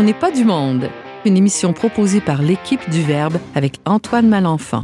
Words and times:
On 0.00 0.02
n'est 0.02 0.14
pas 0.14 0.30
du 0.30 0.46
monde, 0.46 0.88
une 1.26 1.36
émission 1.36 1.74
proposée 1.74 2.22
par 2.22 2.40
l'équipe 2.40 2.88
du 2.88 3.02
Verbe 3.02 3.36
avec 3.54 3.80
Antoine 3.84 4.30
Malenfant. 4.30 4.82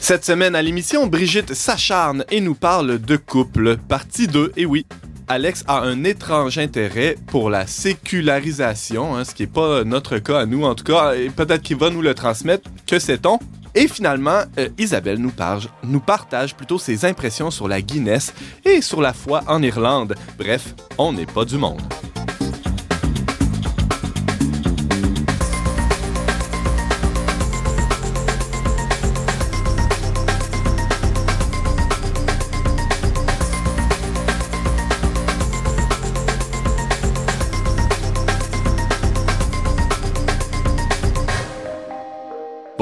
Cette 0.00 0.26
semaine 0.26 0.54
à 0.54 0.60
l'émission, 0.60 1.06
Brigitte 1.06 1.54
s'acharne 1.54 2.26
et 2.30 2.42
nous 2.42 2.54
parle 2.54 2.98
de 2.98 3.16
couple, 3.16 3.78
partie 3.88 4.26
2, 4.26 4.52
et 4.58 4.66
oui. 4.66 4.84
Alex 5.28 5.64
a 5.66 5.80
un 5.80 6.04
étrange 6.04 6.58
intérêt 6.58 7.16
pour 7.28 7.48
la 7.48 7.66
sécularisation, 7.66 9.16
hein, 9.16 9.24
ce 9.24 9.34
qui 9.34 9.44
n'est 9.44 9.48
pas 9.48 9.82
notre 9.82 10.18
cas 10.18 10.40
à 10.40 10.44
nous 10.44 10.64
en 10.64 10.74
tout 10.74 10.84
cas, 10.84 11.14
et 11.14 11.30
peut-être 11.30 11.62
qu'il 11.62 11.78
va 11.78 11.88
nous 11.88 12.02
le 12.02 12.12
transmettre, 12.12 12.68
que 12.86 12.98
sait-on? 12.98 13.38
Et 13.74 13.88
finalement, 13.88 14.42
euh, 14.58 14.68
Isabelle 14.76 15.16
nous, 15.16 15.30
parge, 15.30 15.70
nous 15.84 16.00
partage 16.00 16.54
plutôt 16.54 16.78
ses 16.78 17.06
impressions 17.06 17.50
sur 17.50 17.66
la 17.66 17.80
Guinness 17.80 18.34
et 18.66 18.82
sur 18.82 19.00
la 19.00 19.14
foi 19.14 19.42
en 19.46 19.62
Irlande. 19.62 20.16
Bref, 20.36 20.74
on 20.98 21.14
n'est 21.14 21.24
pas 21.24 21.46
du 21.46 21.56
monde. 21.56 21.80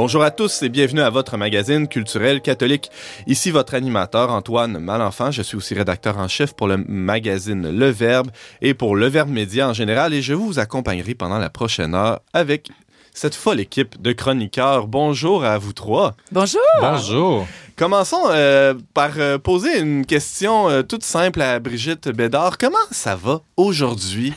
Bonjour 0.03 0.23
à 0.23 0.31
tous 0.31 0.63
et 0.63 0.71
bienvenue 0.71 1.03
à 1.03 1.11
votre 1.11 1.37
magazine 1.37 1.87
culturel 1.87 2.41
catholique. 2.41 2.91
Ici 3.27 3.51
votre 3.51 3.75
animateur 3.75 4.31
Antoine 4.31 4.79
Malenfant. 4.79 5.31
Je 5.31 5.43
suis 5.43 5.59
aussi 5.59 5.75
rédacteur 5.75 6.17
en 6.17 6.27
chef 6.27 6.55
pour 6.55 6.69
le 6.69 6.79
magazine 6.89 7.71
Le 7.71 7.91
Verbe 7.91 8.31
et 8.63 8.73
pour 8.73 8.97
Le 8.97 9.09
Verbe 9.09 9.29
Média 9.29 9.69
en 9.69 9.75
général 9.75 10.15
et 10.15 10.23
je 10.23 10.33
vous 10.33 10.59
accompagnerai 10.59 11.15
pendant 11.15 11.37
la 11.37 11.51
prochaine 11.51 11.95
heure 11.95 12.21
avec 12.33 12.71
cette 13.13 13.35
folle 13.35 13.61
équipe 13.61 14.01
de 14.01 14.13
chroniqueurs. 14.13 14.87
Bonjour 14.87 15.45
à 15.45 15.59
vous 15.59 15.75
trois. 15.75 16.17
Bonjour. 16.33 16.63
Bonjour. 16.81 17.47
Commençons 17.77 18.25
euh, 18.31 18.73
par 18.95 19.11
euh, 19.19 19.37
poser 19.37 19.81
une 19.81 20.07
question 20.07 20.71
euh, 20.71 20.83
toute 20.83 21.05
simple 21.05 21.43
à 21.43 21.61
Brigitte 21.61 22.09
Bédard. 22.09 22.57
Comment 22.57 22.79
ça 22.91 23.17
va 23.17 23.43
aujourd'hui? 23.59 24.33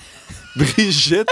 Brigitte, 0.56 1.28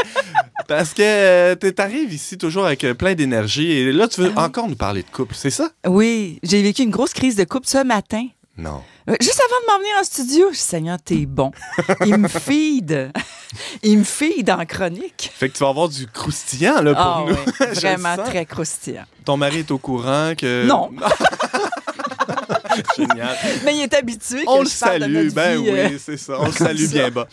parce 0.67 0.94
que 0.94 1.02
euh, 1.03 1.55
tu 1.59 1.73
arrives 1.77 2.14
ici 2.14 2.38
toujours 2.38 2.66
avec 2.66 2.83
euh, 2.83 2.94
plein 2.94 3.14
d'énergie 3.14 3.72
et 3.72 3.91
là, 3.91 4.08
tu 4.08 4.22
veux 4.22 4.31
encore 4.38 4.67
nous 4.67 4.75
parler 4.75 5.03
de 5.03 5.09
couple, 5.09 5.36
c'est 5.38 5.50
ça? 5.52 5.69
Oui, 5.86 6.39
j'ai 6.44 6.61
vécu 6.64 6.81
une 6.83 6.89
grosse 6.91 7.14
crise 7.14 7.36
de 7.36 7.44
couple 7.44 7.67
ce 7.67 7.83
matin. 7.83 8.25
Non. 8.58 8.81
Euh, 9.09 9.16
Juste 9.22 9.42
avant 9.45 9.59
de 9.61 9.66
m'en 9.72 9.80
venir 9.80 9.95
en 9.99 10.03
studio, 10.03 10.47
je 10.52 10.58
dis, 10.58 10.61
Seigneur, 10.64 10.97
t'es 11.03 11.25
bon. 11.25 11.52
Il 12.05 12.17
me 12.17 12.27
feed. 12.27 13.11
Il 13.81 13.99
me 13.99 14.03
feed 14.03 14.49
en 14.49 14.66
chronique. 14.66 15.31
Fait 15.33 15.49
que 15.49 15.58
tu 15.58 15.64
vas 15.64 15.69
avoir 15.69 15.89
du 15.89 16.05
croustillant 16.08 16.81
là, 16.81 16.94
pour 16.94 17.03
Ah 17.03 17.23
nous. 17.27 17.33
oui, 17.36 17.67
vraiment 17.75 18.17
très 18.17 18.45
croustillant. 18.45 19.05
Ton 19.25 19.38
mari 19.38 19.59
est 19.59 19.72
au 19.72 19.77
courant 19.77 20.33
que... 20.38 20.66
Non. 20.67 20.92
Génial. 22.97 23.36
Mais 23.66 23.75
il 23.75 23.81
est 23.83 23.94
habitué 23.94 24.44
que 24.44 24.49
On 24.49 24.61
le 24.61 24.69
je 24.69 24.80
parle 24.80 24.95
de 24.95 24.99
salue, 25.02 25.14
notre 25.23 25.36
ben 25.36 25.61
vie, 25.61 25.69
euh, 25.69 25.89
oui, 25.92 25.97
c'est 26.03 26.17
ça. 26.17 26.33
On 26.39 26.45
le 26.45 26.52
salue 26.52 26.86
ça. 26.86 26.92
bien 26.94 27.09
bas. 27.11 27.27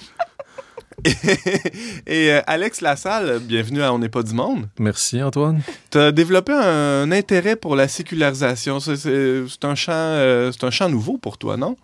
Et, 1.05 1.11
et, 2.07 2.33
euh, 2.33 2.41
Alex 2.47 2.81
Lassalle, 2.81 3.39
bienvenue 3.41 3.83
à 3.83 3.93
On 3.93 3.99
n'est 3.99 4.09
pas 4.09 4.23
du 4.23 4.35
monde. 4.35 4.69
Merci, 4.79 5.23
Antoine. 5.23 5.61
Tu 5.91 5.99
as 5.99 6.13
développé 6.13 6.53
un, 6.53 7.11
intérêt 7.13 7.57
pour 7.57 7.77
la 7.77 7.89
sécularisation. 7.89 8.81
C'est- 8.81 9.65
un, 9.65 9.75
champ, 9.75 9.93
euh, 9.93 10.51
un 10.63 10.71
champ 10.71 10.89
nouveau 10.89 11.19
pour 11.19 11.39
toi, 11.39 11.57
non? 11.57 11.77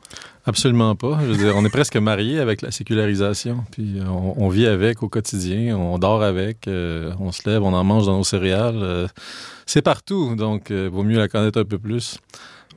Absolument 0.47 0.95
pas. 0.95 1.19
Je 1.23 1.27
veux 1.27 1.37
dire, 1.37 1.55
on 1.57 1.65
est 1.65 1.71
presque 1.71 1.97
mariés 1.97 2.39
avec 2.39 2.61
la 2.63 2.71
sécularisation. 2.71 3.65
Puis 3.71 3.99
euh, 3.99 4.05
on, 4.07 4.35
on 4.45 4.49
vit 4.49 4.67
avec 4.67 5.03
au 5.03 5.09
quotidien, 5.09 5.77
on 5.77 5.99
dort 5.99 6.23
avec, 6.23 6.69
euh, 6.69 7.13
on 7.21 7.33
se 7.33 7.49
lève, 7.49 7.63
on 7.63 7.73
en 7.73 7.85
mange 7.85 8.07
dans 8.07 8.19
nos 8.19 8.25
céréales. 8.25 9.09
c'est 9.67 9.83
partout, 9.83 10.35
donc 10.37 10.71
vaut 10.71 11.03
mieux 11.03 11.19
la 11.19 11.29
connaître 11.29 11.61
un 11.61 11.65
peu 11.65 11.79
plus. 11.79 12.19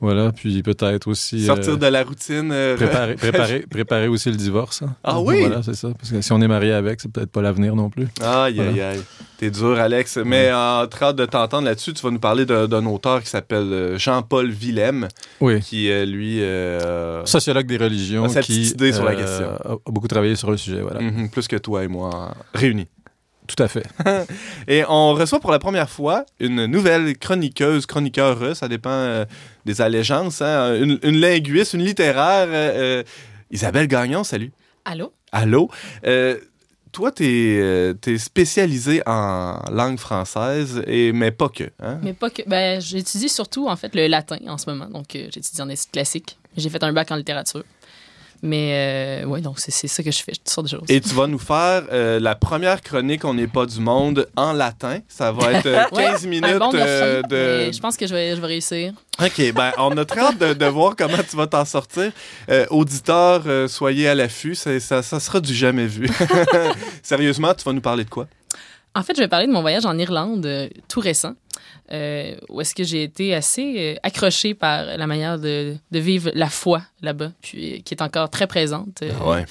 Voilà, 0.00 0.30
puis 0.32 0.62
peut-être 0.62 1.08
aussi... 1.08 1.42
euh, 1.42 1.46
Sortir 1.46 1.76
de 1.78 1.86
la 1.86 2.04
routine. 2.04 2.50
euh, 2.52 2.76
Préparer, 2.76 3.14
préparer, 3.16 3.60
préparer 3.68 4.08
aussi 4.08 4.30
le 4.30 4.36
divorce. 4.36 4.82
hein. 4.82 4.94
Ah 5.02 5.20
oui? 5.20 5.40
Voilà, 5.40 5.62
c'est 5.62 5.74
ça. 5.74 5.88
Parce 5.98 6.10
que 6.12 6.20
si 6.20 6.32
on 6.32 6.40
est 6.40 6.48
marié 6.48 6.72
avec, 6.72 7.00
c'est 7.00 7.10
peut-être 7.10 7.30
pas 7.32 7.42
l'avenir 7.42 7.74
non 7.74 7.90
plus. 7.90 8.06
Aïe, 8.20 8.60
aïe, 8.60 8.66
Voilà. 8.74 8.90
aïe. 8.90 9.00
T'es 9.38 9.50
dur, 9.50 9.78
Alex. 9.78 10.18
Mais 10.24 10.52
en 10.52 10.86
hâte 11.00 11.16
de 11.16 11.24
t'entendre 11.24 11.64
là-dessus, 11.66 11.92
tu 11.92 12.02
vas 12.02 12.10
nous 12.10 12.18
parler 12.18 12.44
d'un 12.46 12.86
auteur 12.86 13.22
qui 13.22 13.28
s'appelle 13.28 13.72
euh, 13.72 13.98
Jean-Paul 13.98 14.50
Willem, 14.50 15.08
Oui. 15.40 15.60
qui, 15.60 15.88
lui, 16.06 16.42
euh, 16.42 17.24
Sociologue 17.24 17.66
des 17.66 17.76
religions 17.76 18.24
Ah, 18.24 18.28
sa 18.28 18.42
qui 18.42 18.62
idée 18.70 18.92
sur 18.92 19.04
la 19.04 19.14
question. 19.14 19.46
a 19.64 19.72
a 19.72 19.76
beaucoup 19.90 20.08
travaillé 20.08 20.34
sur 20.36 20.50
le 20.50 20.56
sujet. 20.56 20.80
Voilà. 20.80 21.00
mhm, 21.00 21.28
plus 21.30 21.46
que 21.48 21.56
toi 21.56 21.84
et 21.84 21.88
moi 21.88 22.34
réunis. 22.54 22.86
Tout 23.48 23.62
à 23.62 23.66
fait. 23.66 23.86
Et 24.68 24.84
on 24.88 25.14
reçoit 25.14 25.40
pour 25.40 25.50
la 25.50 25.58
première 25.58 25.88
fois 25.90 26.24
une 26.38 26.66
nouvelle 26.66 27.16
chroniqueuse, 27.18 27.86
chroniqueur, 27.86 28.54
ça 28.54 28.68
dépend 28.68 28.90
euh, 28.90 29.24
des 29.64 29.80
allégeances, 29.80 30.42
hein, 30.42 30.76
une, 30.76 30.98
une 31.02 31.16
linguiste, 31.18 31.72
une 31.72 31.82
littéraire, 31.82 32.46
euh, 32.48 33.00
euh, 33.00 33.02
Isabelle 33.50 33.88
Gagnon, 33.88 34.22
salut. 34.22 34.52
Allô? 34.84 35.12
Allô? 35.32 35.70
Euh, 36.06 36.38
toi, 36.92 37.10
t'es 37.10 37.94
es 38.06 38.18
spécialisé 38.18 39.02
en 39.06 39.60
langue 39.70 39.98
française, 39.98 40.82
et, 40.86 41.12
mais 41.12 41.30
pas 41.30 41.48
que. 41.48 41.64
Hein? 41.80 41.98
Mais 42.02 42.12
pas 42.12 42.30
que. 42.30 42.42
Ben, 42.46 42.80
j'étudie 42.80 43.28
surtout, 43.28 43.68
en 43.68 43.76
fait, 43.76 43.94
le 43.94 44.06
latin 44.06 44.38
en 44.46 44.58
ce 44.58 44.68
moment. 44.70 44.88
Donc, 44.88 45.14
euh, 45.14 45.28
j'étudie 45.32 45.60
en 45.60 45.68
études 45.68 45.90
classiques. 45.90 46.38
J'ai 46.56 46.68
fait 46.70 46.82
un 46.82 46.92
bac 46.92 47.10
en 47.10 47.16
littérature. 47.16 47.64
Mais, 48.42 49.22
euh, 49.24 49.26
ouais, 49.26 49.40
donc, 49.40 49.58
c'est 49.58 49.88
ça 49.88 50.02
que 50.02 50.10
je 50.10 50.22
fais, 50.22 50.32
toutes 50.32 50.48
sortes 50.48 50.66
de 50.66 50.70
choses. 50.70 50.86
Et 50.88 51.00
tu 51.00 51.14
vas 51.14 51.26
nous 51.26 51.38
faire 51.38 51.84
euh, 51.90 52.20
la 52.20 52.34
première 52.34 52.80
chronique 52.82 53.24
On 53.24 53.34
n'est 53.34 53.48
pas 53.48 53.66
du 53.66 53.80
monde 53.80 54.28
en 54.36 54.52
latin. 54.52 55.00
Ça 55.08 55.32
va 55.32 55.52
être 55.52 55.66
euh, 55.66 55.84
15 55.94 56.22
Ouais, 56.22 56.28
minutes 56.28 56.58
bon 56.58 56.70
euh, 56.74 57.22
de. 57.22 57.72
Je 57.72 57.80
pense 57.80 57.96
que 57.96 58.06
je 58.06 58.14
vais, 58.14 58.36
je 58.36 58.40
vais 58.40 58.46
réussir. 58.46 58.92
OK, 59.20 59.52
ben 59.52 59.72
on 59.78 59.96
a 59.96 60.04
très 60.04 60.20
hâte 60.20 60.38
de, 60.38 60.54
de 60.54 60.66
voir 60.66 60.94
comment 60.96 61.18
tu 61.28 61.36
vas 61.36 61.48
t'en 61.48 61.64
sortir. 61.64 62.12
Euh, 62.48 62.66
auditeurs, 62.70 63.42
euh, 63.46 63.66
soyez 63.66 64.08
à 64.08 64.14
l'affût, 64.14 64.54
ça, 64.54 64.78
ça 64.80 65.02
sera 65.20 65.40
du 65.40 65.52
jamais 65.52 65.86
vu. 65.86 66.08
Sérieusement, 67.02 67.52
tu 67.54 67.64
vas 67.64 67.72
nous 67.72 67.80
parler 67.80 68.04
de 68.04 68.10
quoi? 68.10 68.28
En 68.94 69.02
fait, 69.02 69.14
je 69.16 69.20
vais 69.20 69.28
parler 69.28 69.46
de 69.46 69.52
mon 69.52 69.60
voyage 69.60 69.86
en 69.86 69.96
Irlande 69.98 70.46
euh, 70.46 70.68
tout 70.88 71.00
récent, 71.00 71.34
euh, 71.92 72.34
où 72.48 72.60
est-ce 72.60 72.74
que 72.74 72.84
j'ai 72.84 73.02
été 73.02 73.34
assez 73.34 73.74
euh, 73.78 73.94
accrochée 74.02 74.54
par 74.54 74.84
la 74.84 75.06
manière 75.06 75.38
de, 75.38 75.74
de 75.90 75.98
vivre 75.98 76.30
la 76.34 76.48
foi 76.48 76.82
là-bas, 77.02 77.32
puis 77.42 77.74
euh, 77.74 77.78
qui 77.84 77.94
est 77.94 78.02
encore 78.02 78.30
très 78.30 78.46
présente. 78.46 79.02
euh, 79.02 79.10
Ouais. 79.24 79.44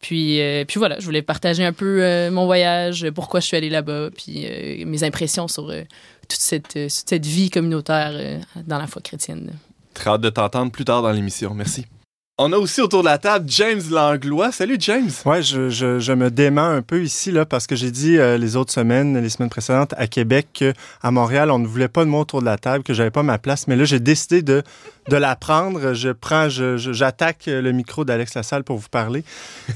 Puis, 0.00 0.40
euh, 0.40 0.64
puis 0.64 0.78
voilà, 0.78 0.98
je 0.98 1.04
voulais 1.04 1.20
partager 1.20 1.62
un 1.62 1.74
peu 1.74 2.02
euh, 2.02 2.30
mon 2.30 2.46
voyage, 2.46 3.06
pourquoi 3.14 3.40
je 3.40 3.46
suis 3.46 3.56
allée 3.58 3.68
là-bas, 3.68 4.08
puis 4.16 4.46
euh, 4.46 4.86
mes 4.86 5.04
impressions 5.04 5.46
sur 5.46 5.66
toute, 6.28 6.40
cette, 6.40 6.68
toute 6.72 6.90
cette 6.90 7.26
vie 7.26 7.50
communautaire 7.50 8.12
dans 8.66 8.78
la 8.78 8.86
foi 8.86 9.02
chrétienne. 9.02 9.52
Très 9.92 10.08
hâte 10.08 10.22
de 10.22 10.30
t'entendre 10.30 10.72
plus 10.72 10.86
tard 10.86 11.02
dans 11.02 11.12
l'émission. 11.12 11.52
Merci. 11.52 11.84
On 12.42 12.52
a 12.52 12.56
aussi 12.56 12.80
autour 12.80 13.02
de 13.02 13.04
la 13.04 13.18
table 13.18 13.44
James 13.50 13.82
Langlois. 13.90 14.50
Salut 14.50 14.78
James. 14.78 15.10
Ouais, 15.26 15.42
je, 15.42 16.12
me 16.14 16.30
dément 16.30 16.64
un 16.64 16.80
peu 16.80 17.02
ici 17.02 17.30
là 17.30 17.44
parce 17.44 17.66
que 17.66 17.76
j'ai 17.76 17.90
dit 17.90 18.16
euh, 18.16 18.38
les 18.38 18.56
autres 18.56 18.72
semaines, 18.72 19.20
les 19.20 19.28
semaines 19.28 19.50
précédentes 19.50 19.92
à 19.98 20.06
Québec 20.06 20.48
qu'à 20.54 21.10
Montréal 21.10 21.50
on 21.50 21.58
ne 21.58 21.66
voulait 21.66 21.88
pas 21.88 22.02
de 22.02 22.08
moi 22.08 22.20
autour 22.20 22.40
de 22.40 22.46
la 22.46 22.56
table, 22.56 22.82
que 22.82 22.94
j'avais 22.94 23.10
pas 23.10 23.22
ma 23.22 23.36
place, 23.36 23.68
mais 23.68 23.76
là 23.76 23.84
j'ai 23.84 24.00
décidé 24.00 24.40
de 24.40 24.62
de 25.08 25.16
la 25.16 25.36
prendre. 25.36 25.94
Je 25.94 26.10
prends, 26.10 26.48
je- 26.48 26.76
je- 26.76 26.92
j'attaque 26.92 27.44
le 27.46 27.72
micro 27.72 28.04
d'Alex 28.04 28.34
Lassalle 28.34 28.64
pour 28.64 28.76
vous 28.78 28.88
parler. 28.90 29.24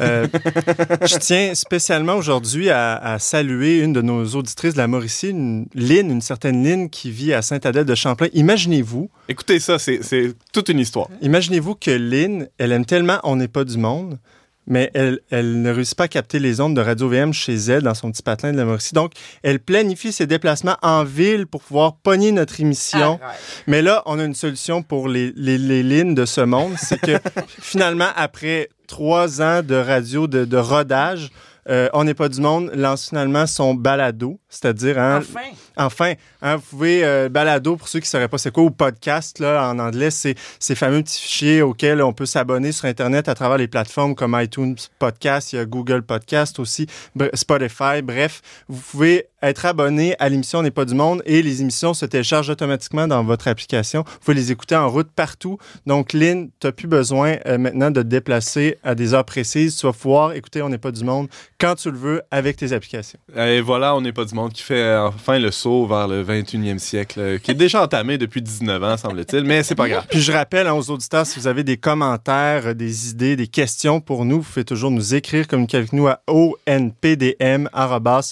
Euh, 0.01 0.27
je 1.07 1.17
tiens 1.19 1.55
spécialement 1.55 2.15
aujourd'hui 2.17 2.71
à, 2.71 2.97
à 2.97 3.19
saluer 3.19 3.81
une 3.81 3.93
de 3.93 4.03
nos 4.03 4.25
auditrices 4.37 4.75
de 4.75 4.79
la 4.79 4.87
Mauricie, 4.87 5.31
une 5.31 5.67
Lynn, 5.75 6.11
une 6.11 6.21
certaine 6.21 6.63
Lynn 6.65 6.91
qui 6.91 7.11
vit 7.11 7.33
à 7.33 7.43
Sainte-Adèle 7.43 7.85
de 7.87 7.95
Champlain. 7.95 8.29
Imaginez-vous, 8.33 9.11
Écoutez 9.29 9.59
ça, 9.61 9.79
c'est 9.79 10.01
c'est 10.03 10.35
toute 10.53 10.69
une 10.69 10.79
histoire. 10.81 11.09
Imaginez-vous 11.23 11.75
que 11.77 11.91
Lynn, 11.91 12.49
elle 12.59 12.73
aime 12.73 12.85
tellement 12.85 13.19
On 13.25 13.37
n'est 13.37 13.49
pas 13.49 13.65
du 13.65 13.79
monde, 13.79 14.19
mais 14.67 14.91
elle, 14.95 15.21
elle 15.31 15.63
ne 15.63 15.71
réussit 15.71 15.97
pas 15.97 16.05
à 16.05 16.09
capter 16.09 16.39
les 16.39 16.61
ondes 16.61 16.75
de 16.75 16.81
Radio-VM 16.81 17.33
chez 17.33 17.55
elle 17.55 17.83
dans 17.83 17.95
son 17.95 18.11
petit 18.11 18.23
patelin 18.23 18.53
de 18.53 18.57
la 18.59 18.65
Mauricie. 18.65 18.95
Donc, 18.95 19.13
elle 19.43 19.61
planifie 19.61 20.13
ses 20.13 20.27
déplacements 20.27 20.77
en 20.83 21.05
ville 21.05 21.47
pour 21.47 21.63
pouvoir 21.63 21.97
pogner 21.97 22.33
notre 22.33 22.61
émission. 22.61 23.21
Mais 23.67 23.83
là, 23.83 24.03
on 24.07 24.19
a 24.19 24.25
une 24.25 24.35
solution 24.35 24.83
pour 24.83 25.09
les, 25.09 25.33
les, 25.37 25.59
les 25.59 25.83
lignes 25.83 26.15
de 26.15 26.25
ce 26.25 26.41
monde. 26.41 26.75
C'est 26.79 27.01
que 27.01 27.19
finalement, 27.61 28.09
après 28.17 28.69
trois 28.87 29.43
ans 29.43 29.63
de 29.63 29.75
radio, 29.75 30.27
de, 30.27 30.45
de 30.45 30.57
rodage, 30.57 31.31
euh, 31.71 31.89
On 31.95 32.05
n'est 32.05 32.15
pas 32.15 32.29
du 32.29 32.41
monde 32.41 32.71
lance 32.75 33.09
finalement 33.09 33.47
son 33.47 33.75
balado, 33.75 34.39
c'est-à-dire 34.55 34.99
hein, 34.99 35.19
Enfin. 35.19 35.41
Enfin, 35.77 36.13
hein, 36.43 36.57
vous 36.57 36.63
pouvez 36.63 37.05
euh, 37.05 37.29
balado 37.29 37.77
pour 37.77 37.89
ceux 37.89 37.99
qui 37.99 38.05
ne 38.05 38.11
sauraient 38.11 38.29
pas 38.29 38.39
c'est 38.39 38.53
quoi 38.53 38.63
ou 38.63 38.71
podcast 38.71 39.39
là 39.39 39.69
en 39.69 39.79
anglais, 39.79 40.11
c'est 40.11 40.37
ces 40.59 40.75
fameux 40.75 41.03
petits 41.03 41.21
fichiers 41.21 41.63
auxquels 41.63 42.03
on 42.03 42.13
peut 42.13 42.27
s'abonner 42.27 42.73
sur 42.73 42.85
internet 42.87 43.29
à 43.29 43.35
travers 43.35 43.59
les 43.59 43.69
plateformes 43.69 44.15
comme 44.15 44.39
iTunes 44.41 44.77
Podcast, 44.99 45.53
il 45.53 45.57
y 45.57 45.59
a 45.59 45.65
Google 45.65 46.03
Podcast 46.03 46.59
aussi, 46.59 46.87
Spotify, 47.35 48.03
bref, 48.03 48.41
vous 48.69 48.81
pouvez 48.81 49.29
être 49.43 49.67
abonné 49.67 50.17
à 50.19 50.29
l'émission 50.29 50.63
N'est 50.63 50.71
pas 50.71 50.85
du 50.85 50.95
monde 50.95 51.23
et 51.27 51.43
les 51.43 51.61
émissions 51.61 51.93
se 51.93 52.07
téléchargent 52.07 52.51
automatiquement 52.51 53.07
dans 53.07 53.23
votre 53.25 53.49
application. 53.49 54.05
Vous 54.07 54.19
pouvez 54.21 54.35
les 54.35 54.53
écouter 54.53 54.77
en 54.77 54.89
route 54.89 55.11
partout. 55.15 55.59
Donc 55.87 56.13
Lynn, 56.13 56.49
tu 56.61 56.67
n'as 56.67 56.73
plus 56.73 56.89
besoin 56.89 57.37
euh, 57.47 57.59
maintenant 57.59 57.91
de 57.91 58.03
te 58.03 58.07
déplacer 58.07 58.79
à 58.83 58.95
des 58.95 59.13
heures 59.13 59.25
précises, 59.25 59.77
tu 59.77 59.87
vas 59.87 59.93
pouvoir 59.93 60.33
écouter 60.33 60.63
On 60.63 60.69
n'est 60.69 60.79
pas 60.79 60.93
du 60.93 61.05
monde 61.05 61.29
quand 61.61 61.75
tu 61.75 61.91
le 61.91 61.99
veux 61.99 62.23
avec 62.31 62.57
tes 62.57 62.73
applications. 62.73 63.19
Et 63.37 63.61
voilà, 63.61 63.95
on 63.95 64.01
n'est 64.01 64.13
pas 64.13 64.25
du 64.25 64.35
monde 64.35 64.44
qui 64.49 64.63
fait 64.63 64.97
enfin 64.97 65.39
le 65.39 65.51
saut 65.51 65.87
vers 65.87 66.09
le 66.09 66.25
21e 66.25 66.79
siècle, 66.79 67.21
euh, 67.21 67.39
qui 67.39 67.51
est 67.51 67.55
déjà 67.55 67.83
entamé 67.83 68.19
depuis 68.19 68.43
19 68.43 68.83
ans, 68.83 68.97
semble-t-il, 68.97 69.45
mais 69.45 69.63
c'est 69.63 69.75
pas 69.75 69.89
grave. 69.89 70.07
Puis 70.09 70.21
je 70.21 70.33
rappelle 70.33 70.67
hein, 70.67 70.75
aux 70.75 70.91
auditeurs, 70.91 71.27
si 71.27 71.39
vous 71.39 71.47
avez 71.47 71.65
des 71.65 71.77
commentaires, 71.77 72.69
euh, 72.69 72.75
des 72.75 73.11
idées, 73.11 73.37
des 73.37 73.47
questions 73.47 74.01
pour 74.01 74.25
nous, 74.25 74.41
vous 74.41 74.49
pouvez 74.51 74.65
toujours 74.65 74.91
nous 74.91 75.15
écrire, 75.15 75.47
communiquer 75.47 75.79
avec 75.79 75.93
nous 75.93 76.07
à 76.07 76.21
onpdm 76.29 77.69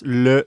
le 0.04 0.46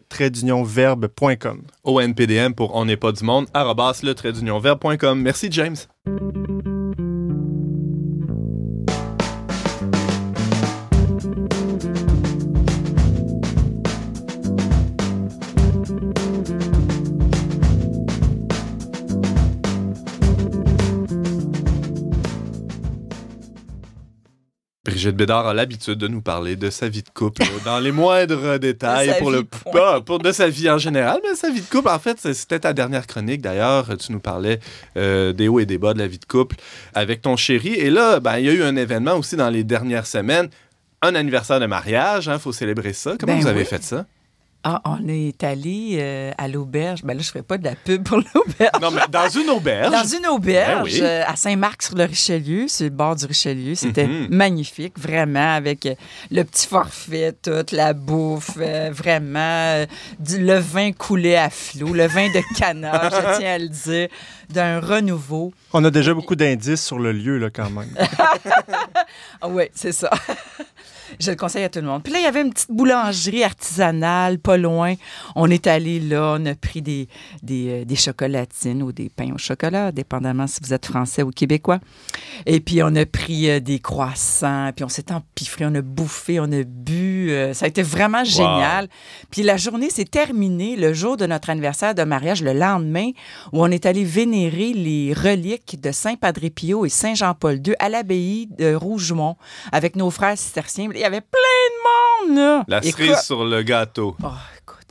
verbe.com. 0.64 1.62
ONPDM 1.84 2.54
pour 2.54 2.76
on 2.76 2.86
n'est 2.86 2.98
pas 2.98 3.12
du 3.12 3.24
monde, 3.24 3.48
arrobas 3.54 4.02
le 4.04 4.14
trait 4.14 4.32
d'union 4.32 4.60
verbe.com. 4.60 5.22
Merci, 5.22 5.48
James. 5.52 5.76
Brigitte 25.06 25.18
Bédard 25.18 25.46
a 25.46 25.54
l'habitude 25.54 26.00
de 26.00 26.08
nous 26.08 26.22
parler 26.22 26.56
de 26.56 26.72
sa 26.72 26.90
vie 26.90 27.04
de 27.04 27.10
couple 27.10 27.44
dans 27.64 27.80
les 27.80 27.92
moindres 27.92 28.58
détails 28.60 29.16
pour 29.20 29.30
le 29.30 29.44
pas 29.72 30.02
pour 30.02 30.18
de 30.18 30.32
sa 30.32 30.50
vie 30.50 30.68
en 30.68 30.80
général, 30.80 31.20
mais 31.24 31.36
sa 31.36 31.52
vie 31.52 31.62
de 31.62 31.68
couple. 31.68 31.90
En 31.90 32.00
fait, 32.00 32.18
c'était 32.34 32.58
ta 32.58 32.74
dernière 32.74 33.06
chronique 33.06 33.42
d'ailleurs, 33.42 33.96
tu 34.00 34.12
nous 34.12 34.20
parlais 34.20 34.60
euh, 34.98 35.32
des 35.32 35.48
hauts 35.48 35.60
et 35.60 35.68
des 35.68 35.78
bas 35.78 35.94
de 35.94 36.00
la 36.00 36.08
vie 36.08 36.18
de 36.18 36.26
couple 36.26 36.56
avec 36.96 37.22
ton 37.22 37.36
chéri. 37.36 37.76
Et 37.76 37.92
là 37.92 38.20
ben 38.20 38.40
il 38.40 38.46
y 38.46 38.50
a 38.50 38.54
eu 38.54 38.64
un 38.64 38.76
événement 38.76 39.14
aussi 39.14 39.36
dans 39.36 39.52
les 39.52 39.64
dernières 39.64 40.08
semaines, 40.08 40.50
un 41.04 41.14
anniversaire 41.14 41.60
de 41.60 41.68
mariage, 41.68 42.28
hein, 42.28 42.40
faut 42.40 42.52
célébrer 42.52 42.94
ça. 42.94 43.14
Comment 43.20 43.34
Ben 43.34 43.42
vous 43.42 43.48
avez 43.48 43.60
oui. 43.60 43.66
fait 43.68 43.84
ça? 43.84 44.08
Ah, 44.68 44.82
on 44.86 45.08
est 45.08 45.44
allé 45.44 45.98
euh, 46.00 46.32
à 46.40 46.48
l'auberge. 46.48 47.04
Ben 47.04 47.14
là, 47.14 47.22
je 47.22 47.28
ne 47.28 47.32
ferai 47.34 47.44
pas 47.44 47.60
de 47.60 47.64
la 47.66 47.76
pub 47.76 48.04
pour 48.04 48.18
l'auberge. 48.34 48.72
Non 48.82 48.90
mais 48.90 49.02
dans 49.12 49.30
une 49.30 49.50
auberge. 49.52 49.92
Dans 49.92 50.04
une 50.18 50.26
auberge 50.26 50.92
Ben 50.92 51.00
oui. 51.00 51.00
euh, 51.04 51.24
à 51.28 51.36
Saint-Marc-sur-le-Richelieu, 51.36 52.68
sur 52.68 52.86
le 52.86 52.90
bord 52.90 53.16
du 53.16 53.26
Richelieu. 53.28 53.76
C'était 53.76 54.08
Mhm. 54.08 54.28
magnifique, 54.32 54.98
vraiment, 54.98 55.54
avec 55.54 55.86
euh, 55.86 55.94
le 56.32 56.42
petit 56.44 56.66
forfait, 56.66 57.34
toute 57.44 57.72
la 57.74 57.94
bouffe, 57.94 58.58
euh, 58.58 58.90
vraiment. 58.92 59.86
du, 60.20 60.44
le 60.44 60.58
vin 60.58 60.92
coulait 60.94 61.38
à 61.38 61.52
flot, 61.52 61.94
le 61.94 62.08
vin 62.08 62.28
de 62.30 62.42
canard, 62.58 63.12
je 63.12 63.38
tiens 63.38 63.54
à 63.54 63.58
le 63.60 63.68
dire, 63.70 64.08
d'un 64.50 64.80
renouveau. 64.80 65.54
On 65.74 65.84
a 65.86 65.92
déjà 65.92 66.14
beaucoup 66.16 66.36
d'indices 66.36 66.84
sur 66.84 66.98
le 66.98 67.12
lieu, 67.12 67.38
là, 67.38 67.50
quand 67.52 67.70
même. 67.70 67.94
Ah 69.42 69.48
oui, 69.48 69.66
c'est 69.76 69.92
ça. 69.92 70.10
Je 71.20 71.32
le 71.32 71.38
conseille 71.38 71.64
à 71.64 71.70
tout 71.70 71.80
le 71.80 71.86
monde. 71.88 72.04
Puis 72.04 72.12
là, 72.14 72.20
il 72.20 72.24
y 72.24 72.28
avait 72.28 72.42
une 72.42 72.52
petite 72.52 72.72
boulangerie 72.72 73.44
artisanale, 73.44 74.40
pas 74.40 74.58
loin. 74.58 74.96
On 75.36 75.50
est 75.50 75.68
allé 75.68 76.00
là, 76.00 76.38
on 76.40 76.46
a 76.46 76.56
pris 76.56 76.82
des, 76.82 77.08
des, 77.44 77.82
euh, 77.82 77.86
des 77.86 77.96
chocolatines 77.96 78.82
ou 78.84 78.92
des 78.92 79.10
pains 79.10 79.32
au 79.34 79.38
chocolat, 79.38 79.92
dépendamment 79.92 80.48
si 80.48 80.60
vous 80.64 80.74
êtes 80.74 80.86
français 80.86 81.24
ou 81.24 81.32
québécois. 81.32 81.80
Et 82.46 82.60
puis, 82.60 82.82
on 82.84 82.96
a 82.96 83.06
pris 83.06 83.50
euh, 83.50 83.60
des 83.60 83.80
croissants, 83.80 84.72
puis 84.76 84.84
on 84.86 84.90
s'est 84.90 85.12
empiffré, 85.12 85.66
on 85.66 85.76
a 85.76 85.82
bouffé, 85.82 86.40
on 86.40 86.52
a 86.52 86.64
bu. 86.64 87.30
euh, 87.32 87.54
ça 87.54 87.66
a 87.66 87.68
été 87.68 87.82
vraiment 87.82 88.24
génial. 88.24 88.88
Puis 89.32 89.44
la 89.44 89.58
journée 89.58 89.90
s'est 89.90 90.06
terminée 90.06 90.76
le 90.76 90.94
jour 90.94 91.18
de 91.18 91.26
notre 91.26 91.50
anniversaire 91.50 91.96
de 91.96 92.04
mariage, 92.04 92.42
le 92.42 92.54
lendemain, 92.54 93.12
où 93.54 93.64
on 93.64 93.72
est 93.72 93.86
allé 93.86 94.04
vénérer 94.04 94.74
les 94.74 95.14
reliques 95.14 95.80
de 95.82 95.92
Saint 95.92 96.16
Padre 96.16 96.48
Pio 96.50 96.86
et 96.86 96.90
Saint 96.90 97.14
Jean-Paul 97.16 97.56
II 97.66 97.74
à 97.80 97.90
l'abbaye 97.90 98.48
de 98.58 98.74
Rougemont 98.76 99.36
avec 99.72 99.96
nos 99.96 100.10
frères 100.10 100.38
cisterciens. 100.38 100.90
Il 100.96 101.02
y 101.02 101.04
avait 101.06 101.22
plein 101.22 102.28
de 102.30 102.30
monde, 102.32 102.38
là. 102.38 102.64
La 102.68 102.78
Écoute- 102.80 102.92
cerise 103.06 103.20
sur 103.22 103.44
le 103.46 103.62
gâteau. 103.64 104.16
Oh, 104.24 104.28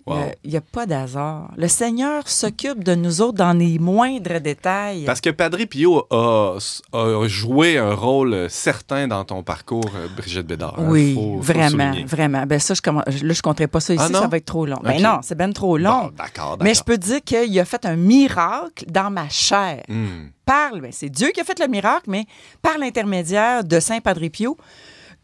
Wow. 0.07 0.17
il 0.45 0.51
n'y 0.51 0.57
a, 0.59 0.61
pas 0.61 0.85
d'hasard. 0.85 1.51
Le 1.57 1.67
Seigneur 1.67 2.29
s'occupe 2.29 2.85
de 2.85 2.95
nous 2.95 3.23
autres 3.23 3.39
dans 3.39 3.55
les 3.55 3.79
moindres 3.79 4.39
détails. 4.39 5.05
Parce 5.07 5.23
que 5.23 5.31
Padre 5.31 5.65
Pio 5.65 6.07
a, 6.11 6.59
a 6.93 7.27
joué 7.27 7.79
un 7.79 7.95
rôle 7.95 8.51
certain 8.51 9.09
dans 9.09 9.25
ton 9.25 9.43
parcours, 9.43 9.91
euh, 9.97 10.07
Brigitte 10.15 10.47
Bédard. 10.47 10.75
Oui, 10.79 11.15
Faut- 11.15 11.39
vraiment, 11.41 11.95
vraiment. 12.05 12.45
Ben 12.45 12.59
ça, 12.61 12.75
je 12.75 12.83
là, 12.91 13.03
je 13.09 13.25
ne 13.25 13.41
compterai 13.41 13.67
pas 13.67 13.81
ça 13.81 13.95
ici, 13.95 14.05
Ah 14.07 14.11
non? 14.11 14.21
ça 14.21 14.27
va 14.29 14.37
être 14.37 14.45
trop 14.45 14.67
long. 14.67 14.79
Ben 14.85 14.97
Ok. 14.97 15.01
non, 15.01 15.21
c'est 15.23 15.37
ben 15.39 15.51
trop 15.55 15.79
long. 15.79 16.03
Bon, 16.03 16.11
d'accord, 16.19 16.59
Mais 16.61 16.75
je 16.75 16.83
peux 16.83 16.99
dire 16.99 17.23
qu'il 17.25 17.59
a 17.59 17.65
fait 17.65 17.87
un 17.87 17.97
miracle 17.97 18.85
dans 18.87 19.11
ma 19.11 19.31
chair. 19.31 19.85
Hmm. 19.89 20.27
Par, 20.45 20.73
ben, 20.83 20.93
c'est 20.93 21.09
Dieu 21.09 21.29
qui 21.33 21.41
a 21.41 21.45
fait 21.45 21.59
le 21.59 21.67
miracle, 21.67 22.11
mais 22.11 22.27
par 22.61 22.77
l'intermédiaire 22.77 23.65
de 23.65 23.81
Saint 23.81 24.01
Padre 24.01 24.29
Pio 24.29 24.59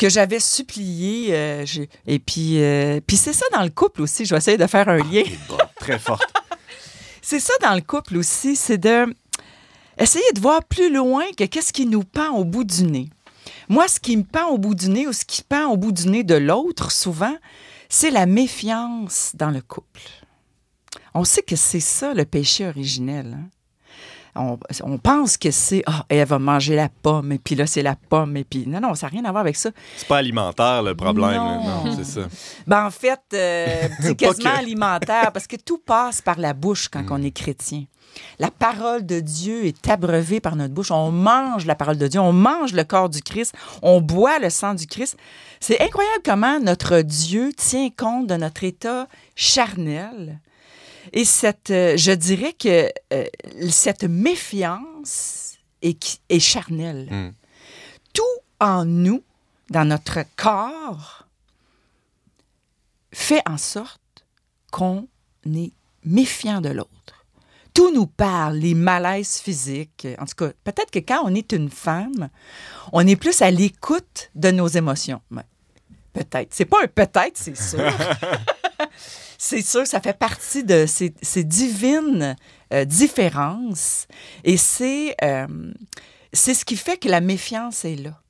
que 0.01 0.09
j'avais 0.09 0.41
supplié. 0.41 1.29
euh, 1.31 1.65
et 2.07 2.19
puis, 2.19 2.61
euh, 2.63 3.01
puis 3.07 3.17
c'est 3.19 3.35
ça 3.35 3.45
dans 3.53 3.63
le 3.63 3.69
couple 3.69 4.01
aussi. 4.03 4.25
Je 4.25 4.31
vais 4.35 4.39
essayer 4.39 4.57
de 4.57 4.67
faire 4.67 4.89
un 4.89 4.97
lien. 4.97 5.23
Bon, 5.49 5.59
très 5.79 5.99
forte. 5.99 6.33
C'est 7.23 7.39
ça 7.39 7.53
dans 7.61 7.75
le 7.75 7.83
couple 7.83 8.17
aussi, 8.17 8.57
c'est 8.57 8.79
de 8.79 9.05
essayer 9.99 10.25
de 10.35 10.41
voir 10.41 10.65
plus 10.65 10.93
loin 10.93 11.23
que 11.37 11.45
qu'est-ce 11.45 11.73
qui 11.73 11.85
nous 11.85 12.03
pend 12.03 12.31
au 12.31 12.45
bout 12.45 12.65
du 12.65 12.85
nez. 12.85 13.11
Moi, 13.69 13.87
ce 13.89 14.01
qui 14.01 14.17
me 14.17 14.25
pend 14.25 14.49
au 14.49 14.57
bout 14.59 14.75
du 14.75 14.89
nez 14.89 15.07
ou 15.07 15.13
ce 15.13 15.27
qui 15.27 15.43
pend 15.43 15.67
au 15.67 15.77
bout 15.77 15.93
du 15.93 16.09
nez 16.09 16.25
de 16.25 16.35
l'autre, 16.35 16.91
souvent, 16.91 17.37
c'est 17.91 18.11
la 18.11 18.25
méfiance 18.25 19.33
dans 19.35 19.51
le 19.51 19.61
couple. 19.61 20.01
On 21.13 21.25
sait 21.25 21.43
que 21.43 21.57
c'est 21.57 21.79
ça 21.79 22.15
le 22.15 22.25
péché 22.25 22.67
originel. 22.67 23.37
hein. 23.39 23.49
On, 24.37 24.59
on 24.85 24.99
pense 24.99 25.37
que 25.37 25.51
c'est 25.51 25.83
ah 25.87 26.05
elle 26.09 26.27
va 26.27 26.39
manger 26.39 26.77
la 26.77 26.89
pomme 26.89 27.33
et 27.33 27.39
puis 27.39 27.55
là 27.57 27.67
c'est 27.67 27.83
la 27.83 27.97
pomme 27.97 28.37
et 28.37 28.45
puis 28.45 28.65
non 28.67 28.81
non 28.81 28.95
ça 28.95 29.07
n'a 29.07 29.11
rien 29.11 29.25
à 29.25 29.31
voir 29.33 29.41
avec 29.41 29.57
ça 29.57 29.71
C'est 29.97 30.07
pas 30.09 30.19
alimentaire 30.19 30.83
le 30.83 30.95
problème. 30.95 31.35
Non. 31.37 31.85
Non, 31.85 31.97
c'est 31.97 32.05
ça. 32.05 32.21
ben, 32.67 32.87
en 32.87 32.91
fait, 32.91 33.21
euh, 33.35 33.89
c'est 34.01 34.15
quasiment 34.15 34.51
que. 34.53 34.59
alimentaire 34.59 35.33
parce 35.33 35.47
que 35.47 35.57
tout 35.57 35.79
passe 35.79 36.23
par 36.23 36.39
la 36.39 36.53
bouche 36.55 36.89
quand 36.89 37.03
Mm. 37.03 37.13
on 37.13 37.23
est 37.23 37.31
chrétien. 37.33 37.85
La 38.41 38.51
parole 38.51 39.07
de 39.07 39.21
Dieu 39.21 39.67
est 39.67 39.89
abreuvée 39.89 40.41
par 40.41 40.57
notre 40.57 40.75
bouche. 40.75 40.91
On 40.91 41.13
mange 41.13 41.65
la 41.65 41.77
parole 41.77 41.97
de 41.97 42.09
Dieu, 42.09 42.19
on 42.21 42.33
mange 42.33 42.73
le 42.73 42.83
corps 42.85 43.09
du 43.09 43.23
Christ, 43.23 43.55
on 43.83 44.01
boit 44.01 44.39
le 44.41 44.51
sang 44.51 44.75
du 44.75 44.87
Christ. 44.87 45.17
C'est 45.61 45.81
incroyable 45.81 46.23
comment 46.25 46.59
notre 46.59 47.03
Dieu 47.03 47.53
tient 47.57 47.89
compte 47.97 48.27
de 48.27 48.35
notre 48.35 48.65
état 48.65 49.07
charnel. 49.37 50.39
Et 51.13 51.25
cette, 51.25 51.71
euh, 51.71 51.97
je 51.97 52.13
dirais 52.13 52.53
que 52.53 52.91
euh, 53.13 53.25
cette 53.71 54.05
méfiance 54.05 55.59
est, 55.83 56.39
charnelle. 56.39 57.09
Mm. 57.11 57.35
Tout 58.13 58.23
en 58.61 58.85
nous, 58.85 59.23
dans 59.71 59.85
notre 59.85 60.21
corps, 60.37 61.27
fait 63.13 63.43
en 63.49 63.57
sorte 63.57 64.01
qu'on 64.71 65.09
est 65.47 65.73
méfiant 66.05 66.61
de 66.61 66.69
l'autre. 66.69 66.91
Tout 67.75 67.93
nous 67.93 68.07
parle, 68.07 68.57
les 68.57 68.75
malaises 68.75 69.39
physiques. 69.39 70.07
En 70.19 70.27
tout 70.27 70.35
cas, 70.35 70.53
peut-être 70.65 70.91
que 70.91 70.99
quand 70.99 71.23
on 71.25 71.35
est 71.35 71.53
une 71.53 71.71
femme, 71.71 72.29
on 72.93 73.07
est 73.07 73.17
plus 73.17 73.43
à 73.43 73.51
l'écoute 73.51 74.31
de 74.35 74.51
nos 74.51 74.67
émotions. 74.67 75.23
Peut-être. 76.13 76.53
C'est 76.53 76.65
pas 76.65 76.83
un 76.83 76.89
peut-être, 76.89 77.37
c'est 77.37 77.57
sûr. 77.57 77.81
c'est 79.43 79.63
sûr, 79.63 79.87
ça 79.87 80.03
fait 80.03 80.19
partie 80.19 80.65
de 80.65 80.85
ces, 80.85 81.15
ces 81.23 81.45
divines 81.45 82.37
euh, 82.75 82.85
différences. 82.85 84.07
Et 84.45 84.59
c'est 84.59 85.17
euh, 85.25 85.73
c'est 86.31 86.53
ce 86.53 86.67
qui 86.67 86.77
fait 86.77 86.99
que 86.99 87.09
la 87.09 87.23
méfiance 87.23 87.87
est 87.87 87.97
là. 87.97 88.21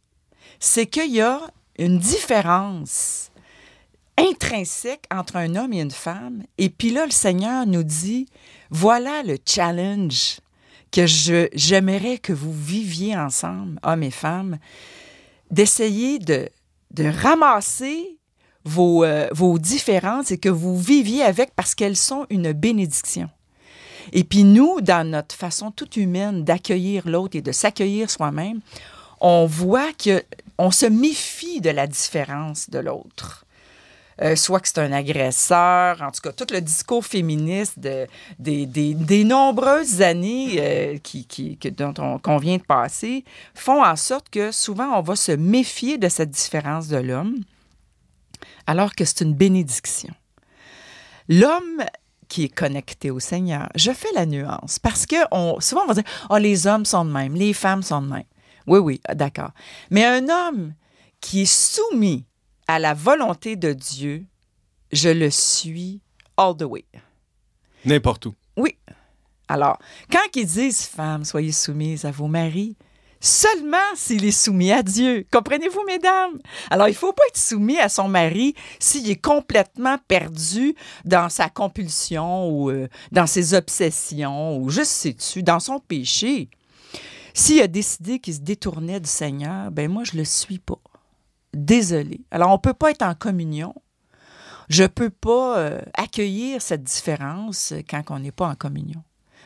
C'est 0.61 0.87
qu'il 0.87 1.11
y 1.11 1.21
a 1.21 1.40
une 1.81 1.99
différence 1.99 3.33
intrinsèque 4.17 5.05
entre 5.11 5.35
un 5.35 5.57
homme 5.57 5.73
et 5.73 5.81
une 5.81 5.90
femme. 5.90 6.45
Et 6.59 6.71
puis 6.71 6.90
là, 6.90 7.07
le 7.07 7.11
Seigneur 7.11 7.67
nous 7.67 7.83
dit, 7.83 8.29
voilà 8.71 9.25
le 9.25 9.37
challenge 9.45 10.38
que 10.93 11.09
je, 11.09 11.49
j'aimerais 11.55 12.19
que 12.19 12.33
vous 12.33 12.52
viviez 12.52 13.17
ensemble, 13.17 13.81
hommes 13.83 14.05
et 14.05 14.12
femmes, 14.12 14.59
d'essayer 15.50 16.21
de, 16.21 16.49
de 16.93 17.05
ramasser 17.09 18.20
vos, 18.64 19.05
euh, 19.05 19.29
vos 19.33 19.59
différences 19.59 20.31
et 20.31 20.38
que 20.38 20.49
vous 20.49 20.79
viviez 20.79 21.23
avec 21.23 21.55
parce 21.57 21.75
qu'elles 21.75 21.97
sont 21.97 22.26
une 22.31 22.52
bénédiction. 22.52 23.29
Et 24.12 24.25
puis 24.25 24.45
nous, 24.45 24.81
dans 24.81 25.09
notre 25.09 25.35
façon 25.35 25.71
toute 25.71 25.97
humaine 25.97 26.45
d'accueillir 26.45 27.09
l'autre 27.09 27.37
et 27.37 27.43
de 27.43 27.52
s'accueillir 27.52 28.11
soi-même, 28.11 28.61
on 29.21 29.47
voit 29.47 29.93
que 29.93 30.23
on 30.59 30.71
se 30.71 30.87
méfie 30.87 31.61
de 31.61 31.71
la 31.71 31.87
différence 31.87 32.69
de 32.71 32.79
l'autre. 32.79 33.45
Euh, 34.23 34.37
soit 34.37 34.61
que 34.61 34.69
c'est 34.69 34.79
un 34.81 34.93
agresseur, 34.93 36.02
en 36.02 36.11
tout 36.11 36.21
cas, 36.21 36.33
tout 36.33 36.52
le 36.52 36.61
discours 36.61 37.07
féministe 37.07 37.79
de, 37.79 38.07
des, 38.38 38.67
des- 38.67 39.25
nombreuses 39.25 40.02
années 40.02 40.57
euh, 40.59 40.99
qui, 41.02 41.25
qui- 41.25 41.57
dont 41.71 41.95
on, 41.99 42.19
qu'on 42.19 42.37
vient 42.37 42.59
de 42.59 42.62
passer 42.62 43.25
font 43.55 43.83
en 43.83 43.97
sorte 43.97 44.29
que 44.29 44.52
souvent 44.52 44.99
on 44.99 45.00
va 45.00 45.17
se 45.17 45.33
méfier 45.33 45.97
de 45.97 46.11
cette 46.11 46.31
différence 46.31 46.88
de 46.88 46.99
l'homme, 46.99 47.37
alors 48.71 48.95
que 48.95 49.05
c'est 49.05 49.23
une 49.23 49.35
bénédiction. 49.35 50.15
L'homme 51.29 51.83
qui 52.29 52.45
est 52.45 52.55
connecté 52.55 53.11
au 53.11 53.19
Seigneur, 53.19 53.69
je 53.75 53.91
fais 53.91 54.12
la 54.15 54.27
nuance 54.27 54.79
parce 54.79 55.07
que 55.07 55.17
on, 55.33 55.59
souvent 55.59 55.83
on 55.83 55.89
va 55.89 55.95
dire 55.95 56.05
oh, 56.31 56.37
les 56.37 56.69
hommes 56.69 56.85
sont 56.85 57.05
de 57.05 57.11
même, 57.11 57.35
les 57.35 57.53
femmes 57.53 57.83
sont 57.83 58.00
de 58.00 58.07
même. 58.07 58.31
Oui, 58.69 58.79
oui, 58.79 59.00
d'accord. 59.12 59.50
Mais 59.91 60.05
un 60.05 60.29
homme 60.29 60.75
qui 61.21 61.41
est 61.41 61.53
soumis 61.53 62.27
à 62.69 62.79
la 62.79 62.95
volonté 62.95 63.57
de 63.57 63.73
Dieu, 63.73 64.25
je 64.93 65.09
le 65.09 65.31
suis 65.31 66.00
all 66.37 66.57
the 66.57 66.62
way. 66.62 66.85
N'importe 67.85 68.27
où. 68.27 68.35
Oui. 68.57 68.79
Alors, 69.49 69.81
quand 70.12 70.21
ils 70.37 70.47
disent, 70.47 70.87
femmes, 70.87 71.25
soyez 71.25 71.50
soumises 71.50 72.05
à 72.05 72.12
vos 72.12 72.29
maris, 72.29 72.77
seulement 73.21 73.77
s'il 73.95 74.25
est 74.25 74.31
soumis 74.31 74.73
à 74.73 74.83
Dieu. 74.83 75.27
Comprenez-vous, 75.31 75.85
mesdames? 75.87 76.39
Alors, 76.71 76.89
il 76.89 76.93
ne 76.93 76.97
faut 76.97 77.12
pas 77.12 77.23
être 77.29 77.39
soumis 77.39 77.79
à 77.79 77.89
son 77.89 78.09
mari 78.09 78.55
s'il 78.79 79.09
est 79.11 79.21
complètement 79.21 79.99
perdu 80.09 80.75
dans 81.05 81.29
sa 81.29 81.49
compulsion 81.49 82.49
ou 82.50 82.71
euh, 82.71 82.89
dans 83.12 83.27
ses 83.27 83.55
obsessions 83.55 84.57
ou 84.57 84.71
juste 84.71 84.93
sais-tu, 84.93 85.43
dans 85.43 85.61
son 85.61 85.79
péché. 85.79 86.49
S'il 87.35 87.61
a 87.62 87.69
décidé 87.69 88.19
qu'il 88.19 88.35
se 88.35 88.41
détournait 88.41 89.00
du 89.00 89.09
Seigneur, 89.09 89.71
ben 89.71 89.91
moi, 89.91 90.03
je 90.05 90.17
le 90.17 90.25
suis 90.25 90.59
pas. 90.59 90.81
Désolé. 91.53 92.23
Alors, 92.31 92.50
on 92.50 92.55
ne 92.55 92.59
peut 92.59 92.75
pas 92.75 92.91
être 92.91 93.03
en 93.03 93.15
communion. 93.15 93.75
Je 94.69 94.85
ne 94.85 94.89
peux 94.89 95.11
pas 95.11 95.59
euh, 95.59 95.81
accueillir 95.95 96.62
cette 96.62 96.85
différence 96.85 97.75
quand 97.89 98.03
on 98.11 98.21
n'est 98.21 98.33
pas 98.33 98.47
en 98.47 98.55
communion. 98.55 99.03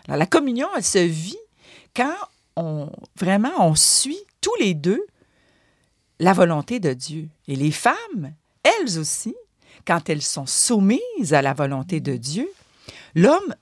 Alors, 0.06 0.18
la 0.18 0.26
communion, 0.26 0.68
elle 0.76 0.84
se 0.84 0.98
vit 0.98 1.38
quand 1.96 2.14
vraiment 3.16 3.52
on 3.58 3.74
suit 3.74 4.24
tous 4.40 4.54
les 4.60 4.74
deux 4.74 5.04
la 6.20 6.32
volonté 6.32 6.80
de 6.80 6.92
Dieu. 6.92 7.28
Et 7.48 7.56
les 7.56 7.70
femmes, 7.70 8.34
elles 8.62 8.98
aussi, 8.98 9.34
quand 9.86 10.08
elles 10.08 10.22
sont 10.22 10.46
soumises 10.46 11.32
à 11.32 11.42
la 11.42 11.52
volonté 11.52 12.00
de 12.00 12.16
Dieu, 12.16 12.48
l'homme 13.14 13.54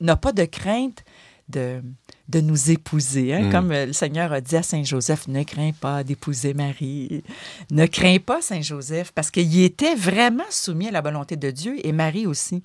n'a 0.00 0.16
pas 0.16 0.32
de 0.32 0.44
crainte 0.44 1.04
de, 1.48 1.82
de 2.28 2.40
nous 2.40 2.70
épouser. 2.70 3.34
hein. 3.34 3.42
Mm. 3.48 3.52
Comme 3.52 3.72
euh, 3.72 3.86
le 3.86 3.92
Seigneur 3.92 4.32
a 4.32 4.40
dit 4.40 4.56
à 4.56 4.62
Saint 4.62 4.82
Joseph, 4.82 5.28
ne 5.28 5.42
crains 5.44 5.72
pas 5.72 6.02
d'épouser 6.04 6.54
Marie. 6.54 7.22
Ne 7.70 7.86
crains 7.86 8.18
pas 8.18 8.42
Saint 8.42 8.60
Joseph, 8.62 9.12
parce 9.12 9.30
qu'il 9.30 9.62
était 9.62 9.94
vraiment 9.94 10.44
soumis 10.50 10.88
à 10.88 10.90
la 10.90 11.00
volonté 11.00 11.36
de 11.36 11.50
Dieu 11.50 11.76
et 11.84 11.92
Marie 11.92 12.26
aussi. 12.26 12.62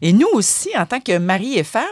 Et 0.00 0.12
nous 0.12 0.28
aussi, 0.32 0.70
en 0.76 0.86
tant 0.86 1.00
que 1.00 1.18
mari 1.18 1.58
et 1.58 1.64
femme, 1.64 1.84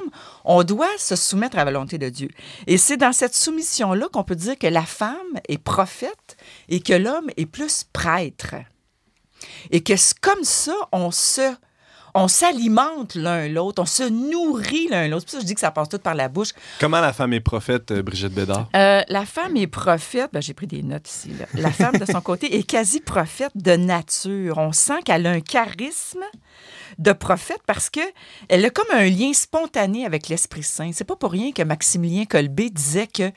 on 0.45 0.65
doit 0.65 0.89
se 0.99 1.17
soumettre 1.17 1.57
à 1.59 1.65
la 1.65 1.71
volonté 1.71 1.99
de 1.99 2.09
Dieu. 2.09 2.29
Et 2.67 2.79
c'est 2.79 2.97
dans 2.97 3.13
cette 3.13 3.35
soumission-là 3.35 4.07
qu'on 4.13 4.25
peut 4.25 4.37
dire 4.37 4.59
que 4.59 4.67
la 4.67 4.85
femme 4.85 5.17
est 5.49 5.59
prophète 5.59 6.37
et 6.69 6.81
que 6.81 6.95
l'homme 6.95 7.31
est 7.37 7.47
plus 7.47 7.85
prêtre. 7.93 8.55
Et 9.71 9.83
que 9.83 9.93
comme 10.21 10.45
ça, 10.45 10.75
on 10.93 11.11
se 11.11 11.55
on 12.15 12.29
s'alimente 12.29 13.15
l'un 13.15 13.49
l'autre, 13.49 13.83
on 13.83 13.87
se 13.87 14.03
nourrit 14.03 14.89
l'un 14.89 15.09
l'autre. 15.09 15.23
C'est 15.23 15.27
pour 15.27 15.31
ça 15.33 15.37
que 15.39 15.43
je 15.43 15.47
dis 15.47 15.55
que 15.55 15.61
ça 15.61 15.71
passe 15.71 15.89
tout 15.89 15.99
par 15.99 16.15
la 16.15 16.29
bouche. 16.29 16.51
Comment 16.79 17.01
la 17.01 17.13
femme 17.13 17.33
est 17.33 17.41
prophète, 17.41 17.91
euh, 17.91 18.03
Brigitte 18.03 18.33
Bédard? 18.33 18.69
Euh, 18.75 19.03
la 19.09 19.27
femme 19.27 19.57
est 19.57 19.67
prophète, 19.67 20.31
ben, 20.33 20.41
j'ai 20.41 20.55
pris 20.55 20.67
des 20.67 20.83
notes 20.83 21.09
ici. 21.09 21.31
là. 21.39 21.47
La 21.55 21.71
femme, 21.73 21.99
de 21.99 22.05
son 22.05 22.21
côté, 22.21 22.57
est 22.57 22.63
quasi 22.63 23.01
prophète 23.01 23.53
de 23.55 23.77
nature. 23.77 24.59
On 24.59 24.73
sent 24.73 25.03
qu'elle 25.05 25.27
a 25.27 25.31
un 25.31 25.41
charisme 25.41 26.25
de 26.99 27.13
prophète 27.13 27.61
parce 27.67 27.91
que 27.91 28.01
elle 28.49 28.65
a 28.65 28.71
comme 28.71 28.91
un 28.93 29.09
lien 29.09 29.33
spontané 29.33 30.05
avec 30.05 30.29
l'Esprit 30.29 30.63
Saint. 30.63 30.91
C'est 30.93 31.05
pas 31.05 31.17
pour 31.17 31.33
rien 31.33 31.53
que 31.53 31.63
Maximilien 31.63 32.25
Kolbe 32.25 32.61
disait 32.71 33.07
que 33.07 33.31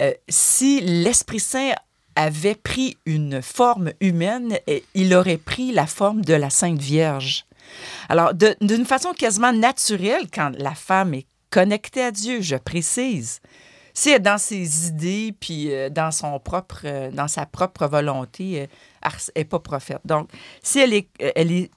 euh, 0.00 0.12
si 0.28 0.80
l'Esprit 0.80 1.40
Saint 1.40 1.72
avait 2.16 2.56
pris 2.56 2.96
une 3.06 3.42
forme 3.42 3.92
humaine, 4.00 4.58
il 4.94 5.14
aurait 5.14 5.36
pris 5.36 5.70
la 5.70 5.86
forme 5.86 6.24
de 6.24 6.34
la 6.34 6.50
Sainte 6.50 6.80
Vierge. 6.80 7.44
Alors, 8.08 8.32
d'une 8.34 8.86
façon 8.86 9.12
quasiment 9.12 9.52
naturelle, 9.52 10.26
quand 10.32 10.52
la 10.58 10.74
femme 10.74 11.14
est 11.14 11.26
connectée 11.50 12.02
à 12.02 12.10
Dieu, 12.10 12.40
je 12.40 12.56
précise, 12.56 13.40
si 13.94 14.10
elle 14.10 14.16
est 14.16 14.20
dans 14.20 14.38
ses 14.38 14.88
idées 14.88 15.34
puis 15.38 15.72
euh, 15.72 15.90
dans 15.90 16.10
son 16.10 16.38
propre 16.38 16.82
euh, 16.84 17.10
dans 17.10 17.26
sa 17.26 17.46
propre 17.46 17.86
volonté, 17.86 18.62
euh, 18.62 18.66
elle 19.02 19.12
n'est 19.36 19.44
pas 19.44 19.58
prophète. 19.58 20.00
Donc, 20.04 20.30
si 20.62 20.78
elle 20.78 20.94
est 20.94 21.08
euh, 21.22 21.32
elle 21.34 21.50
est 21.50 21.70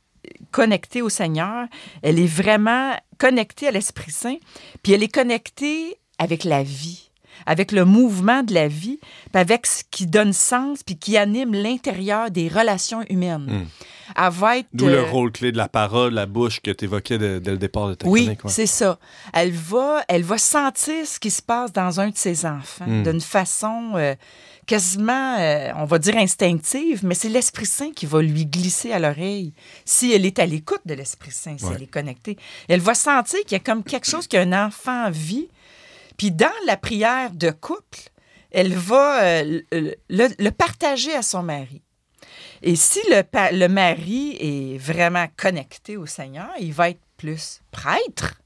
connectée 0.51 1.01
au 1.01 1.09
Seigneur, 1.09 1.65
elle 2.03 2.19
est 2.19 2.27
vraiment 2.27 2.95
connectée 3.17 3.67
à 3.67 3.71
l'Esprit 3.71 4.11
Saint, 4.11 4.37
puis 4.83 4.93
elle 4.93 5.03
est 5.03 5.13
connectée 5.13 5.97
avec 6.19 6.43
la 6.43 6.61
vie, 6.61 7.10
avec 7.45 7.71
le 7.71 7.85
mouvement 7.85 8.43
de 8.43 8.53
la 8.53 8.67
vie, 8.67 8.99
puis 9.31 9.41
avec 9.41 9.65
ce 9.65 9.83
qui 9.89 10.05
donne 10.07 10.33
sens 10.33 10.83
puis 10.83 10.97
qui 10.97 11.17
anime 11.17 11.53
l'intérieur 11.53 12.29
des 12.31 12.47
relations 12.47 13.03
humaines. 13.09 13.47
Mm. 13.49 13.65
Elle 14.17 14.29
va 14.31 14.57
être 14.57 14.67
D'où 14.73 14.87
le 14.87 14.97
euh, 14.99 15.03
rôle 15.05 15.31
clé 15.31 15.53
de 15.53 15.57
la 15.57 15.69
parole, 15.69 16.13
la 16.13 16.25
bouche 16.25 16.59
que 16.59 16.71
tu 16.71 16.83
évoquais 16.83 17.17
dès 17.17 17.51
le 17.51 17.57
départ 17.57 17.87
de 17.87 17.93
ta 17.93 18.07
oui, 18.07 18.23
chronique. 18.23 18.43
ouais. 18.43 18.51
c'est 18.51 18.65
ça. 18.65 18.99
Elle 19.33 19.51
va, 19.53 20.03
elle 20.09 20.23
va 20.23 20.37
sentir 20.37 21.07
ce 21.07 21.17
qui 21.17 21.31
se 21.31 21.41
passe 21.41 21.71
dans 21.71 21.99
un 22.01 22.09
de 22.09 22.17
ses 22.17 22.45
enfants 22.45 22.85
Mm. 22.87 23.03
d'une 23.03 23.21
façon 23.21 23.93
euh, 23.95 24.15
quasiment, 24.67 25.37
euh, 25.39 25.71
on 25.77 25.85
va 25.85 25.97
dire 25.99 26.17
instinctive, 26.17 27.01
mais 27.05 27.15
c'est 27.15 27.29
l'Esprit 27.29 27.65
Saint 27.65 27.91
qui 27.91 28.05
va 28.05 28.21
lui 28.21 28.45
glisser 28.45 28.91
à 28.91 28.99
l'oreille 28.99 29.53
si 29.85 30.11
elle 30.11 30.25
est 30.25 30.39
à 30.39 30.45
l'écoute 30.45 30.81
de 30.85 30.93
l'Esprit 30.93 31.31
Saint, 31.31 31.57
si 31.57 31.65
Ouais. 31.65 31.73
elle 31.75 31.83
est 31.83 31.87
connectée. 31.91 32.37
Elle 32.67 32.79
va 32.81 32.93
sentir 32.93 33.39
qu'il 33.41 33.53
y 33.53 33.55
a 33.55 33.59
comme 33.59 33.83
quelque 33.83 34.07
chose 34.09 34.27
qu'un 34.27 34.51
enfant 34.65 35.09
vit. 35.09 35.47
Puis 36.21 36.29
dans 36.29 36.51
la 36.67 36.77
prière 36.77 37.31
de 37.31 37.49
couple, 37.49 37.97
elle 38.51 38.75
va 38.75 39.23
euh, 39.23 39.61
le, 39.71 40.49
partager 40.51 41.15
à 41.15 41.23
son 41.23 41.41
mari. 41.41 41.81
Et 42.61 42.75
si 42.75 42.99
le, 43.09 43.23
le 43.57 43.67
mari 43.67 44.37
est 44.39 44.77
vraiment 44.77 45.25
connecté 45.35 45.97
au 45.97 46.05
Seigneur, 46.05 46.51
il 46.59 46.73
va 46.73 46.91
être 46.91 47.01
plus 47.17 47.61
prêtre. 47.71 48.39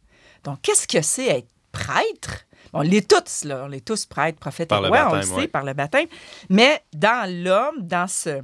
Donc, 0.45 0.61
qu'est-ce 0.61 0.87
que 0.87 1.01
c'est 1.01 1.27
être 1.27 1.49
prêtre? 1.73 2.45
On 2.71 2.79
l'est 2.79 3.05
tous, 3.05 3.43
là. 3.43 3.65
On 3.67 3.71
est 3.73 3.83
tous 3.83 4.05
prêtres, 4.05 4.39
prophètes 4.39 4.69
Par 4.69 4.79
et 4.79 4.83
le 4.83 4.87
rois, 4.87 5.09
on 5.11 5.15
le 5.15 5.21
sait, 5.23 5.33
ouais. 5.33 5.47
par 5.49 5.65
le 5.65 5.73
baptême. 5.73 6.07
Mais 6.49 6.81
dans 6.93 7.29
l'homme, 7.29 7.85
dans 7.85 8.07
ce, 8.07 8.41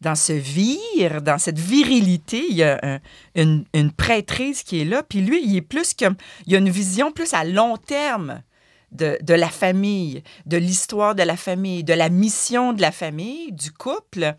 dans 0.00 0.16
ce 0.16 0.32
vire, 0.32 1.22
dans 1.22 1.38
cette 1.38 1.60
virilité, 1.60 2.44
il 2.50 2.56
y 2.56 2.64
a 2.64 2.80
un- 2.82 2.98
une, 3.36 3.66
une 3.72 3.92
prêtrise 3.92 4.64
qui 4.64 4.80
est 4.80 4.84
là. 4.84 5.04
Puis 5.04 5.20
lui, 5.20 5.44
il 5.44 5.56
est 5.56 5.62
plus 5.62 5.94
comme... 5.94 6.16
Il 6.48 6.56
a 6.56 6.58
une 6.58 6.70
vision 6.70 7.12
plus 7.12 7.34
à 7.34 7.44
long 7.44 7.76
terme 7.76 8.42
de, 8.92 9.18
de 9.22 9.34
la 9.34 9.48
famille, 9.48 10.22
de 10.46 10.56
l'histoire 10.56 11.14
de 11.14 11.22
la 11.22 11.36
famille, 11.36 11.84
de 11.84 11.94
la 11.94 12.08
mission 12.08 12.72
de 12.72 12.80
la 12.80 12.92
famille, 12.92 13.52
du 13.52 13.72
couple 13.72 14.34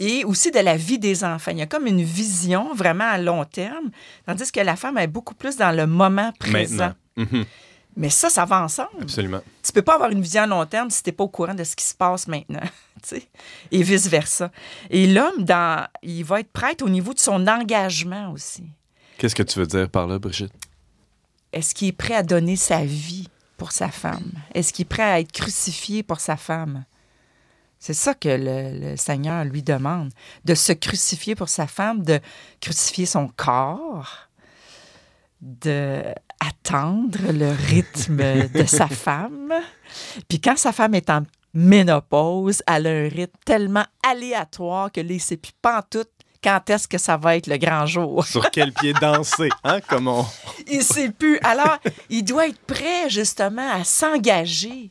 et 0.00 0.24
aussi 0.24 0.50
de 0.50 0.58
la 0.58 0.76
vie 0.76 0.98
des 0.98 1.22
enfants. 1.24 1.52
Il 1.52 1.58
y 1.58 1.62
a 1.62 1.66
comme 1.66 1.86
une 1.86 2.02
vision 2.02 2.74
vraiment 2.74 3.04
à 3.08 3.18
long 3.18 3.44
terme, 3.44 3.90
tandis 4.26 4.50
que 4.50 4.60
la 4.60 4.76
femme 4.76 4.98
est 4.98 5.06
beaucoup 5.06 5.34
plus 5.34 5.56
dans 5.56 5.70
le 5.74 5.86
moment 5.86 6.32
présent. 6.38 6.92
Mhm, 7.16 7.44
Mais 7.96 8.10
ça, 8.10 8.28
ça 8.28 8.44
va 8.44 8.62
ensemble. 8.64 9.02
Absolument. 9.02 9.40
Tu 9.62 9.70
peux 9.72 9.82
pas 9.82 9.94
avoir 9.94 10.10
une 10.10 10.20
vision 10.20 10.42
à 10.42 10.46
long 10.48 10.66
terme 10.66 10.90
si 10.90 11.00
tu 11.02 11.10
n'es 11.10 11.12
pas 11.14 11.22
au 11.24 11.28
courant 11.28 11.54
de 11.54 11.62
ce 11.62 11.76
qui 11.76 11.84
se 11.84 11.94
passe 11.94 12.26
maintenant. 12.26 12.60
tu 13.02 13.08
sais, 13.10 13.28
et 13.70 13.82
vice-versa. 13.84 14.50
Et 14.90 15.06
l'homme, 15.06 15.44
dans, 15.44 15.86
il 16.02 16.24
va 16.24 16.40
être 16.40 16.50
prêtre 16.50 16.84
au 16.84 16.88
niveau 16.88 17.14
de 17.14 17.20
son 17.20 17.46
engagement 17.46 18.32
aussi. 18.32 18.64
Qu'est-ce 19.16 19.36
que 19.36 19.44
tu 19.44 19.60
veux 19.60 19.66
dire 19.66 19.88
par 19.88 20.08
là, 20.08 20.18
Brigitte? 20.18 20.52
Est-ce 21.52 21.72
qu'il 21.72 21.86
est 21.88 21.92
prêt 21.92 22.14
à 22.14 22.24
donner 22.24 22.56
sa 22.56 22.84
vie? 22.84 23.28
Pour 23.56 23.72
sa 23.72 23.88
femme? 23.88 24.32
Est-ce 24.54 24.72
qu'il 24.72 24.84
est 24.84 24.88
prêt 24.88 25.02
à 25.02 25.20
être 25.20 25.32
crucifié 25.32 26.02
pour 26.02 26.20
sa 26.20 26.36
femme? 26.36 26.84
C'est 27.78 27.94
ça 27.94 28.14
que 28.14 28.28
le, 28.28 28.90
le 28.90 28.96
Seigneur 28.96 29.44
lui 29.44 29.62
demande, 29.62 30.10
de 30.44 30.54
se 30.54 30.72
crucifier 30.72 31.34
pour 31.34 31.48
sa 31.48 31.66
femme, 31.66 32.02
de 32.02 32.18
crucifier 32.60 33.06
son 33.06 33.28
corps, 33.28 34.28
de 35.42 36.02
attendre 36.40 37.32
le 37.32 37.50
rythme 37.50 38.48
de 38.48 38.64
sa 38.64 38.88
femme. 38.88 39.52
Puis 40.28 40.40
quand 40.40 40.56
sa 40.56 40.72
femme 40.72 40.94
est 40.94 41.10
en 41.10 41.22
ménopause, 41.52 42.62
elle 42.66 42.86
a 42.86 42.90
un 42.90 43.08
rythme 43.08 43.38
tellement 43.44 43.84
aléatoire 44.02 44.90
que 44.90 45.00
là, 45.00 45.08
il 45.10 45.16
ne 45.16 45.20
sait 45.20 45.36
plus 45.36 45.52
pantoute 45.60 46.10
quand 46.44 46.68
est-ce 46.70 46.86
que 46.86 46.98
ça 46.98 47.16
va 47.16 47.36
être 47.36 47.46
le 47.46 47.56
grand 47.56 47.86
jour? 47.86 48.24
Sur 48.26 48.50
quel 48.50 48.72
pied 48.72 48.92
danser, 48.92 49.48
hein? 49.64 49.80
Comme 49.80 50.06
on... 50.08 50.24
Il 50.68 50.84
sait 50.84 51.10
plus. 51.10 51.38
Alors, 51.42 51.78
il 52.10 52.22
doit 52.22 52.46
être 52.48 52.60
prêt 52.60 53.08
justement 53.08 53.68
à 53.72 53.82
s'engager 53.82 54.90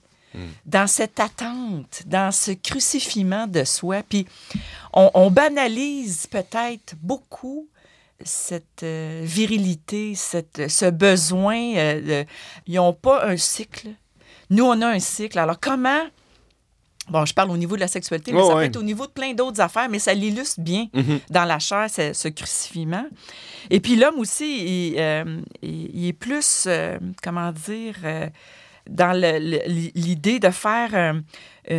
dans 0.65 0.87
cette 0.87 1.19
attente, 1.19 2.01
dans 2.07 2.31
ce 2.31 2.49
crucifiement 2.53 3.45
de 3.45 3.63
soi. 3.63 4.01
Puis, 4.09 4.25
on, 4.91 5.11
on 5.13 5.29
banalise 5.29 6.25
peut-être 6.25 6.95
beaucoup 6.99 7.67
cette 8.25 8.81
euh, 8.81 9.21
virilité, 9.23 10.15
cette, 10.15 10.71
ce 10.71 10.89
besoin. 10.89 11.75
euh, 11.75 12.23
de- 12.23 12.29
ils 12.65 12.75
n'ont 12.77 12.93
pas 12.93 13.27
un 13.27 13.37
cycle. 13.37 13.89
Nous, 14.49 14.63
on 14.65 14.81
a 14.81 14.87
un 14.87 14.99
cycle. 14.99 15.37
Alors, 15.37 15.59
comment... 15.59 16.01
Bon, 17.09 17.25
je 17.25 17.33
parle 17.33 17.51
au 17.51 17.57
niveau 17.57 17.75
de 17.75 17.81
la 17.81 17.87
sexualité, 17.89 18.31
mais 18.31 18.39
ça 18.39 18.47
ouais. 18.47 18.53
peut 18.55 18.63
être 18.63 18.77
au 18.77 18.83
niveau 18.83 19.05
de 19.05 19.11
plein 19.11 19.33
d'autres 19.33 19.59
affaires, 19.59 19.89
mais 19.89 19.99
ça 19.99 20.13
l'illustre 20.13 20.61
bien 20.61 20.87
Mhm. 20.93 21.19
dans 21.29 21.43
la 21.43 21.59
chair, 21.59 21.89
ce, 21.89 22.13
ce 22.13 22.29
crucifiement. 22.29 23.05
Et 23.69 23.81
puis 23.81 23.97
l'homme 23.97 24.19
aussi, 24.19 24.91
il, 24.91 24.95
euh, 24.99 25.41
il- 25.61 25.89
il 25.93 26.07
est 26.07 26.13
plus, 26.13 26.63
euh, 26.67 26.97
comment 27.21 27.51
dire, 27.51 27.95
euh, 28.05 28.29
dans 28.89 29.11
l'idée 29.95 30.39
de 30.39 30.49
faire 30.49 31.15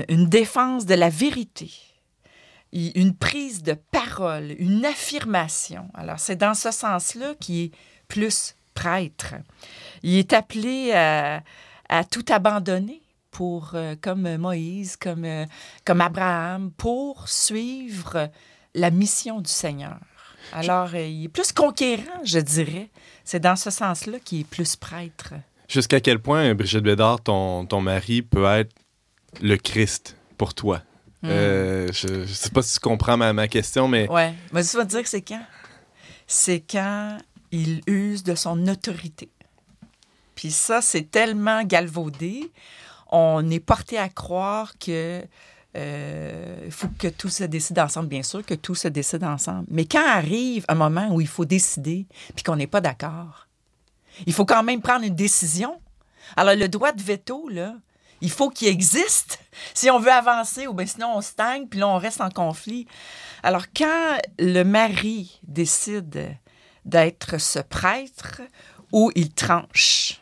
une 0.08 0.26
défense 0.28 0.86
de 0.86 0.94
la 0.94 1.08
vérité, 1.10 1.70
une 2.72 3.14
prise 3.14 3.62
de 3.62 3.74
parole, 3.92 4.54
une 4.58 4.84
affirmation. 4.84 5.88
Alors 5.94 6.18
c'est 6.18 6.36
dans 6.36 6.54
ce 6.54 6.70
sens-là 6.70 7.34
qu'il 7.40 7.64
est 7.66 7.70
plus 8.08 8.54
prêtre. 8.74 9.34
Il 10.02 10.16
est 10.16 10.32
appelé 10.32 10.92
à, 10.92 11.42
à 11.88 12.04
tout 12.04 12.24
abandonner 12.30 13.00
pour, 13.34 13.72
euh, 13.74 13.96
comme 14.00 14.36
Moïse, 14.36 14.96
comme, 14.96 15.24
euh, 15.24 15.44
comme 15.84 16.00
Abraham, 16.00 16.70
pour 16.70 17.28
suivre 17.28 18.30
la 18.74 18.90
mission 18.90 19.40
du 19.40 19.50
Seigneur. 19.50 19.98
Alors, 20.52 20.90
euh, 20.94 21.06
il 21.06 21.24
est 21.24 21.28
plus 21.28 21.52
conquérant, 21.52 22.22
je 22.24 22.38
dirais. 22.38 22.90
C'est 23.24 23.40
dans 23.40 23.56
ce 23.56 23.70
sens-là 23.70 24.18
qu'il 24.24 24.40
est 24.40 24.48
plus 24.48 24.76
prêtre. 24.76 25.34
Jusqu'à 25.68 26.00
quel 26.00 26.20
point, 26.20 26.54
Brigitte 26.54 26.84
Bédard, 26.84 27.22
ton, 27.22 27.66
ton 27.66 27.80
mari 27.80 28.22
peut 28.22 28.44
être 28.46 28.72
le 29.42 29.56
Christ 29.56 30.16
pour 30.38 30.54
toi? 30.54 30.82
Hmm. 31.22 31.28
Euh, 31.30 31.88
je 31.92 32.20
ne 32.20 32.26
sais 32.26 32.50
pas 32.50 32.62
si 32.62 32.74
tu 32.74 32.80
comprends 32.80 33.16
ma, 33.16 33.32
ma 33.32 33.48
question, 33.48 33.88
mais 33.88 34.08
Ouais. 34.08 34.32
Mais 34.52 34.62
tu 34.62 34.76
vas 34.76 34.84
te 34.84 34.90
dire 34.90 35.02
que 35.02 35.08
c'est 35.08 35.22
quand? 35.22 35.44
C'est 36.26 36.60
quand 36.60 37.18
il 37.50 37.80
use 37.86 38.22
de 38.22 38.34
son 38.34 38.68
autorité. 38.68 39.30
Puis 40.34 40.50
ça, 40.50 40.80
c'est 40.80 41.10
tellement 41.10 41.62
galvaudé. 41.64 42.50
On 43.16 43.48
est 43.48 43.60
porté 43.60 43.96
à 43.96 44.08
croire 44.08 44.76
que 44.78 45.22
euh, 45.76 46.70
faut 46.70 46.88
que 46.98 47.06
tout 47.06 47.28
se 47.28 47.44
décide 47.44 47.78
ensemble, 47.78 48.08
bien 48.08 48.24
sûr 48.24 48.44
que 48.44 48.54
tout 48.54 48.74
se 48.74 48.88
décide 48.88 49.22
ensemble. 49.22 49.66
Mais 49.68 49.84
quand 49.84 50.04
arrive 50.04 50.64
un 50.68 50.74
moment 50.74 51.08
où 51.12 51.20
il 51.20 51.28
faut 51.28 51.44
décider, 51.44 52.06
puis 52.34 52.42
qu'on 52.42 52.56
n'est 52.56 52.66
pas 52.66 52.80
d'accord, 52.80 53.46
il 54.26 54.32
faut 54.32 54.44
quand 54.44 54.64
même 54.64 54.80
prendre 54.80 55.04
une 55.04 55.14
décision. 55.14 55.80
Alors 56.36 56.56
le 56.56 56.68
droit 56.68 56.90
de 56.90 57.02
veto, 57.02 57.48
là, 57.48 57.74
il 58.20 58.30
faut 58.30 58.50
qu'il 58.50 58.66
existe 58.68 59.38
si 59.74 59.90
on 59.90 60.00
veut 60.00 60.12
avancer, 60.12 60.66
ou 60.66 60.74
bien 60.74 60.86
sinon 60.86 61.12
on 61.16 61.20
stagne, 61.20 61.68
puis 61.68 61.78
là 61.78 61.88
on 61.88 61.98
reste 61.98 62.20
en 62.20 62.30
conflit. 62.30 62.86
Alors 63.44 63.66
quand 63.76 64.18
le 64.40 64.64
mari 64.64 65.40
décide 65.46 66.36
d'être 66.84 67.40
ce 67.40 67.60
prêtre 67.60 68.42
où 68.92 69.12
il 69.14 69.32
tranche, 69.32 70.20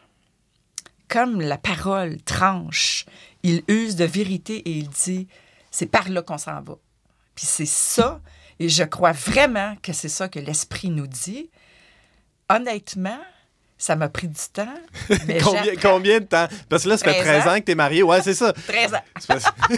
comme 1.12 1.42
la 1.42 1.59
parole 1.59 2.23
tranche, 2.23 3.04
il 3.42 3.62
use 3.69 3.97
de 3.97 4.04
vérité 4.07 4.57
et 4.57 4.71
il 4.71 4.88
dit, 4.88 5.28
c'est 5.71 5.87
par 5.87 6.09
là 6.09 6.23
qu'on 6.23 6.38
s'en 6.38 6.62
va. 6.62 6.75
Puis 7.35 7.45
c'est 7.47 7.66
ça, 7.66 8.21
et 8.59 8.71
je 8.71 8.83
crois 8.83 9.12
vraiment 9.12 9.76
que 9.83 9.92
c'est 9.92 10.09
ça 10.09 10.28
que 10.28 10.38
l'Esprit 10.38 10.88
nous 10.88 11.07
dit. 11.07 11.50
Honnêtement, 12.49 13.21
ça 13.76 13.95
m'a 13.95 14.09
pris 14.09 14.28
du 14.28 14.40
temps. 14.52 14.75
Mais 15.26 15.38
combien, 15.83 16.21
de 16.21 16.25
temps? 16.25 16.47
Parce 16.69 16.85
que 16.85 16.88
là, 16.88 16.97
ça 16.97 17.07
fait 17.12 17.21
13 17.21 17.42
13 17.42 17.49
ans 17.49 17.59
que 17.61 17.64
tu 17.64 17.73
es 17.73 17.75
marié. 17.75 18.02
Ouais, 18.02 18.23
c'est 18.23 18.35
ça. 18.35 18.52
13 18.52 18.95
ans. 18.95 18.99
Parce- 19.26 19.45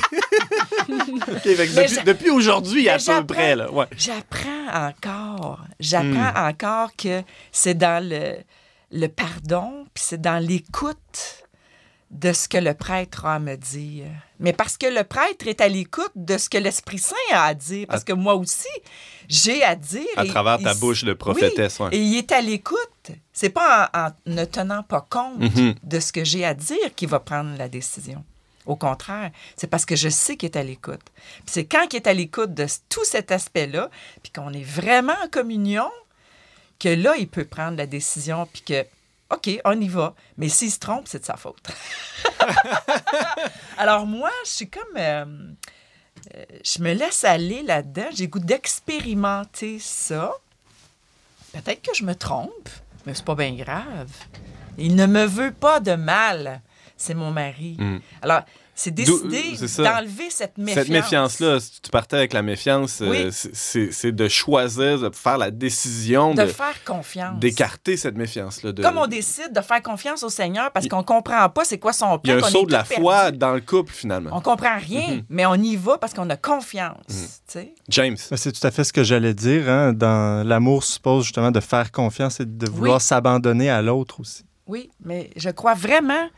OK, 0.88 1.40
fait 1.42 1.66
que 1.66 1.74
Mais 1.74 1.88
depuis, 1.88 2.04
depuis 2.04 2.30
aujourd'hui, 2.30 2.88
à 2.88 2.98
peu 2.98 3.26
près. 3.26 3.56
Là. 3.56 3.72
Ouais. 3.72 3.86
J'apprends 3.96 4.68
encore. 4.72 5.64
J'apprends 5.80 6.32
encore 6.36 6.94
que 6.96 7.22
c'est 7.50 7.74
dans 7.74 8.06
le, 8.06 8.36
le 8.94 9.08
pardon, 9.08 9.86
puis 9.92 10.04
c'est 10.06 10.20
dans 10.20 10.38
l'écoute 10.42 11.40
de 12.10 12.32
ce 12.32 12.48
que 12.48 12.58
le 12.58 12.74
prêtre 12.74 13.26
a 13.26 13.34
à 13.34 13.38
me 13.40 13.56
dire. 13.56 14.06
Mais 14.38 14.52
parce 14.52 14.76
que 14.76 14.86
le 14.86 15.02
prêtre 15.02 15.48
est 15.48 15.60
à 15.60 15.66
l'écoute 15.68 16.12
de 16.14 16.38
ce 16.38 16.48
que 16.48 16.58
l'Esprit 16.58 16.98
Saint 17.00 17.16
a 17.32 17.42
à 17.46 17.54
dire. 17.54 17.86
Parce 17.88 18.04
que 18.04 18.12
moi 18.12 18.36
aussi, 18.36 18.68
j'ai 19.28 19.64
à 19.64 19.74
dire. 19.74 20.06
À 20.16 20.24
et- 20.24 20.28
travers 20.28 20.58
ta 20.60 20.72
et- 20.72 20.76
bouche 20.76 21.02
de 21.02 21.12
prophétesse. 21.12 21.78
Oui, 21.80 21.88
et 21.90 21.98
il 21.98 22.16
est 22.18 22.30
à 22.30 22.40
l'écoute. 22.40 22.78
C'est 23.32 23.50
pas 23.50 23.90
en, 23.92 24.06
en 24.06 24.10
ne 24.26 24.44
tenant 24.44 24.84
pas 24.84 25.04
compte 25.10 25.38
Mhm. 25.40 25.74
de 25.82 25.98
ce 26.00 26.12
que 26.12 26.24
j'ai 26.24 26.44
à 26.44 26.54
dire 26.54 26.94
qu'il 26.94 27.08
va 27.08 27.18
prendre 27.18 27.56
la 27.58 27.68
décision. 27.68 28.24
Au 28.66 28.76
contraire, 28.76 29.30
c'est 29.56 29.66
parce 29.66 29.84
que 29.84 29.96
je 29.96 30.08
sais 30.08 30.36
qu'il 30.36 30.46
est 30.50 30.56
à 30.56 30.62
l'écoute. 30.62 31.02
C'est 31.46 31.64
quand 31.64 31.86
il 31.92 31.96
est 31.96 32.06
à 32.06 32.14
l'écoute 32.14 32.54
de 32.54 32.66
tout 32.88 33.04
cet 33.04 33.32
aspect-là, 33.32 33.90
puis 34.22 34.30
qu'on 34.32 34.52
est 34.52 34.62
vraiment 34.64 35.12
en 35.24 35.28
communion, 35.28 35.90
que 36.78 36.88
là, 36.88 37.16
il 37.16 37.28
peut 37.28 37.44
prendre 37.44 37.76
la 37.76 37.86
décision, 37.86 38.46
puis 38.52 38.62
que, 38.62 38.84
OK, 39.30 39.50
on 39.64 39.80
y 39.80 39.88
va. 39.88 40.14
Mais 40.36 40.48
s'il 40.48 40.70
se 40.70 40.78
trompe, 40.78 41.08
c'est 41.08 41.20
de 41.20 41.24
sa 41.24 41.36
faute. 41.36 41.66
Alors 43.78 44.06
moi, 44.06 44.30
je 44.44 44.50
suis 44.50 44.68
comme... 44.68 44.96
euh, 44.96 45.24
euh, 46.34 46.44
je 46.64 46.82
me 46.82 46.92
laisse 46.92 47.24
aller 47.24 47.62
là-dedans. 47.62 48.08
J'ai 48.14 48.28
goût 48.28 48.38
d'expérimenter 48.38 49.78
ça. 49.78 50.32
Peut-être 51.52 51.82
que 51.82 51.94
je 51.94 52.04
me 52.04 52.14
trompe, 52.14 52.68
mais 53.06 53.14
c'est 53.14 53.24
pas 53.24 53.34
bien 53.34 53.54
grave. 53.54 54.10
Il 54.78 54.96
ne 54.96 55.06
me 55.06 55.24
veut 55.24 55.52
pas 55.52 55.80
de 55.80 55.94
mal. 55.94 56.62
C'est 56.96 57.14
mon 57.14 57.30
mari. 57.30 57.76
Mm. 57.78 57.98
Alors, 58.22 58.42
c'est 58.74 58.90
décidé 58.92 59.56
ça. 59.66 59.82
d'enlever 59.82 60.30
cette 60.30 60.58
méfiance. 60.58 60.74
Cette 60.84 60.88
méfiance-là, 60.92 61.60
si 61.60 61.80
tu 61.80 61.90
partais 61.90 62.16
avec 62.16 62.32
la 62.32 62.42
méfiance, 62.42 63.00
euh, 63.02 63.10
Oui. 63.10 63.28
c'est- 63.30 63.54
c'est 63.54 63.92
c'est 63.92 64.12
de 64.12 64.28
choisir, 64.28 64.98
de 64.98 65.10
faire 65.14 65.38
la 65.38 65.50
décision 65.50 66.34
De 66.34 66.42
de- 66.42 66.46
faire 66.48 66.82
confiance. 66.84 67.38
d'écarter 67.38 67.96
cette 67.96 68.16
méfiance-là. 68.16 68.72
de- 68.72 68.82
Comme 68.82 68.98
on 68.98 69.06
décide 69.06 69.52
de 69.52 69.60
faire 69.60 69.82
confiance 69.82 70.22
au 70.22 70.28
Seigneur 70.28 70.70
parce 70.72 70.88
qu'on 70.88 71.02
comprend 71.02 71.48
pas 71.48 71.64
c'est 71.64 71.78
quoi 71.78 71.92
son 71.92 72.18
Il 72.24 72.30
y 72.30 72.34
plan. 72.34 72.42
a 72.44 72.46
un 72.46 72.50
saut 72.50 72.66
de 72.66 72.72
la 72.72 72.84
foi 72.84 73.30
dans 73.30 73.52
le 73.52 73.60
couple, 73.60 73.92
finalement. 73.92 74.30
On 74.32 74.40
comprend 74.40 74.76
rien, 74.78 75.08
Mhm. 75.16 75.22
mais 75.28 75.46
on 75.46 75.54
y 75.54 75.76
va 75.76 75.98
parce 75.98 76.12
qu'on 76.14 76.28
a 76.30 76.36
confiance. 76.36 77.04
tu 77.08 77.14
sais. 77.46 77.74
James. 77.88 78.16
Mais 78.30 78.36
C'est 78.36 78.52
tout 78.52 78.66
à 78.66 78.70
fait 78.70 78.84
ce 78.84 78.92
que 78.92 79.02
j'allais 79.04 79.34
dire. 79.34 79.68
hein. 79.68 79.92
Dans 79.92 80.46
l'amour 80.46 80.82
suppose 80.84 81.24
justement 81.24 81.50
de 81.50 81.60
faire 81.60 81.92
confiance 81.92 82.40
et 82.40 82.44
de 82.46 82.68
vouloir 82.68 82.96
Oui. 82.98 83.02
s'abandonner 83.02 83.70
à 83.70 83.80
l'autre 83.82 84.20
aussi. 84.20 84.44
Oui, 84.66 84.90
mais 85.04 85.30
je 85.36 85.50
crois 85.50 85.74
vraiment 85.74 86.28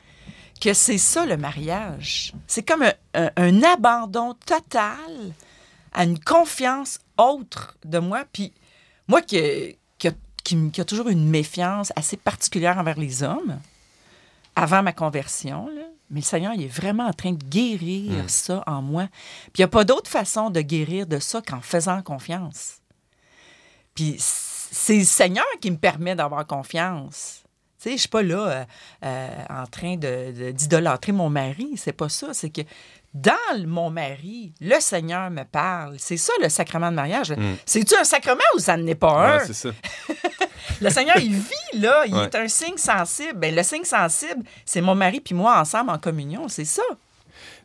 que 0.60 0.72
c'est 0.74 0.98
ça 0.98 1.26
le 1.26 1.36
mariage. 1.36 2.32
C'est 2.46 2.62
comme 2.62 2.82
un, 2.82 2.92
un- 3.14 3.30
un 3.36 3.62
abandon 3.62 4.34
total 4.46 5.32
à 5.92 6.04
une 6.04 6.18
confiance 6.18 6.98
autre 7.18 7.76
de 7.84 7.98
moi. 7.98 8.24
Puis 8.32 8.52
moi 9.08 9.22
qui, 9.22 9.76
qui, 9.98 10.08
qui 10.44 10.70
qui 10.70 10.80
a 10.80 10.84
toujours 10.84 11.08
une 11.08 11.28
méfiance 11.28 11.92
assez 11.96 12.16
particulière 12.16 12.78
envers 12.78 12.98
les 12.98 13.22
hommes, 13.22 13.58
avant 14.54 14.82
ma 14.82 14.92
conversion, 14.92 15.68
là, 15.68 15.82
mais 16.10 16.20
le 16.20 16.24
Seigneur, 16.24 16.52
il 16.54 16.62
est 16.62 16.68
vraiment 16.68 17.06
en 17.06 17.12
train 17.12 17.32
de 17.32 17.44
guérir 17.44 18.30
ça 18.30 18.62
en 18.66 18.80
moi. 18.80 19.08
Puis 19.52 19.52
il 19.56 19.60
n'y 19.60 19.64
a 19.64 19.68
pas 19.68 19.84
d'autre 19.84 20.08
façon 20.10 20.50
de 20.50 20.60
guérir 20.60 21.06
de 21.06 21.18
ça 21.18 21.42
qu'en 21.42 21.60
faisant 21.60 22.00
confiance. 22.02 22.76
Puis 23.94 24.16
c'est 24.18 24.98
le 24.98 25.04
Seigneur 25.04 25.44
qui 25.60 25.70
me 25.70 25.76
permet 25.78 26.14
d'avoir 26.14 26.46
confiance. 26.46 27.42
Je 27.92 27.96
suis 28.00 28.08
pas 28.08 28.22
là 28.22 28.36
euh, 28.48 28.64
euh, 29.04 29.28
en 29.50 29.66
train 29.66 29.96
de- 29.96 30.32
de- 30.32 30.50
d'idolâtrer 30.50 31.12
mon 31.12 31.30
mari. 31.30 31.72
C'est 31.76 31.92
pas 31.92 32.08
ça. 32.08 32.28
C'est 32.32 32.50
que 32.50 32.62
dans 33.14 33.32
mon 33.66 33.88
mari, 33.90 34.52
le 34.60 34.78
Seigneur 34.80 35.30
me 35.30 35.44
parle. 35.44 35.96
C'est 35.98 36.16
ça 36.18 36.32
le 36.42 36.48
sacrement 36.48 36.90
de 36.90 36.96
mariage. 36.96 37.32
C'est-tu 37.64 37.94
un 37.96 38.04
sacrement 38.04 38.42
ou 38.54 38.58
ça 38.58 38.76
n'est 38.76 38.94
pas 38.94 39.12
un? 39.12 39.38
Ouais, 39.38 39.44
c'est 39.46 39.54
ça. 39.54 39.70
Le 40.82 40.90
Seigneur, 40.90 41.16
il 41.16 41.32
vit 41.32 41.80
là. 41.80 42.04
Il 42.06 42.14
Ouais. 42.14 42.24
est 42.24 42.34
un 42.34 42.48
signe 42.48 42.76
sensible. 42.76 43.32
Ben, 43.38 43.54
le 43.54 43.62
signe 43.62 43.84
sensible, 43.84 44.42
c'est 44.66 44.82
mon 44.82 44.94
mari 44.94 45.20
puis 45.20 45.34
moi 45.34 45.58
ensemble 45.58 45.88
en 45.90 45.98
communion. 45.98 46.48
C'est 46.48 46.66
ça. 46.66 46.82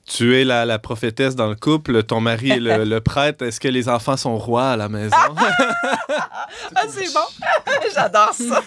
Tu 0.07 0.35
es 0.35 0.43
la, 0.43 0.65
la 0.65 0.79
prophétesse 0.79 1.35
dans 1.35 1.47
le 1.47 1.55
couple, 1.55 2.03
ton 2.03 2.19
mari 2.19 2.51
est 2.51 2.59
le, 2.59 2.83
le 2.83 3.01
prêtre. 3.01 3.45
Est-ce 3.45 3.59
que 3.59 3.67
les 3.67 3.87
enfants 3.87 4.17
sont 4.17 4.37
rois 4.37 4.71
à 4.71 4.75
la 4.77 4.89
maison? 4.89 5.15
Ah, 6.75 6.83
c'est 6.89 7.13
bon. 7.13 7.49
J'adore 7.95 8.33
ça. 8.33 8.61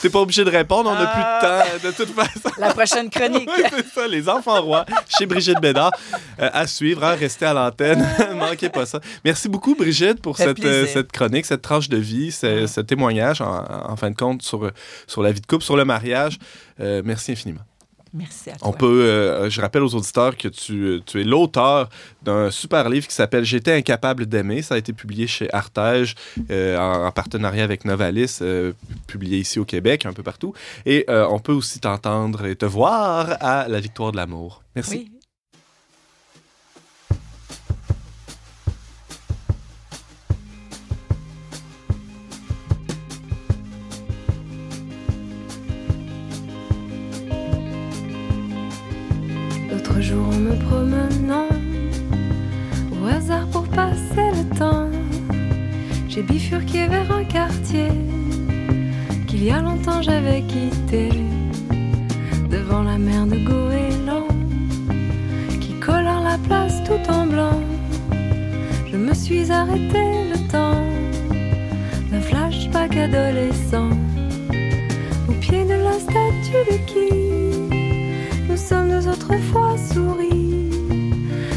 T'es 0.00 0.10
pas 0.10 0.20
obligé 0.20 0.44
de 0.44 0.50
répondre, 0.50 0.90
on 0.90 0.94
n'a 0.94 1.06
plus 1.06 1.22
de 1.22 1.40
temps, 1.40 1.88
de 1.88 1.94
toute 1.94 2.14
façon. 2.14 2.54
La 2.58 2.72
prochaine 2.72 3.10
chronique. 3.10 3.48
Oui, 3.56 3.64
c'est 3.70 3.86
ça, 3.88 4.08
les 4.08 4.28
enfants 4.28 4.60
rois, 4.62 4.84
chez 5.08 5.26
Brigitte 5.26 5.60
Bédard. 5.60 5.92
Euh, 6.40 6.50
à 6.52 6.66
suivre, 6.66 7.04
hein, 7.04 7.14
restez 7.18 7.46
à 7.46 7.54
l'antenne, 7.54 8.06
manquez 8.34 8.68
pas 8.68 8.86
ça. 8.86 9.00
Merci 9.24 9.48
beaucoup, 9.48 9.74
Brigitte, 9.74 10.20
pour 10.20 10.36
cette, 10.36 10.64
euh, 10.64 11.02
chronique, 11.12 11.46
cette 11.46 11.62
tranche 11.62 11.88
de 11.88 11.96
vie, 11.96 12.32
ce, 12.32 12.66
ce 12.66 12.80
témoignage, 12.80 13.40
en, 13.40 13.64
en 13.88 13.96
fin 13.96 14.10
de 14.10 14.16
compte, 14.16 14.42
sur, 14.42 14.70
sur 15.06 15.22
la 15.22 15.32
vie 15.32 15.40
de 15.40 15.46
couple, 15.46 15.64
sur 15.64 15.76
le 15.76 15.84
mariage. 15.84 16.38
Euh, 16.80 17.02
merci 17.04 17.32
infiniment. 17.32 17.62
Merci 18.14 18.50
à 18.50 18.56
toi. 18.56 18.68
On 18.68 18.72
peut, 18.72 19.04
euh, 19.04 19.48
je 19.48 19.60
rappelle 19.60 19.82
aux 19.82 19.94
auditeurs 19.94 20.36
que 20.36 20.48
tu, 20.48 21.00
tu 21.06 21.20
es 21.20 21.24
l'auteur 21.24 21.88
d'un 22.22 22.50
super 22.50 22.88
livre 22.90 23.06
qui 23.06 23.14
s'appelle 23.14 23.44
J'étais 23.44 23.72
incapable 23.72 24.26
d'aimer. 24.26 24.60
Ça 24.62 24.74
a 24.74 24.78
été 24.78 24.92
publié 24.92 25.26
chez 25.26 25.52
Artege 25.54 26.14
euh, 26.50 26.76
en, 26.76 27.06
en 27.06 27.10
partenariat 27.10 27.64
avec 27.64 27.84
Novalis, 27.84 28.38
euh, 28.42 28.72
publié 29.06 29.38
ici 29.38 29.58
au 29.58 29.64
Québec, 29.64 30.04
un 30.04 30.12
peu 30.12 30.22
partout. 30.22 30.52
Et 30.84 31.04
euh, 31.08 31.26
on 31.30 31.38
peut 31.38 31.52
aussi 31.52 31.80
t'entendre 31.80 32.44
et 32.44 32.56
te 32.56 32.66
voir 32.66 33.36
à 33.40 33.66
La 33.68 33.80
Victoire 33.80 34.12
de 34.12 34.18
l'amour. 34.18 34.62
Merci. 34.76 35.08
Oui. 35.12 35.21
Pour 53.50 53.66
passer 53.68 54.28
le 54.36 54.56
temps. 54.56 54.88
J'ai 56.08 56.22
bifurqué 56.22 56.86
vers 56.86 57.10
un 57.10 57.24
quartier 57.24 57.88
Qu'il 59.26 59.44
y 59.44 59.50
a 59.50 59.60
longtemps 59.60 60.02
j'avais 60.02 60.42
quitté. 60.42 61.08
Devant 62.50 62.82
la 62.82 62.98
mer 62.98 63.26
de 63.26 63.36
Goéland 63.36 64.28
Qui 65.60 65.72
colore 65.80 66.22
la 66.22 66.38
place 66.46 66.82
tout 66.84 67.10
en 67.10 67.26
blanc. 67.26 67.60
Je 68.90 68.96
me 68.96 69.14
suis 69.14 69.50
arrêté 69.50 70.02
le 70.32 70.38
temps 70.50 70.84
D'un 72.10 72.20
flashback 72.20 72.96
adolescent. 72.96 73.90
Au 75.28 75.32
pied 75.32 75.64
de 75.64 75.78
la 75.88 75.98
statue 75.98 76.62
de 76.70 76.76
qui 76.86 77.12
nous 78.48 78.58
sommes 78.58 78.90
deux 78.90 79.08
autres 79.08 79.38
fois 79.50 79.76
souris. 79.78 80.68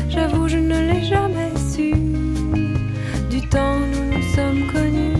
J'avoue, 0.08 0.48
je 0.48 0.58
ne 0.58 0.80
l'ai 0.80 1.04
jamais 1.04 1.52
du 1.78 3.42
temps 3.50 3.80
nous 3.80 4.18
nous 4.18 4.36
sommes 4.36 4.72
connus. 4.72 5.18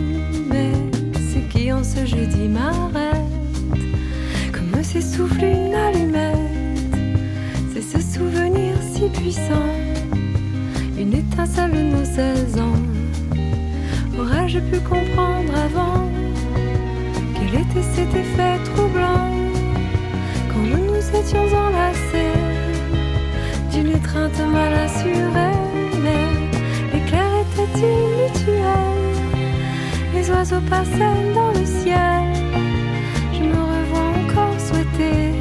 Mais 0.50 0.72
ce 1.16 1.40
qui 1.52 1.72
en 1.72 1.84
ce 1.84 2.06
jeudi 2.06 2.48
m'arrête, 2.48 3.16
comme 4.54 4.84
s'essouffle 4.84 5.44
une 5.44 5.74
allumette, 5.74 6.38
c'est 7.74 7.82
ce 7.82 8.00
souvenir 8.00 8.76
si 8.94 9.10
puissant, 9.10 9.70
une 10.98 11.14
étincelle 11.14 11.72
de 11.72 11.82
nos 11.82 12.06
16 12.06 12.58
ans. 12.60 12.82
Aurais-je 14.18 14.60
pu 14.60 14.80
comprendre 14.80 15.54
avant 15.66 16.10
quel 17.34 17.62
était 17.62 17.88
cet 17.96 18.16
effet 18.16 18.58
troublant? 18.74 19.30
Quand 20.50 20.60
nous 20.60 20.86
nous 20.86 21.20
étions 21.20 21.46
enlacés? 21.54 22.55
Oiseaux 30.70 31.34
dans 31.34 31.52
le 31.52 31.66
ciel. 31.66 32.24
Je 33.34 33.44
me 33.44 33.62
revois 33.74 34.10
encore 34.22 34.60
souhaiter 34.60 35.34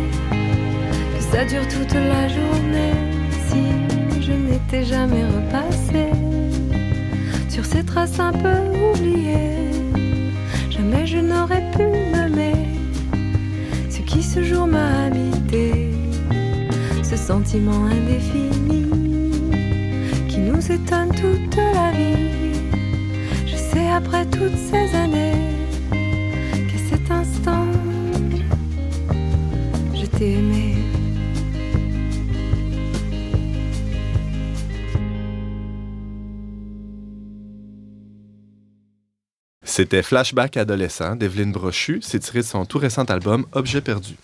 que 1.15 1.23
ça 1.23 1.45
dure 1.45 1.67
toute 1.69 1.95
la 1.95 2.29
journée 2.29 2.95
si 3.49 3.63
je 4.21 4.33
n'étais 4.33 4.85
jamais 4.85 5.25
repassé 5.25 6.11
sur 7.49 7.65
ces 7.65 7.85
traces 7.85 8.19
un 8.19 8.33
peu 8.33 8.59
oubliées. 8.91 9.71
Jamais 10.71 11.07
je 11.07 11.19
n'aurais 11.19 11.65
pu 11.71 11.85
nommer 12.17 12.55
ce 13.89 14.01
qui 14.01 14.23
ce 14.23 14.43
jour 14.43 14.67
m'a 14.67 15.05
habité, 15.07 15.91
ce 17.03 17.17
sentiment 17.17 17.87
indéfini 17.87 18.87
qui 20.29 20.39
nous 20.41 20.73
étonne 20.73 21.11
toute 21.11 21.57
la 21.57 21.91
vie. 21.93 22.44
Après 23.97 24.27
toutes 24.27 24.57
ces 24.57 24.93
années 24.97 25.55
qu'à 25.93 26.79
cet 26.91 27.09
instant, 27.13 27.65
je 29.95 30.05
t'ai 30.07 30.33
aimé. 30.33 30.75
C'était 39.63 40.03
Flashback 40.03 40.57
adolescent 40.57 41.15
d'Evelyne 41.15 41.53
Brochu. 41.53 42.01
C'est 42.03 42.19
tiré 42.19 42.41
de 42.41 42.45
son 42.45 42.65
tout 42.65 42.79
récent 42.79 43.05
album 43.05 43.47
Objet 43.53 43.81
perdu. 43.81 44.17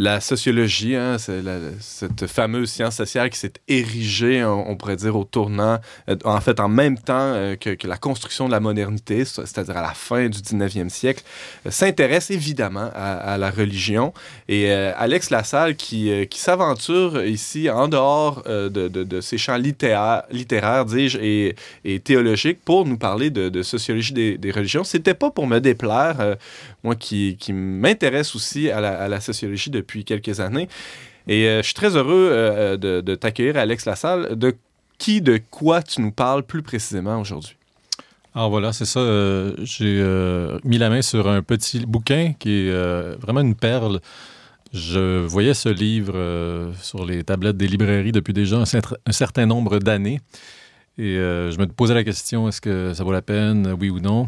La 0.00 0.20
sociologie, 0.20 0.94
hein, 0.94 1.16
cette 1.80 2.28
fameuse 2.28 2.70
science 2.70 2.94
sociale 2.94 3.30
qui 3.30 3.38
s'est 3.40 3.54
érigée, 3.66 4.44
on, 4.44 4.76
pourrait 4.76 4.94
dire, 4.94 5.16
au 5.16 5.24
tournant, 5.24 5.80
euh, 6.08 6.14
en 6.24 6.40
fait, 6.40 6.60
en 6.60 6.68
même 6.68 6.96
temps 6.96 7.14
euh, 7.34 7.56
que, 7.56 7.74
la 7.84 7.96
construction 7.96 8.46
de 8.46 8.52
la 8.52 8.60
modernité, 8.60 9.24
c'est- 9.24 9.44
c'est-à-dire 9.44 9.76
à 9.76 9.82
la 9.82 9.94
fin 9.94 10.28
du 10.28 10.40
19e 10.40 10.88
siècle, 10.88 11.24
euh, 11.66 11.72
s'intéresse 11.72 12.30
évidemment 12.30 12.90
à, 12.94 13.38
la 13.38 13.50
religion. 13.50 14.14
Et 14.48 14.70
Alex 14.70 15.30
Lassalle, 15.30 15.74
qui, 15.74 16.12
s'aventure 16.30 17.24
ici 17.24 17.68
en 17.68 17.88
dehors 17.88 18.44
de, 18.44 18.68
de, 18.68 19.20
ces 19.20 19.36
champs 19.36 19.56
littéraires, 19.56 20.22
littéraires 20.30 20.84
dis-je, 20.84 21.18
et, 21.84 22.00
théologiques 22.00 22.60
pour 22.64 22.86
nous 22.86 22.98
parler 22.98 23.30
de, 23.30 23.62
sociologie 23.62 24.12
des, 24.12 24.38
des 24.38 24.52
religions. 24.52 24.84
C'était 24.84 25.14
pas 25.14 25.30
pour 25.32 25.48
me 25.48 25.58
déplaire, 25.58 26.36
moi 26.84 26.94
qui, 26.94 27.36
m'intéresse 27.52 28.34
aussi 28.34 28.70
à 28.70 28.80
la, 28.80 29.20
sociologie 29.20 29.70
depuis 29.70 30.04
quelques 30.04 30.40
années. 30.40 30.68
Et 31.26 31.46
euh, 31.46 31.58
je 31.58 31.66
suis 31.66 31.74
très 31.74 31.96
heureux 31.96 32.28
euh, 32.30 32.76
de, 32.76 33.00
de 33.00 33.14
t'accueillir, 33.14 33.56
Alex 33.56 33.84
Lassalle. 33.84 34.38
De 34.38 34.54
qui, 34.98 35.20
de 35.20 35.40
quoi 35.50 35.82
tu 35.82 36.00
nous 36.00 36.10
parles 36.10 36.42
plus 36.42 36.62
précisément 36.62 37.20
aujourd'hui? 37.20 37.56
Alors 38.34 38.50
voilà, 38.50 38.72
c'est 38.72 38.84
ça. 38.84 39.00
euh, 39.00 39.54
J'ai 39.62 39.98
euh, 40.00 40.58
mis 40.64 40.78
la 40.78 40.90
main 40.90 41.02
sur 41.02 41.28
un 41.28 41.42
petit 41.42 41.84
bouquin 41.86 42.34
qui 42.38 42.50
est 42.50 42.70
euh, 42.70 43.16
vraiment 43.20 43.40
une 43.40 43.54
perle. 43.54 44.00
Je 44.72 45.24
voyais 45.24 45.54
ce 45.54 45.68
livre 45.68 46.12
euh, 46.14 46.72
sur 46.82 47.04
les 47.04 47.24
tablettes 47.24 47.56
des 47.56 47.66
librairies 47.66 48.12
depuis 48.12 48.34
déjà 48.34 48.56
un, 48.56 48.64
cer- 48.64 48.96
un 49.06 49.12
certain 49.12 49.46
nombre 49.46 49.78
d'années. 49.78 50.20
Et 50.98 51.16
euh, 51.16 51.50
je 51.50 51.58
me 51.58 51.66
posais 51.66 51.94
la 51.94 52.04
question, 52.04 52.48
est-ce 52.48 52.60
que 52.60 52.92
ça 52.92 53.04
vaut 53.04 53.12
la 53.12 53.22
peine, 53.22 53.74
oui 53.80 53.88
ou 53.88 54.00
non, 54.00 54.24
euh, 54.24 54.26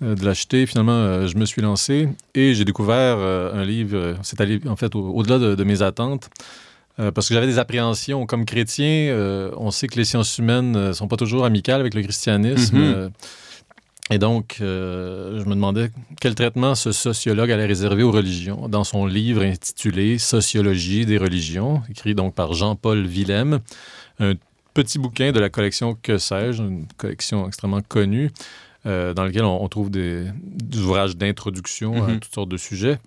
de 0.00 0.24
l'acheter. 0.24 0.66
Finalement, 0.66 0.92
euh, 0.92 1.26
je 1.26 1.36
me 1.36 1.44
suis 1.44 1.62
lancé 1.62 2.08
et 2.34 2.54
j'ai 2.54 2.64
découvert 2.64 3.16
euh, 3.18 3.52
un 3.54 3.64
livre, 3.64 3.96
euh, 3.96 4.14
c'est 4.22 4.40
allé 4.40 4.60
en 4.68 4.76
fait 4.76 4.94
au- 4.94 5.10
au-delà 5.14 5.38
de, 5.38 5.54
de 5.54 5.64
mes 5.64 5.82
attentes. 5.82 6.30
euh, 7.00 7.10
parce 7.10 7.28
que 7.28 7.34
j'avais 7.34 7.46
des 7.48 7.58
appréhensions. 7.58 8.24
Comme 8.26 8.44
chrétien, 8.44 8.86
euh, 8.86 9.50
on 9.56 9.70
sait 9.72 9.88
que 9.88 9.96
les 9.96 10.04
sciences 10.04 10.38
humaines 10.38 10.72
ne 10.72 10.92
sont 10.92 11.08
pas 11.08 11.16
toujours 11.16 11.44
amicales 11.44 11.80
avec 11.80 11.94
le 11.94 12.02
christianisme. 12.02 12.76
Mhm. 12.76 12.82
euh, 12.84 13.08
et 14.10 14.18
donc, 14.18 14.58
euh, 14.60 15.40
je 15.40 15.44
me 15.48 15.54
demandais 15.54 15.90
quel 16.20 16.34
traitement 16.34 16.74
ce 16.74 16.92
sociologue 16.92 17.50
allait 17.50 17.64
réserver 17.66 18.02
aux 18.02 18.12
religions 18.12 18.68
dans 18.68 18.84
son 18.84 19.06
livre 19.06 19.42
intitulé 19.42 20.18
Sociologie 20.18 21.06
des 21.06 21.16
religions, 21.18 21.82
écrit 21.90 22.14
donc 22.14 22.34
par 22.34 22.52
Jean-Paul 22.52 23.06
Willem, 23.06 23.60
un 24.20 24.34
petit 24.74 24.98
bouquin 24.98 25.32
de 25.32 25.40
la 25.40 25.48
collection 25.48 25.96
Que 26.00 26.18
sais-je, 26.18 26.62
une 26.62 26.86
collection 26.98 27.46
extrêmement 27.48 27.80
connue, 27.80 28.30
euh, 28.86 29.14
dans 29.14 29.24
lequel 29.24 29.44
on, 29.44 29.62
on 29.62 29.68
trouve 29.68 29.90
des, 29.90 30.24
des 30.44 30.78
ouvrages 30.78 31.16
d'introduction 31.16 32.04
à 32.04 32.08
Mhm. 32.08 32.20
toutes 32.20 32.34
sortes 32.34 32.48
de 32.48 32.56
sujets. 32.56 32.98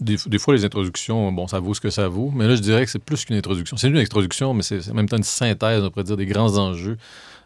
Des, 0.00 0.16
des 0.26 0.38
fois, 0.38 0.54
les 0.54 0.64
introductions, 0.64 1.30
bon, 1.30 1.46
ça 1.46 1.60
vaut 1.60 1.72
ce 1.72 1.80
que 1.80 1.90
ça 1.90 2.08
vaut, 2.08 2.32
mais 2.34 2.48
là, 2.48 2.56
je 2.56 2.60
dirais 2.60 2.84
que 2.84 2.90
c'est 2.90 2.98
plus 2.98 3.24
qu'une 3.24 3.36
introduction. 3.36 3.76
C'est 3.76 3.88
une 3.88 3.96
introduction, 3.96 4.52
mais 4.52 4.62
c'est 4.64 4.90
en 4.90 4.94
même 4.94 5.08
temps 5.08 5.16
une 5.16 5.22
synthèse, 5.22 5.82
on 5.84 5.90
pourrait 5.90 6.04
dire, 6.04 6.16
des 6.16 6.26
grands 6.26 6.56
enjeux 6.58 6.96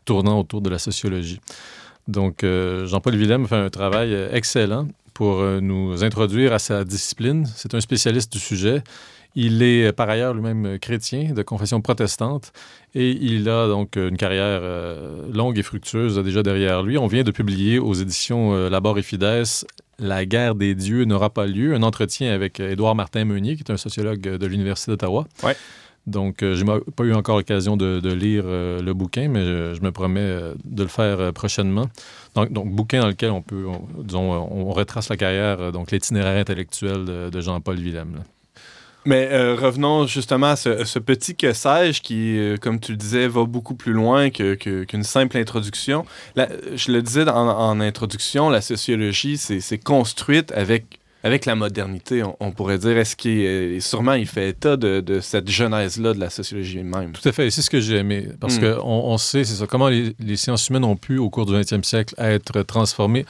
tournant 0.06 0.40
autour 0.40 0.62
de 0.62 0.70
la 0.70 0.78
sociologie. 0.78 1.40
Donc, 2.06 2.42
euh, 2.44 2.86
Jean-Paul 2.86 3.16
Willem 3.16 3.46
fait 3.46 3.56
un 3.56 3.68
travail 3.68 4.14
euh, 4.14 4.30
excellent 4.32 4.88
pour 5.12 5.42
nous 5.42 6.04
introduire 6.04 6.52
à 6.52 6.58
sa 6.60 6.84
discipline. 6.84 7.44
C'est 7.56 7.74
un 7.74 7.80
spécialiste 7.80 8.32
du 8.32 8.38
sujet. 8.38 8.82
Il 9.40 9.62
est 9.62 9.86
euh, 9.86 9.92
par 9.92 10.08
ailleurs 10.10 10.34
lui-même 10.34 10.66
euh, 10.66 10.78
chrétien 10.78 11.32
de 11.32 11.42
confession 11.42 11.80
protestante 11.80 12.52
et 12.96 13.10
il 13.10 13.48
a 13.48 13.68
donc 13.68 13.94
une 13.94 14.16
carrière 14.16 14.60
euh, 14.62 15.22
longue 15.32 15.56
et 15.58 15.62
fructueuse 15.62 16.18
déjà 16.24 16.42
derrière 16.42 16.82
lui. 16.82 16.98
On 16.98 17.06
vient 17.06 17.22
de 17.22 17.30
publier 17.30 17.78
aux 17.78 17.94
éditions 17.94 18.52
euh, 18.52 18.68
Labor 18.68 18.98
et 18.98 19.02
Fides 19.02 19.44
La 20.00 20.26
guerre 20.26 20.56
des 20.56 20.74
dieux 20.74 21.04
n'aura 21.04 21.30
pas 21.30 21.46
lieu, 21.46 21.72
un 21.74 21.84
entretien 21.84 22.32
avec 22.32 22.58
euh, 22.58 22.72
Édouard 22.72 22.96
Martin 22.96 23.24
Meunier, 23.26 23.54
qui 23.54 23.62
est 23.62 23.70
un 23.70 23.76
sociologue 23.76 24.26
euh, 24.26 24.38
de 24.38 24.46
l'Université 24.46 24.90
d'Ottawa. 24.90 25.28
Ouais. 25.44 25.56
Donc, 26.08 26.42
euh, 26.42 26.54
je 26.54 26.64
n'ai 26.64 26.80
pas 26.96 27.04
eu 27.04 27.14
encore 27.14 27.36
l'occasion 27.36 27.76
de, 27.76 28.00
de 28.00 28.12
lire 28.12 28.44
euh, 28.46 28.80
le 28.80 28.94
bouquin, 28.94 29.28
mais 29.28 29.44
je, 29.44 29.74
je 29.74 29.82
me 29.82 29.92
promets 29.92 30.20
euh, 30.20 30.54
de 30.64 30.82
le 30.82 30.88
faire 30.88 31.20
euh, 31.20 31.32
prochainement. 31.32 31.86
Donc, 32.34 32.50
donc, 32.52 32.70
bouquin 32.70 33.00
dans 33.02 33.08
lequel 33.08 33.30
on 33.30 33.42
peut, 33.42 33.66
on, 33.66 34.02
disons, 34.02 34.32
on, 34.32 34.70
retrace 34.70 35.10
la 35.10 35.16
carrière, 35.16 35.60
euh, 35.60 35.70
donc 35.70 35.90
l'itinéraire 35.90 36.40
intellectuel 36.40 37.04
de, 37.04 37.30
de 37.30 37.40
Jean-Paul 37.40 37.76
Willem. 37.78 38.14
là. 38.16 38.22
Mais 39.04 39.28
euh, 39.30 39.54
revenons 39.54 40.06
justement 40.06 40.48
à 40.48 40.56
ce, 40.56 40.84
ce 40.84 40.98
petit 40.98 41.34
que 41.34 41.52
sais-je 41.52 42.02
qui, 42.02 42.36
euh, 42.36 42.56
comme 42.56 42.78
tu 42.78 42.92
le 42.92 42.98
disais, 42.98 43.26
va 43.28 43.44
beaucoup 43.44 43.74
plus 43.74 43.92
loin 43.92 44.28
que- 44.30 44.54
que- 44.54 44.84
qu'une 44.84 45.04
simple 45.04 45.38
introduction. 45.38 46.04
La- 46.36 46.48
je 46.74 46.92
le 46.92 47.00
disais 47.00 47.26
en, 47.28 47.48
en 47.48 47.80
introduction, 47.80 48.50
la 48.50 48.60
sociologie, 48.60 49.38
c'est 49.38 49.78
construite 49.78 50.52
avec, 50.52 50.98
avec 51.24 51.46
la 51.46 51.54
modernité, 51.54 52.22
on, 52.22 52.36
on 52.40 52.50
pourrait 52.50 52.76
dire. 52.78 52.98
Est-ce 52.98 53.16
qu'il 53.16 53.38
est- 53.40 53.80
sûrement 53.80 54.12
il 54.14 54.26
fait 54.26 54.50
état 54.50 54.76
de, 54.76 55.00
de 55.00 55.20
cette 55.20 55.48
genèse-là 55.48 56.12
de 56.12 56.20
la 56.20 56.28
sociologie 56.28 56.82
même? 56.82 57.12
Tout 57.12 57.26
à 57.28 57.32
fait, 57.32 57.46
et 57.46 57.50
c'est 57.50 57.62
ce 57.62 57.70
que 57.70 57.80
j'ai 57.80 57.96
aimé, 57.96 58.28
parce 58.40 58.58
Mm. 58.58 58.74
qu'on 58.74 58.82
on 58.84 59.16
sait, 59.16 59.44
c'est 59.44 59.54
ça, 59.54 59.66
comment 59.66 59.88
les, 59.88 60.14
les 60.18 60.36
sciences 60.36 60.68
humaines 60.68 60.84
ont 60.84 60.96
pu, 60.96 61.16
au 61.18 61.30
cours 61.30 61.46
du 61.46 61.52
20e 61.54 61.82
siècle, 61.84 62.14
être 62.18 62.60
transformées 62.62 63.24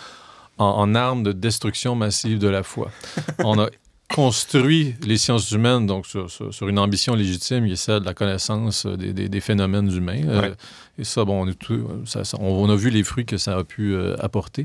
en, 0.56 0.64
en 0.66 0.94
armes 0.96 1.22
de 1.22 1.30
destruction 1.32 1.94
massive 1.94 2.38
de 2.38 2.48
la 2.48 2.62
foi. 2.64 2.90
on 3.44 3.60
a 3.60 3.68
construit 4.14 4.94
les 5.06 5.18
sciences 5.18 5.50
humaines 5.50 5.86
donc 5.86 6.06
sur, 6.06 6.30
sur- 6.30 6.52
sur 6.52 6.68
une 6.68 6.78
ambition 6.78 7.14
légitime 7.14 7.66
qui 7.66 7.72
est 7.72 7.76
celle 7.76 8.00
de 8.00 8.06
la 8.06 8.14
connaissance 8.14 8.86
euh, 8.86 8.96
des, 8.96 9.12
des- 9.12 9.28
des 9.28 9.40
phénomènes 9.40 9.92
humains. 9.94 10.22
Euh, 10.26 10.54
et 10.98 11.04
ça, 11.04 11.24
bon, 11.24 11.42
on, 11.44 11.48
est 11.48 11.54
tout- 11.58 11.86
ça- 12.06 12.24
ça- 12.24 12.38
on- 12.40 12.64
on 12.64 12.70
a 12.70 12.76
vu 12.76 12.90
les 12.90 13.04
fruits 13.04 13.26
que 13.26 13.36
ça 13.36 13.56
a 13.58 13.64
pu 13.64 13.94
euh, 13.94 14.16
apporter. 14.18 14.62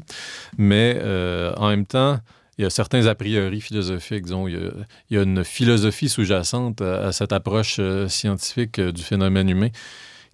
Mais 0.57 0.97
euh, 1.01 1.53
en 1.57 1.69
même 1.69 1.85
temps, 1.85 2.19
il 2.57 2.63
y 2.63 2.65
a 2.65 2.69
certains 2.69 3.05
a 3.07 3.15
priori 3.15 3.59
philosophiques, 3.61 4.23
disons, 4.23 4.47
il 4.47 4.53
y 4.53 4.57
a, 4.57 4.69
il 5.09 5.17
y 5.17 5.19
a 5.19 5.23
une 5.23 5.43
philosophie 5.43 6.07
sous-jacente 6.09 6.81
à, 6.81 7.07
à 7.07 7.11
cette 7.11 7.33
approche 7.33 7.79
scientifique 8.07 8.79
du 8.79 9.01
phénomène 9.03 9.49
humain 9.49 9.69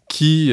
qui 0.07 0.51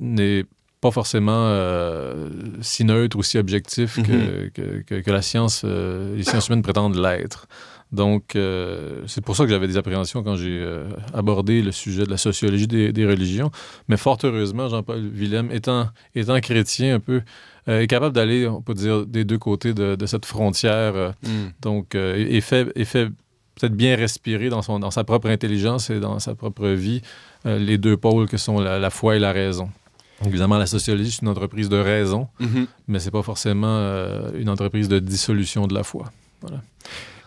n'est 0.00 0.44
pas 0.80 0.90
forcément 0.90 1.46
euh, 1.46 2.28
si 2.60 2.84
neutre 2.84 3.16
ou 3.16 3.22
si 3.22 3.38
objectif 3.38 4.02
que, 4.02 4.48
que- 4.48 4.82
que- 4.82 5.00
que 5.00 5.10
la 5.12 5.22
science, 5.22 5.62
euh, 5.64 6.16
les 6.16 6.24
sciences 6.24 6.48
humaines 6.48 6.62
prétendent 6.62 6.96
l'être. 6.96 7.46
Donc, 7.92 8.36
euh, 8.36 9.02
c'est 9.06 9.20
pour 9.22 9.36
ça 9.36 9.44
que 9.44 9.50
j'avais 9.50 9.66
des 9.68 9.76
appréhensions 9.76 10.22
quand 10.22 10.36
j'ai 10.36 10.58
euh, 10.58 10.88
abordé 11.12 11.60
le 11.60 11.72
sujet 11.72 12.04
de 12.04 12.10
la 12.10 12.16
sociologie 12.16 12.66
des, 12.66 12.90
des 12.90 13.06
religions. 13.06 13.50
Mais 13.88 13.98
fort 13.98 14.18
heureusement, 14.24 14.68
Jean-Paul 14.68 15.02
Willem, 15.12 15.50
étant, 15.52 15.88
étant 16.14 16.40
chrétien 16.40 16.94
un 16.94 17.00
peu, 17.00 17.20
euh, 17.68 17.80
est 17.82 17.86
capable 17.86 18.14
d'aller, 18.14 18.48
on 18.48 18.62
peut 18.62 18.72
dire, 18.72 19.04
des 19.04 19.24
deux 19.24 19.36
côtés 19.38 19.74
de, 19.74 19.94
de 19.94 20.06
cette 20.06 20.24
frontière. 20.24 21.12
Hmm. 21.22 21.50
donc, 21.60 21.94
et, 21.94 22.36
et 22.36 22.40
fait, 22.40 22.72
et 22.76 22.86
fait 22.86 23.08
peut-être 23.56 23.74
bien 23.74 23.94
respirer 23.94 24.48
dans, 24.48 24.62
son, 24.62 24.78
dans 24.78 24.90
sa 24.90 25.04
propre 25.04 25.28
intelligence 25.28 25.90
et 25.90 26.00
dans 26.00 26.18
sa 26.18 26.34
propre 26.34 26.68
vie 26.68 27.02
les 27.44 27.76
deux 27.76 27.96
pôles 27.98 28.26
que 28.28 28.38
sont 28.38 28.58
la, 28.60 28.78
la 28.78 28.88
foi 28.90 29.16
et 29.16 29.18
la 29.18 29.32
raison. 29.32 29.68
Évidemment, 30.24 30.56
la 30.56 30.66
sociologie, 30.66 31.10
c'est 31.10 31.22
une 31.22 31.28
entreprise 31.28 31.68
de 31.68 31.76
raison, 31.76 32.28
Mhm. 32.38 32.66
mais 32.88 33.00
c'est 33.00 33.10
pas 33.10 33.22
forcément 33.22 33.76
une 34.38 34.48
entreprise 34.48 34.88
de 34.88 34.98
dissolution 35.00 35.66
de 35.66 35.74
la 35.74 35.82
foi. 35.82 36.10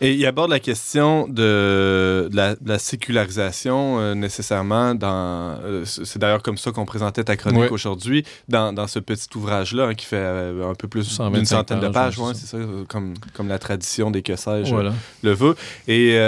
Et 0.02 0.14
il 0.14 0.26
aborde 0.26 0.50
la 0.52 0.60
question 0.60 1.28
de, 1.28 2.28
de 2.30 2.36
la, 2.36 2.56
de 2.56 2.68
la 2.68 2.80
sécularisation 2.80 4.00
euh, 4.00 4.14
nécessairement 4.14 4.94
dans... 4.96 5.58
euh, 5.64 5.86
c'est 5.86 6.20
d'ailleurs 6.20 6.44
comme 6.44 6.58
ça 6.58 6.72
qu'on 6.72 6.86
présentait 6.86 7.24
ta 7.24 7.38
chronique 7.38 7.72
aujourd'hui, 7.72 8.26
dans, 8.50 8.74
dans 8.74 8.88
ce 8.88 9.00
petit 9.00 9.28
ouvrage-là 9.36 9.86
hein, 9.88 9.94
qui 9.94 10.06
fait 10.06 10.18
euh, 10.18 10.70
un 10.70 10.76
peu 10.76 10.88
plus 10.88 11.04
125 11.06 11.36
d'une 11.38 11.46
centaine 11.46 11.80
de 11.80 11.88
pages, 11.90 12.20
ouais, 12.20 12.34
c'est 12.34 12.48
ça, 12.48 12.58
comme, 12.90 13.14
comme 13.34 13.48
la 13.48 13.60
tradition 13.60 14.12
des 14.12 14.22
que 14.22 14.36
sais-je 14.36 14.70
Voilà. 14.70 14.94
le 15.24 15.32
veut. 15.34 15.56
Et 15.88 16.20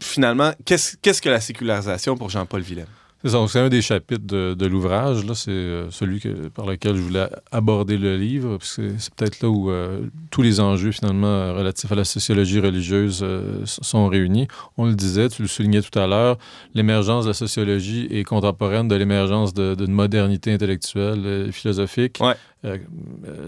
finalement, 0.00 0.52
qu'est-ce 0.64 0.96
qu'est-ce 1.02 1.20
que 1.22 1.28
la 1.28 1.40
sécularisation 1.40 2.16
pour 2.16 2.30
Jean-Paul 2.30 2.62
Willem? 2.62 2.86
C'est 3.24 3.30
ça, 3.30 3.38
donc 3.38 3.50
c'est 3.50 3.58
un 3.58 3.68
des 3.68 3.82
chapitres 3.82 4.24
de, 4.26 4.54
de 4.54 4.66
l'ouvrage. 4.66 5.24
C'est 5.34 5.50
euh, 5.50 5.90
celui 5.90 6.20
que, 6.20 6.48
par 6.48 6.66
lequel 6.66 6.94
je 6.94 7.00
voulais 7.02 7.26
aborder 7.50 7.98
le 7.98 8.16
livre. 8.16 8.58
parce 8.58 8.76
que 8.76 8.92
C'est 8.98 9.12
peut-être 9.12 9.42
là 9.42 9.48
où 9.48 9.70
euh, 9.70 10.02
tous 10.30 10.42
les 10.42 10.60
enjeux 10.60 10.92
finalement 10.92 11.52
relatifs 11.52 11.90
à 11.90 11.96
la 11.96 12.04
sociologie 12.04 12.60
religieuse 12.60 13.20
euh, 13.24 13.62
sont 13.64 14.06
réunis. 14.06 14.46
On 14.76 14.86
le 14.86 14.94
disait, 14.94 15.28
tu 15.30 15.42
le 15.42 15.48
soulignais 15.48 15.82
tout 15.82 15.98
à 15.98 16.06
l'heure, 16.06 16.38
l'émergence 16.74 17.24
de 17.24 17.30
la 17.30 17.34
sociologie 17.34 18.06
est 18.10 18.22
contemporaine 18.22 18.86
de 18.86 18.94
l'émergence 18.94 19.52
d'une 19.52 19.92
modernité 19.92 20.52
intellectuelle 20.52 21.26
et 21.48 21.52
philosophique. 21.52 22.18
Ouais. 22.20 22.34
Euh, 22.64 22.78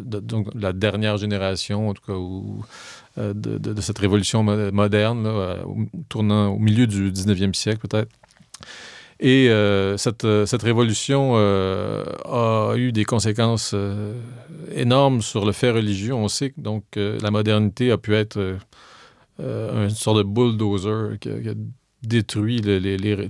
de- 0.05 0.19
donc 0.21 0.49
la 0.59 0.73
dernière 0.73 1.17
génération, 1.17 1.89
en 1.91 1.95
tout 1.95 2.03
cas, 2.05 2.15
où, 2.15 2.65
de, 3.17 3.81
cette 3.81 3.99
révolution 3.99 4.43
mo- 4.43 4.73
moderne, 4.73 5.23
là, 5.25 5.59
au, 5.65 5.77
tournant 6.09 6.49
au 6.49 6.59
milieu 6.59 6.89
du 6.89 7.13
19e 7.13 7.55
siècle 7.55 7.87
peut-être. 7.87 8.11
Et 9.23 9.51
euh, 9.51 9.97
cette, 9.99 10.25
euh, 10.25 10.47
cette 10.47 10.63
révolution 10.63 11.33
euh, 11.37 12.05
a 12.25 12.73
eu 12.77 12.91
des 12.91 13.05
conséquences 13.05 13.75
énormes 14.75 15.21
sur 15.21 15.45
le 15.45 15.53
fait 15.53 15.71
religieux. 15.71 16.15
On 16.15 16.29
sait 16.29 16.51
que 16.51 16.61
donc 16.61 16.85
la 16.97 17.31
modernité 17.31 17.91
a 17.91 17.99
pu 17.99 18.15
être 18.15 18.57
une 19.39 19.91
sorte 19.91 20.19
de 20.19 20.23
bulldozer 20.23 21.19
qui 21.21 21.29
a, 21.29 21.55
détruit 22.03 22.63
le- 22.63 22.79
les, 22.79 22.97
les- 22.97 23.29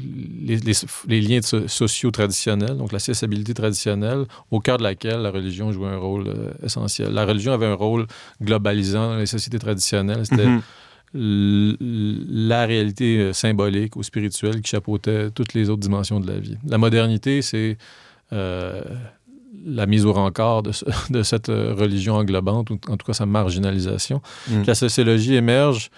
les- 1.09 1.21
liens 1.21 1.43
so- 1.43 1.67
sociaux 1.67 2.13
traditionnels, 2.13 2.77
donc 2.77 2.93
la 2.93 3.01
sociabilité 3.01 3.53
traditionnelle, 3.53 4.27
au 4.53 4.61
cœur 4.61 4.79
de 4.79 4.85
laquelle 4.85 5.23
la 5.23 5.33
religion 5.33 5.73
jouait 5.73 5.89
un 5.89 5.97
rôle 5.97 6.33
essentiel. 6.63 7.13
La 7.13 7.27
religion 7.27 7.53
avait 7.53 7.67
un 7.67 7.75
rôle 7.75 8.07
globalisant 8.41 9.09
dans 9.11 9.17
les 9.17 9.27
sociétés 9.27 9.59
traditionnelles. 9.59 10.25
C'était 10.25 10.47
Mhm. 10.47 10.57
l- 10.59 10.63
la 11.13 12.67
réalité 12.67 13.19
euh, 13.19 13.33
symbolique 13.33 13.97
ou 13.97 14.03
spirituelle 14.03 14.61
qui 14.61 14.71
chapeautait 14.71 15.31
toutes 15.31 15.55
les 15.55 15.69
autres 15.69 15.81
dimensions 15.81 16.21
de 16.21 16.27
la 16.27 16.39
vie. 16.39 16.57
La 16.67 16.79
modernité, 16.79 17.43
c'est 17.43 17.77
euh, 18.33 18.81
la 19.67 19.87
mise 19.87 20.07
au 20.07 20.13
rencard 20.13 20.63
de, 20.63 20.73
ce- 20.73 20.85
de 21.13 21.23
cette 21.23 21.49
euh, 21.49 21.75
religion 21.75 22.15
englobante, 22.17 22.71
ou 22.71 22.79
en 22.89 22.97
tout 22.97 23.07
cas 23.07 23.13
sa 23.13 23.27
marginalisation. 23.27 24.23
Mm. 24.49 24.63
La 24.67 24.75
sociologie 24.75 25.35
émerge 25.35 25.91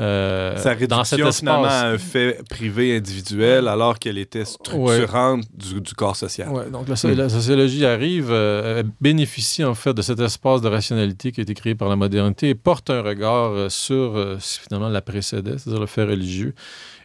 euh, 0.00 0.56
Sa 0.56 0.74
dans 0.86 1.02
cet 1.04 1.18
réduction 1.18 1.32
finalement 1.40 1.66
espace. 1.66 1.82
à 1.82 1.88
un 1.88 1.98
fait 1.98 2.40
privé 2.48 2.96
individuel 2.96 3.66
alors 3.68 3.98
qu'elle 3.98 4.18
était 4.18 4.44
structurante 4.44 5.44
du, 5.52 5.80
du 5.80 5.94
corps 5.94 6.14
social. 6.16 6.48
Ouais, 6.50 6.70
donc 6.70 6.86
la, 6.88 6.94
Mm. 7.10 7.14
la 7.16 7.28
sociologie 7.28 7.84
arrive, 7.84 8.28
euh, 8.30 8.80
elle 8.80 8.90
bénéficie 9.00 9.64
en 9.64 9.74
fait 9.74 9.94
de 9.94 10.02
cet 10.02 10.20
espace 10.20 10.60
de 10.60 10.68
rationalité 10.68 11.32
qui 11.32 11.40
a 11.40 11.42
été 11.42 11.54
créé 11.54 11.74
par 11.74 11.88
la 11.88 11.96
modernité 11.96 12.48
et 12.50 12.54
porte 12.54 12.90
un 12.90 13.02
regard 13.02 13.50
euh, 13.52 13.68
sur 13.68 14.16
euh, 14.16 14.36
ce 14.40 14.58
qui 14.58 14.64
finalement 14.68 14.88
la 14.88 15.00
précédait, 15.02 15.58
c'est-à-dire 15.58 15.80
le 15.80 15.86
fait 15.86 16.04
religieux. 16.04 16.54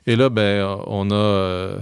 Et 0.06 0.16
là, 0.16 0.30
ben, 0.30 0.78
on 0.88 1.10
a 1.12 1.16
euh, 1.16 1.78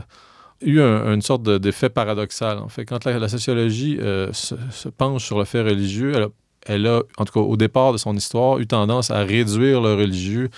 eu 0.62 0.80
un- 0.80 1.14
une 1.14 1.22
sorte 1.22 1.44
de- 1.44 1.58
d'effet 1.58 1.90
paradoxal. 1.90 2.60
En 2.60 2.70
fait, 2.70 2.86
quand 2.86 3.04
la, 3.06 3.18
la 3.20 3.28
sociologie 3.28 3.98
euh, 4.00 4.32
se, 4.32 4.56
se 4.72 4.90
penche 4.90 5.26
sur 5.26 5.40
le 5.40 5.46
fait 5.46 5.62
religieux, 5.62 6.14
elle 6.16 6.24
a, 6.24 6.28
elle 6.68 6.86
a, 6.88 7.02
en 7.18 7.26
tout 7.26 7.34
cas 7.34 7.40
au 7.40 7.58
départ 7.58 7.92
de 7.94 7.98
son 7.98 8.16
histoire, 8.16 8.60
eu 8.60 8.68
tendance 8.68 9.10
à 9.12 9.20
réduire 9.24 9.82
le 9.82 9.96
religieux 9.96 10.50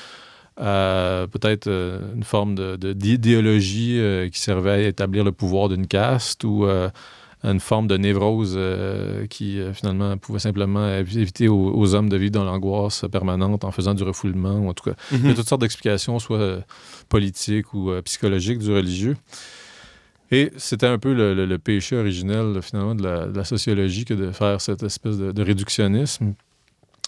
à 0.58 1.26
peut-être 1.32 1.68
euh, 1.68 2.00
une 2.16 2.24
forme 2.24 2.56
de- 2.56 2.76
de- 2.76 2.94
d'idéologie 2.94 4.00
euh, 4.00 4.30
qui 4.30 4.40
servait 4.40 4.72
à 4.72 4.80
établir 4.88 5.24
le 5.24 5.32
pouvoir 5.32 5.70
d'une 5.70 5.88
caste 5.88 6.44
ou 6.44 6.66
euh, 6.66 6.90
une 7.44 7.60
forme 7.60 7.88
de 7.88 7.98
névrose 7.98 8.54
euh, 8.56 9.26
qui 9.28 9.60
euh, 9.60 9.74
finalement 9.74 10.16
pouvait 10.18 10.40
simplement 10.40 10.88
évi- 10.88 11.20
éviter 11.20 11.48
aux, 11.50 11.74
aux 11.76 11.94
hommes 11.96 12.08
de 12.08 12.16
vivre 12.18 12.32
dans 12.32 12.46
l'angoisse 12.46 13.04
permanente 13.12 13.64
en 13.66 13.72
faisant 13.72 13.94
du 13.94 14.04
refoulement 14.04 14.60
ou 14.60 14.70
en 14.70 14.74
tout 14.74 14.90
cas 14.90 14.96
il 15.12 15.18
y 15.18 15.26
a 15.26 15.30
Mhm. 15.30 15.36
toutes 15.36 15.50
sortes 15.50 15.62
d'explications, 15.62 16.20
soit 16.20 16.38
euh, 16.40 16.62
politiques 17.10 17.74
ou 17.74 17.92
euh, 17.92 18.02
psychologiques 18.04 18.60
du 18.60 18.72
religieux. 18.74 19.18
Et 20.32 20.52
c'était 20.58 20.88
un 20.88 20.98
peu 20.98 21.14
le, 21.14 21.34
le- 21.36 21.46
le 21.46 21.58
péché 21.60 21.96
originel, 21.96 22.60
finalement, 22.62 22.96
de 22.96 23.04
la, 23.04 23.26
de 23.28 23.38
la 23.38 23.44
sociologie 23.44 24.06
que 24.06 24.14
de 24.14 24.32
faire 24.32 24.60
cette 24.62 24.82
espèce 24.84 25.18
de, 25.18 25.32
de 25.32 25.44
réductionnisme. 25.44 26.34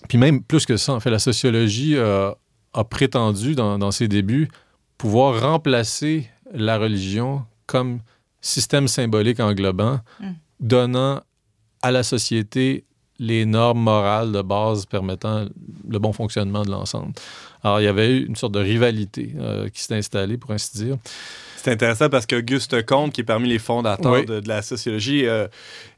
Puis 0.09 0.17
même 0.17 0.43
plus 0.43 0.65
que 0.65 0.77
ça, 0.77 0.93
en 0.93 0.99
fait, 0.99 1.09
la 1.09 1.17
sociologie 1.19 1.95
euh, 1.95 2.29
a 2.75 2.83
prétendu, 2.83 3.55
dans, 3.55 3.77
dans 3.79 3.91
ses 3.91 4.07
débuts, 4.07 4.49
pouvoir 4.97 5.41
remplacer 5.41 6.29
la 6.53 6.77
religion 6.77 7.43
comme 7.65 7.99
système 8.41 8.87
symbolique 8.87 9.39
englobant, 9.39 9.99
Mm. 10.19 10.25
donnant 10.59 11.21
à 11.81 11.91
la 11.91 12.03
société 12.03 12.83
les 13.17 13.45
normes 13.45 13.79
morales 13.79 14.31
de 14.31 14.41
base 14.41 14.85
permettant 14.85 15.45
le 15.87 15.99
bon 15.99 16.11
fonctionnement 16.13 16.63
de 16.63 16.71
l'ensemble. 16.71 17.13
Alors, 17.63 17.79
il 17.79 17.85
y 17.85 17.87
avait 17.87 18.11
eu 18.11 18.25
une 18.25 18.35
sorte 18.35 18.53
de 18.53 18.59
rivalité 18.59 19.33
euh, 19.39 19.69
qui 19.69 19.81
s'est 19.81 19.95
installée, 19.95 20.37
pour 20.37 20.51
ainsi 20.51 20.77
dire. 20.77 20.97
C'est 21.65 21.71
intéressant 21.71 22.09
parce 22.09 22.27
qu'Auguste 22.27 22.85
Comte, 22.85 23.11
qui 23.11 23.21
est 23.21 23.23
parmi 23.25 23.49
les 23.49 23.57
fondateurs 23.57 24.11
Oui. 24.13 24.25
de, 24.27 24.39
de 24.39 24.47
la 24.47 24.61
sociologie, 24.61 25.25
euh, 25.25 25.47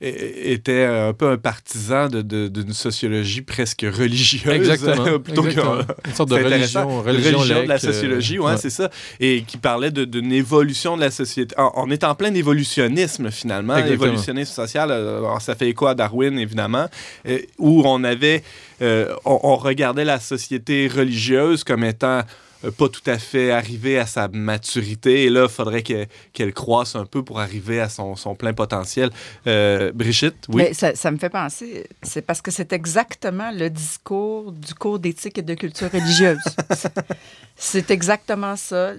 était 0.01 0.85
un 0.85 1.11
peu 1.11 1.29
un 1.31 1.37
partisan 1.37 2.07
de- 2.07 2.21
de- 2.21 2.47
d'une 2.47 2.71
sociologie 2.71 3.41
presque 3.41 3.81
religieuse. 3.85 4.47
Exactement. 4.53 5.19
plutôt 5.19 5.45
exactement. 5.45 5.75
Une 6.07 6.13
sorte 6.13 6.29
de 6.29 6.35
religion, 6.35 7.01
religion, 7.01 7.37
religion 7.39 7.63
de 7.63 7.67
la 7.67 7.75
euh, 7.75 7.79
sociologie, 7.79 8.39
ouais, 8.39 8.51
ouais. 8.51 8.57
c'est 8.57 8.69
ça. 8.69 8.89
Et 9.19 9.43
qui 9.45 9.57
parlait 9.57 9.91
d'une 9.91 10.31
évolution 10.31 10.95
de 10.95 11.01
la 11.01 11.11
société. 11.11 11.53
On, 11.57 11.69
on 11.75 11.91
est 11.91 12.05
en 12.05 12.15
plein 12.15 12.33
évolutionnisme, 12.33 13.29
finalement. 13.29 13.75
Exactement. 13.75 14.05
Évolutionnisme 14.05 14.53
social. 14.53 14.89
euh, 14.89 15.17
alors, 15.17 15.41
ça 15.41 15.55
fait 15.55 15.67
écho 15.67 15.85
à 15.87 15.95
Darwin, 15.95 16.39
évidemment, 16.39 16.87
euh, 17.27 17.39
où 17.57 17.81
on 17.85 18.05
avait. 18.05 18.41
euh, 18.81 19.13
on, 19.25 19.37
on 19.43 19.55
regardait 19.57 20.05
la 20.05 20.21
société 20.21 20.87
religieuse 20.87 21.65
comme 21.65 21.83
étant. 21.83 22.21
Euh, 22.65 22.71
pas 22.71 22.89
tout 22.89 23.01
à 23.05 23.17
fait 23.19 23.51
arrivée 23.51 23.99
à 23.99 24.05
sa 24.05 24.27
maturité. 24.27 25.23
Et 25.25 25.29
là, 25.29 25.43
il 25.43 25.49
faudrait 25.49 25.83
que- 25.83 26.05
qu'elle 26.33 26.53
croisse 26.53 26.95
un 26.95 27.05
peu 27.05 27.23
pour 27.23 27.39
arriver 27.39 27.79
à 27.79 27.89
son, 27.89 28.15
son 28.15 28.35
plein 28.35 28.53
potentiel. 28.53 29.09
Euh, 29.47 29.91
Brigitte, 29.93 30.45
oui? 30.49 30.63
Mais 30.63 30.73
ça, 30.73 30.95
ça 30.95 31.11
me 31.11 31.17
fait 31.17 31.29
penser, 31.29 31.85
c'est 32.03 32.21
parce 32.21 32.41
que 32.41 32.51
c'est 32.51 32.73
exactement 32.73 33.51
le 33.53 33.69
discours 33.69 34.51
du 34.51 34.73
cours 34.73 34.99
d'éthique 34.99 35.37
et 35.37 35.41
de 35.43 35.53
culture 35.53 35.91
religieuse. 35.91 36.39
C'est- 37.55 37.89
exactement 37.91 38.55
ça. 38.55 38.91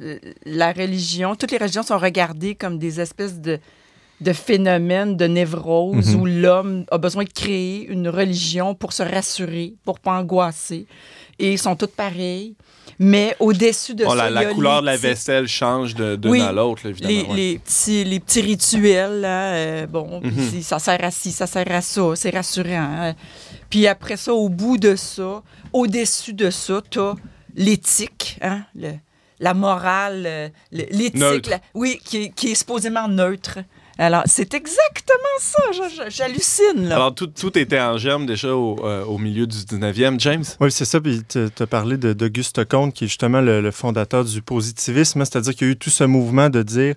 La 0.44 0.73
religion, 0.73 1.35
toutes 1.37 1.53
les 1.53 1.59
religions 1.59 1.83
sont 1.83 1.99
regardées 1.99 2.55
comme 2.55 2.79
des 2.79 3.01
espèces 3.01 3.38
de, 3.40 3.59
de 4.21 4.33
phénomènes 4.33 5.16
de 5.16 5.27
névrose 5.27 6.14
Mhm. 6.14 6.21
où 6.21 6.27
l'homme 6.27 6.85
a 6.90 6.99
besoin 6.99 7.23
de 7.25 7.31
créer 7.33 7.87
une 7.87 8.09
religion 8.09 8.75
pour 8.75 8.92
se 8.92 9.03
rassurer, 9.05 9.75
pour 9.85 10.01
pas 10.01 10.18
angoisser. 10.18 10.87
Et 11.38 11.53
ils 11.53 11.59
sont 11.59 11.77
toutes 11.77 11.94
pareilles. 11.94 12.55
Mais 13.01 13.37
au-dessus 13.39 13.95
de 13.95 14.05
ça, 14.05 14.15
la, 14.15 14.29
la 14.31 14.47
couleur 14.47 14.81
de 14.81 14.87
la 14.87 14.97
vaisselle 14.97 15.47
change 15.47 15.95
de- 15.95 16.19
Oui. 16.29 16.41
à 16.41 16.51
l'autre, 16.53 16.87
évidemment. 16.87 17.13
les, 17.15 17.23
ouais. 17.23 17.37
les 17.37 17.59
petits, 17.61 18.05
les 18.05 18.19
petits 18.21 18.41
rituels, 18.41 19.21
là, 19.21 19.53
euh, 19.53 19.87
bon, 19.87 20.21
Mhm. 20.23 20.61
ça 20.63 20.79
sert 20.81 21.03
à 21.05 21.11
ci, 21.13 21.31
ça 21.31 21.47
sert 21.47 21.71
à 21.71 21.81
ça, 21.81 22.03
c'est 22.17 22.31
rassurant. 22.31 22.69
hein. 23.01 23.15
Puis 23.71 23.87
après 23.87 24.17
ça, 24.17 24.33
au 24.35 24.49
bout 24.49 24.79
de 24.79 24.97
ça, 24.97 25.43
au-dessus 25.73 26.33
de 26.33 26.51
ça, 26.51 26.83
tu 26.91 26.99
as 26.99 27.15
l'éthique, 27.55 28.39
hein, 28.43 28.63
le- 28.75 28.95
la 29.41 29.55
morale, 29.55 30.25
euh, 30.27 30.49
l'éthique, 30.73 31.51
oui, 31.75 32.01
qui, 32.05 32.17
est- 32.25 32.29
qui 32.35 32.49
est 32.51 32.55
supposément 32.57 33.07
neutre. 33.09 33.59
Alors, 34.01 34.23
c'est 34.27 34.55
exactement 34.55 35.39
ça, 35.41 35.63
j'hallucine. 36.09 36.89
là. 36.89 36.95
Alors, 36.95 37.15
tout, 37.15 37.27
tout 37.27 37.59
était 37.59 37.81
en 37.81 37.99
germe 37.99 38.27
déjà 38.27 38.55
au, 38.55 38.77
euh, 38.85 39.05
au 39.05 39.19
milieu 39.19 39.47
du 39.47 39.57
19e. 39.57 40.21
James? 40.21 40.45
Oui, 40.61 40.71
c'est 40.71 40.85
ça. 40.85 41.01
Puis 41.01 41.23
tu 41.29 41.39
as 41.59 41.67
parlé 41.67 41.97
d'Auguste 41.97 42.65
Comte, 42.65 42.95
qui 42.95 43.05
est 43.05 43.09
justement 43.09 43.41
le, 43.41 43.61
le 43.61 43.71
fondateur 43.73 44.25
du 44.25 44.41
positivisme. 44.41 45.21
hein. 45.21 45.25
C'est-à-dire 45.25 45.55
qu'il 45.55 45.67
y 45.67 45.71
a 45.71 45.73
eu 45.73 45.77
tout 45.77 45.91
ce 45.91 46.05
mouvement 46.05 46.49
de 46.49 46.63
dire 46.63 46.95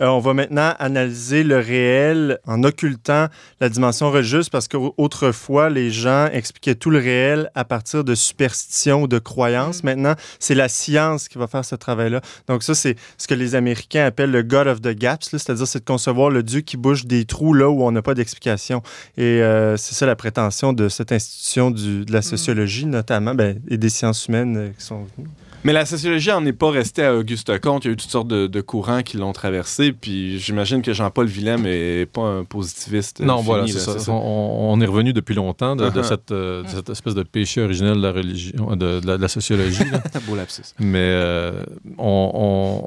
euh, 0.00 0.06
on 0.06 0.18
va 0.20 0.34
maintenant 0.34 0.74
analyser 0.78 1.42
le 1.42 1.58
réel 1.58 2.38
en 2.46 2.62
occultant 2.64 3.26
la 3.60 3.68
dimension 3.68 4.10
religieuse 4.10 4.48
parce 4.48 4.68
qu'autrefois, 4.68 5.70
les 5.70 5.90
gens 5.90 6.26
expliquaient 6.32 6.74
tout 6.74 6.90
le 6.90 6.98
réel 6.98 7.50
à 7.54 7.64
partir 7.64 8.04
de 8.04 8.14
superstitions 8.14 9.02
ou 9.02 9.08
de 9.08 9.18
croyances. 9.18 9.82
Maintenant, 9.84 10.14
c'est 10.38 10.54
la 10.54 10.68
science 10.68 11.28
qui 11.28 11.38
va 11.38 11.46
faire 11.46 11.64
ce 11.64 11.74
travail-là. 11.74 12.20
Donc, 12.48 12.62
ça, 12.62 12.74
c'est 12.74 12.96
ce 13.18 13.26
que 13.26 13.34
les 13.34 13.54
Américains 13.54 14.04
appellent 14.04 14.30
le 14.30 14.42
God 14.42 14.66
of 14.66 14.80
the 14.80 14.88
Gaps, 14.96 15.28
c'est-à-dire 15.30 15.66
c'est 15.66 15.80
de 15.80 15.84
concevoir 15.84 16.30
le 16.30 16.42
Dieu 16.42 16.60
qui 16.60 16.76
bouge 16.76 17.06
des 17.06 17.24
trous 17.24 17.54
là 17.54 17.68
où 17.68 17.82
on 17.82 17.92
n'a 17.92 18.02
pas 18.02 18.14
d'explication. 18.14 18.82
Et 19.16 19.22
euh, 19.42 19.76
c'est 19.76 19.94
ça 19.94 20.06
la 20.06 20.16
prétention 20.16 20.72
de 20.72 20.88
cette 20.88 21.12
institution 21.12 21.70
du- 21.70 22.04
de 22.04 22.12
la 22.12 22.22
sociologie, 22.22 22.86
notamment, 22.86 23.34
ben, 23.34 23.60
et 23.68 23.76
des 23.78 23.88
sciences 23.90 24.26
humaines 24.26 24.56
euh, 24.56 24.68
qui 24.78 24.84
sont 24.84 25.06
venues. 25.16 25.28
Mais 25.66 25.72
la 25.72 25.84
sociologie 25.84 26.30
en 26.30 26.46
est 26.46 26.52
pas 26.52 26.70
restée 26.70 27.02
à 27.04 27.16
Auguste 27.16 27.58
Comte. 27.60 27.84
Il 27.84 27.88
y 27.88 27.90
a 27.90 27.92
eu 27.94 27.96
toutes 27.96 28.08
sortes 28.10 28.28
de, 28.28 28.46
de 28.46 28.60
courants 28.60 29.02
qui 29.02 29.16
l'ont 29.16 29.32
traversé. 29.32 29.90
Puis 29.92 30.38
j'imagine 30.38 30.80
que 30.80 30.92
Jean-Paul 30.92 31.26
Willem 31.26 31.66
est 31.66 32.06
pas 32.06 32.22
un 32.22 32.44
positiviste. 32.44 33.18
Non, 33.18 33.34
fini, 33.38 33.46
voilà, 33.46 33.62
là, 33.64 33.68
c'est 33.72 33.98
ça. 33.98 34.12
On, 34.12 34.72
on 34.72 34.80
est 34.80 34.86
revenu 34.86 35.12
depuis 35.12 35.34
longtemps 35.34 35.74
de, 35.74 35.88
de 35.90 35.90
Uh-huh. 36.00 36.04
cette, 36.04 36.30
euh, 36.30 36.62
de 36.62 36.68
cette 36.68 36.88
espèce 36.90 37.14
de 37.16 37.24
péché 37.24 37.62
originel 37.62 37.96
de 37.96 38.02
la 38.02 38.12
religion, 38.12 38.76
de, 38.76 39.00
de 39.00 39.12
la, 39.16 39.26
sociologie. 39.28 39.82
Beau 40.28 40.36
lapsus. 40.36 40.62
Mais 40.78 40.98
euh, 41.00 41.64
on, 41.98 42.30
on- 42.32 42.86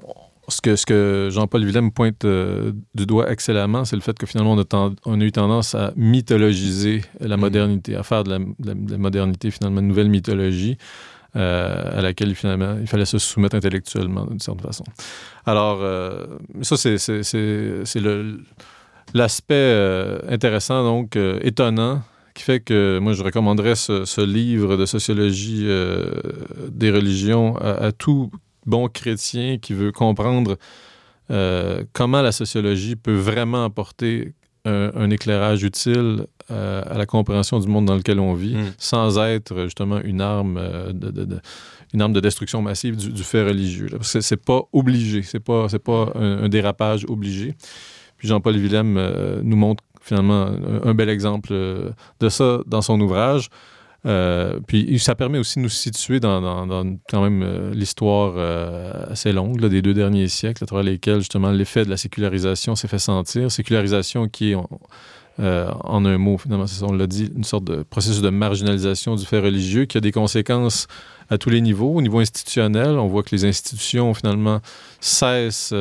ce 0.52 0.62
que, 0.62 0.76
ce 0.78 0.86
que 0.86 1.28
Jean-Paul 1.32 1.64
Willem 1.66 1.92
pointe 1.92 2.24
euh, 2.26 2.72
du 2.96 3.06
doigt 3.06 3.30
excellemment, 3.32 3.84
c'est 3.86 3.96
le 3.98 4.02
fait 4.02 4.18
que 4.18 4.26
finalement, 4.26 4.54
on 4.54 4.58
a, 4.60 4.64
ten- 4.64 4.96
on 5.06 5.20
a 5.22 5.24
eu 5.24 5.32
tendance 5.32 5.76
à 5.76 5.92
mythologiser 5.96 7.02
la 7.20 7.36
Mm. 7.38 7.40
modernité, 7.42 7.96
à 7.96 8.04
faire 8.04 8.24
de 8.24 8.30
la, 8.32 8.40
de 8.40 8.46
la- 8.66 8.74
de 8.74 8.92
la 8.92 8.98
modernité, 8.98 9.52
finalement, 9.52 9.82
une 9.82 9.88
nouvelle 9.90 10.10
mythologie 10.10 10.78
euh, 11.36 12.00
à 12.00 12.02
laquelle, 12.02 12.34
finalement, 12.36 12.78
il 12.80 12.88
fallait 12.88 13.06
se 13.06 13.18
soumettre 13.18 13.56
intellectuellement, 13.56 14.26
d'une 14.26 14.40
certaine 14.40 14.66
façon. 14.66 14.84
Alors, 15.46 15.80
euh, 15.82 16.26
ça, 16.62 16.78
c'est- 16.78 18.00
l'aspect 19.14 19.54
euh, 19.56 20.20
intéressant, 20.28 20.84
donc 20.84 21.18
étonnant, 21.42 22.02
qui 22.34 22.44
fait 22.44 22.60
que 22.60 23.00
moi, 23.00 23.14
je 23.14 23.24
recommanderais 23.24 23.76
ce, 23.76 24.22
livre 24.22 24.78
de 24.78 24.86
sociologie 24.86 25.68
des 26.70 26.92
religions 26.92 27.58
à, 27.58 27.92
tout 27.92 28.32
bon 28.66 28.88
chrétien 28.88 29.58
qui 29.58 29.74
veut 29.74 29.92
comprendre 29.92 30.58
comment 31.28 32.22
la 32.22 32.32
sociologie 32.32 32.96
peut 32.96 33.16
vraiment 33.16 33.66
apporter 33.66 34.34
un, 34.70 34.92
un 34.96 35.10
éclairage 35.10 35.64
utile 35.64 36.26
euh, 36.52 36.82
à 36.90 36.98
la 36.98 37.06
compréhension 37.06 37.60
du 37.60 37.68
monde 37.68 37.86
dans 37.86 37.96
lequel 37.96 38.20
on 38.20 38.34
vit, 38.34 38.56
Mm. 38.56 38.74
sans 38.78 39.18
être 39.20 39.64
justement 39.64 40.00
une 40.02 40.22
arme 40.22 40.58
euh, 40.58 40.92
de, 40.94 41.10
de- 41.12 41.26
de- 41.26 41.40
une 41.94 42.02
arme 42.02 42.14
de 42.14 42.20
destruction 42.20 42.62
massive 42.62 42.96
du, 42.96 43.12
du 43.12 43.24
fait 43.24 43.44
religieux. 43.44 43.88
là. 43.92 43.98
Parce 43.98 44.14
que 44.14 44.22
c'est 44.22 44.44
pas 44.44 44.62
obligé, 44.74 45.22
c'est 45.24 45.40
pas 45.40 45.68
c'est 45.70 45.84
pas 45.84 46.12
un, 46.16 46.44
un 46.46 46.50
dérapage 46.50 47.06
obligé. 47.08 47.56
Puis 48.18 48.28
Jean-Paul 48.28 48.56
Willem 48.58 48.96
euh, 48.98 49.42
nous 49.44 49.56
montre 49.58 49.84
finalement 50.02 50.48
un, 50.48 50.90
un 50.90 50.94
bel 50.94 51.10
exemple 51.10 51.52
de 51.54 52.30
ça 52.30 52.60
dans 52.68 52.82
son 52.82 53.00
ouvrage. 53.02 53.50
Euh, 54.06 54.60
puis 54.66 54.98
ça 54.98 55.14
permet 55.14 55.40
aussi 55.40 55.60
de 55.60 55.64
nous 55.64 55.70
situer 55.70 56.22
dans, 56.22 56.40
quand 57.10 57.22
même 57.22 57.44
euh, 57.44 57.74
l'histoire 57.74 58.34
euh, 58.38 59.12
assez 59.12 59.34
longue 59.34 59.60
des 59.68 59.82
deux 59.82 59.94
derniers 59.94 60.30
siècles, 60.30 60.64
à 60.64 60.68
travers 60.68 60.86
lesquels 60.86 61.20
justement 61.20 61.52
l'effet 61.52 61.84
de 61.84 61.90
la 61.90 61.98
sécularisation 61.98 62.76
s'est 62.76 62.88
fait 62.88 63.00
sentir. 63.00 63.52
Sécularisation 63.52 64.30
qui 64.30 64.52
est, 64.52 64.56
en- 64.56 64.68
un 65.38 66.18
mot, 66.18 66.38
finalement, 66.38 66.66
on 66.84 66.94
l'a 66.94 67.08
dit, 67.08 67.30
une 67.36 67.44
sorte 67.44 67.66
de 67.66 67.84
processus 67.84 68.22
de 68.22 68.30
marginalisation 68.30 69.16
du 69.16 69.26
fait 69.26 69.40
religieux 69.40 69.86
qui 69.86 69.98
a 69.98 70.02
des 70.02 70.12
conséquences 70.12 70.88
à 71.30 71.38
tous 71.38 71.50
les 71.50 71.62
niveaux. 71.62 71.94
Au 71.96 72.02
niveau 72.02 72.20
institutionnel, 72.20 72.92
on 72.92 73.08
voit 73.08 73.24
que 73.24 73.36
les 73.36 73.46
institutions 73.46 74.14
finalement 74.14 74.60
cessent 75.00 75.74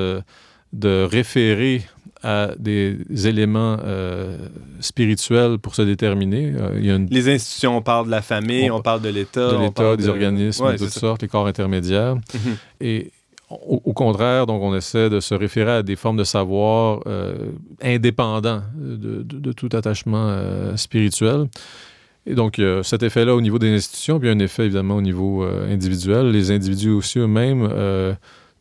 de 0.72 1.02
référer 1.11 1.83
à 2.22 2.50
des 2.59 2.98
éléments 3.26 3.76
euh, 3.85 4.37
spirituels 4.81 5.59
pour 5.59 5.74
se 5.74 5.83
déterminer. 5.83 6.52
Euh, 6.57 6.76
il 6.78 6.87
y 6.87 6.90
a 6.90 6.96
une 6.96 7.07
Les 7.11 7.28
institutions, 7.33 7.76
on 7.76 7.83
parle 7.83 8.07
de 8.07 8.11
la 8.11 8.22
famille, 8.22 8.70
On- 8.70 8.76
on, 8.76 8.83
parle 8.83 9.02
de 9.02 9.09
l'État. 9.09 9.52
de 9.52 9.57
l'État, 9.59 9.96
des 9.96 10.04
de- 10.04 10.09
organismes 10.09 10.64
Ouais, 10.64 10.72
de 10.74 10.78
toutes 10.78 10.88
ça. 10.90 11.00
sortes, 11.00 11.22
les 11.22 11.28
corps 11.28 11.46
intermédiaires. 11.46 12.14
Mhm. 12.16 12.57
Et 12.81 13.11
au, 13.50 13.81
au 13.85 13.92
contraire, 13.92 14.46
donc, 14.46 14.62
on 14.62 14.74
essaie 14.74 15.09
de 15.11 15.20
se 15.20 15.35
référer 15.35 15.70
à 15.72 15.83
des 15.83 15.96
formes 15.96 16.16
de 16.18 16.24
savoir 16.24 17.00
euh, 17.07 17.35
indépendants 17.83 18.62
de, 18.76 19.22
de- 19.22 19.38
de 19.38 19.52
tout 19.52 19.70
attachement 19.72 20.26
euh, 20.28 20.76
spirituel. 20.76 21.46
Et 22.26 22.35
donc, 22.35 22.61
cet 22.83 23.02
effet-là 23.02 23.35
au 23.35 23.40
niveau 23.40 23.59
des 23.59 23.70
institutions, 23.74 24.20
puis 24.20 24.28
un 24.28 24.38
effet 24.38 24.64
évidemment 24.66 24.96
au 24.96 25.00
niveau 25.00 25.42
individuel. 25.44 26.31
Les 26.31 26.50
individus 26.50 26.90
aussi 26.90 27.18
eux-mêmes 27.20 27.66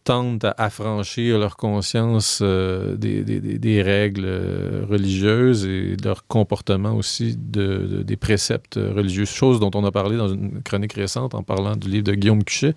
tendent 0.07 0.45
à 0.45 0.55
affranchir 0.57 1.37
leur 1.37 1.57
conscience 1.57 2.39
euh, 2.41 2.95
des, 2.95 3.81
règles 3.81 4.23
euh, 4.25 4.85
religieuses 4.89 5.65
et 5.65 5.97
leur 6.01 6.25
comportement 6.27 6.93
aussi 6.95 7.35
de, 7.37 7.67
de- 7.91 8.03
des 8.03 8.15
préceptes 8.15 8.75
religieux, 8.77 9.25
chose 9.25 9.59
dont 9.59 9.71
on 9.75 9.83
a 9.83 9.91
parlé 9.91 10.15
dans 10.15 10.29
une 10.29 10.61
chronique 10.63 10.93
récente 10.93 11.35
en 11.35 11.43
parlant 11.43 11.75
du 11.75 11.89
livre 11.89 12.05
de 12.05 12.13
Guillaume 12.13 12.45
Cuchet. 12.45 12.73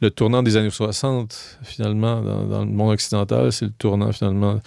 Le 0.00 0.10
tournant 0.10 0.42
des 0.42 0.56
années 0.56 0.70
60, 0.70 1.58
finalement, 1.62 2.22
dans, 2.22 2.64
le 2.64 2.70
monde 2.70 2.92
occidental, 2.92 3.52
c'est 3.52 3.66
le 3.66 3.70
tournant 3.72 4.10
finalement 4.12 4.60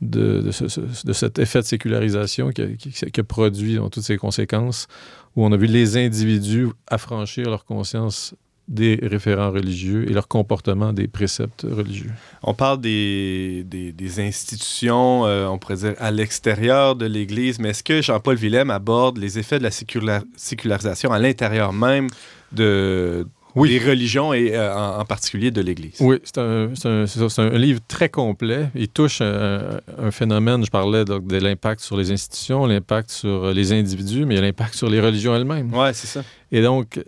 de, 0.00 0.40
de 0.40 0.50
ce- 0.50 0.66
ce- 0.66 1.06
de 1.06 1.12
cet 1.12 1.38
effet 1.38 1.60
de 1.60 1.66
sécularisation 1.66 2.50
qui 2.50 2.62
a, 2.62 2.66
qui 3.12 3.20
a 3.20 3.24
produit 3.24 3.76
dans 3.76 3.90
toutes 3.90 4.02
ses 4.02 4.16
conséquences, 4.16 4.88
où 5.36 5.44
on 5.46 5.52
a 5.52 5.56
vu 5.56 5.66
les 5.66 5.96
individus 5.96 6.68
affranchir 6.88 7.48
leur 7.48 7.64
conscience 7.64 8.34
des 8.66 8.98
référents 9.02 9.50
religieux 9.50 10.08
et 10.08 10.12
leur 10.14 10.26
comportement 10.26 10.92
des 10.94 11.06
préceptes 11.06 11.66
religieux. 11.70 12.10
On 12.42 12.54
parle 12.54 12.80
des, 12.80 13.62
des, 13.66 13.92
des 13.92 14.20
institutions, 14.20 15.26
euh, 15.26 15.46
on 15.48 15.58
pourrait 15.58 15.76
dire, 15.76 15.94
à 15.98 16.10
l'extérieur 16.10 16.96
de 16.96 17.04
l'Église, 17.04 17.58
mais 17.58 17.70
est-ce 17.70 17.82
que 17.82 18.00
Jean-Paul 18.00 18.36
Willem 18.36 18.70
aborde 18.70 19.18
les 19.18 19.38
effets 19.38 19.58
de 19.58 19.64
la 19.64 19.70
sécular- 19.70 20.24
sécularisation 20.36 21.12
à 21.12 21.18
l'intérieur 21.18 21.74
même 21.74 22.08
de, 22.52 23.26
des 23.54 23.78
religions 23.78 24.32
et 24.32 24.56
euh, 24.56 24.74
en, 24.74 25.00
en 25.00 25.04
particulier 25.04 25.50
de 25.50 25.60
l'Église? 25.60 25.96
Oui, 26.00 26.16
c'est 26.24 26.38
un, 26.38 26.70
un- 26.86 27.04
un 27.38 27.58
livre 27.58 27.80
très 27.86 28.08
complet. 28.08 28.70
Il 28.74 28.88
touche 28.88 29.20
un, 29.20 29.78
un 29.98 30.10
phénomène, 30.10 30.64
je 30.64 30.70
parlais 30.70 31.04
donc, 31.04 31.26
de 31.26 31.36
l'impact 31.36 31.80
sur 31.80 31.98
les 31.98 32.10
institutions, 32.10 32.64
l'impact 32.64 33.10
sur 33.10 33.52
les 33.52 33.72
individus, 33.72 34.24
mais 34.24 34.34
il 34.34 34.38
y 34.38 34.40
a 34.40 34.42
l'impact 34.46 34.74
sur 34.74 34.88
les 34.88 35.00
religions 35.00 35.34
elles-mêmes. 35.36 35.72
Ouais, 35.74 35.92
c'est 35.92 36.06
ça. 36.06 36.22
Et 36.50 36.62
donc, 36.62 36.98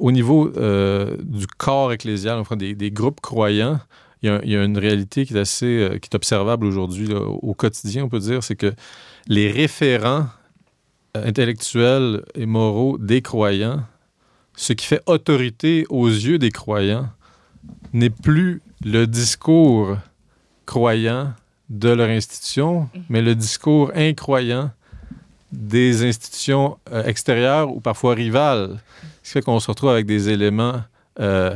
au 0.00 0.12
niveau 0.12 0.52
euh, 0.56 1.16
du 1.20 1.46
corps 1.46 1.92
ecclésial, 1.92 2.38
enfin, 2.38 2.56
des, 2.56 2.90
groupes 2.90 3.20
croyants, 3.20 3.80
il 4.22 4.28
y, 4.28 4.32
a, 4.32 4.40
il 4.44 4.54
une 4.54 4.78
réalité 4.78 5.26
qui 5.26 5.34
est 5.34 5.62
euh, 5.62 5.98
qui 5.98 6.08
est 6.10 6.14
observable 6.14 6.66
aujourd'hui 6.66 7.12
au 7.14 7.54
quotidien, 7.54 8.04
on 8.04 8.08
peut 8.08 8.18
dire, 8.18 8.42
c'est 8.42 8.56
que 8.56 8.72
les 9.26 9.50
référents 9.50 10.26
euh, 11.16 11.26
intellectuels 11.26 12.24
et 12.34 12.46
moraux 12.46 12.98
des 12.98 13.22
croyants, 13.22 13.82
ce 14.56 14.72
qui 14.72 14.86
fait 14.86 15.02
autorité 15.06 15.86
aux 15.88 16.08
yeux 16.08 16.38
des 16.38 16.50
croyants, 16.50 17.08
n'est 17.92 18.10
plus 18.10 18.60
le 18.84 19.06
discours 19.06 19.96
croyant 20.66 21.32
de 21.70 21.90
leur 21.90 22.08
institution, 22.08 22.88
mais 23.08 23.22
le 23.22 23.34
discours 23.34 23.92
incroyant 23.94 24.70
des 25.52 26.06
institutions 26.06 26.78
extérieures 27.04 27.74
ou 27.74 27.80
parfois 27.80 28.14
rivales. 28.14 28.78
Ce 29.28 29.32
qui 29.34 29.40
fait 29.40 29.42
qu'on 29.42 29.60
se 29.60 29.70
retrouve 29.70 29.90
avec 29.90 30.06
des 30.06 30.30
éléments 30.30 30.80
euh, 31.20 31.54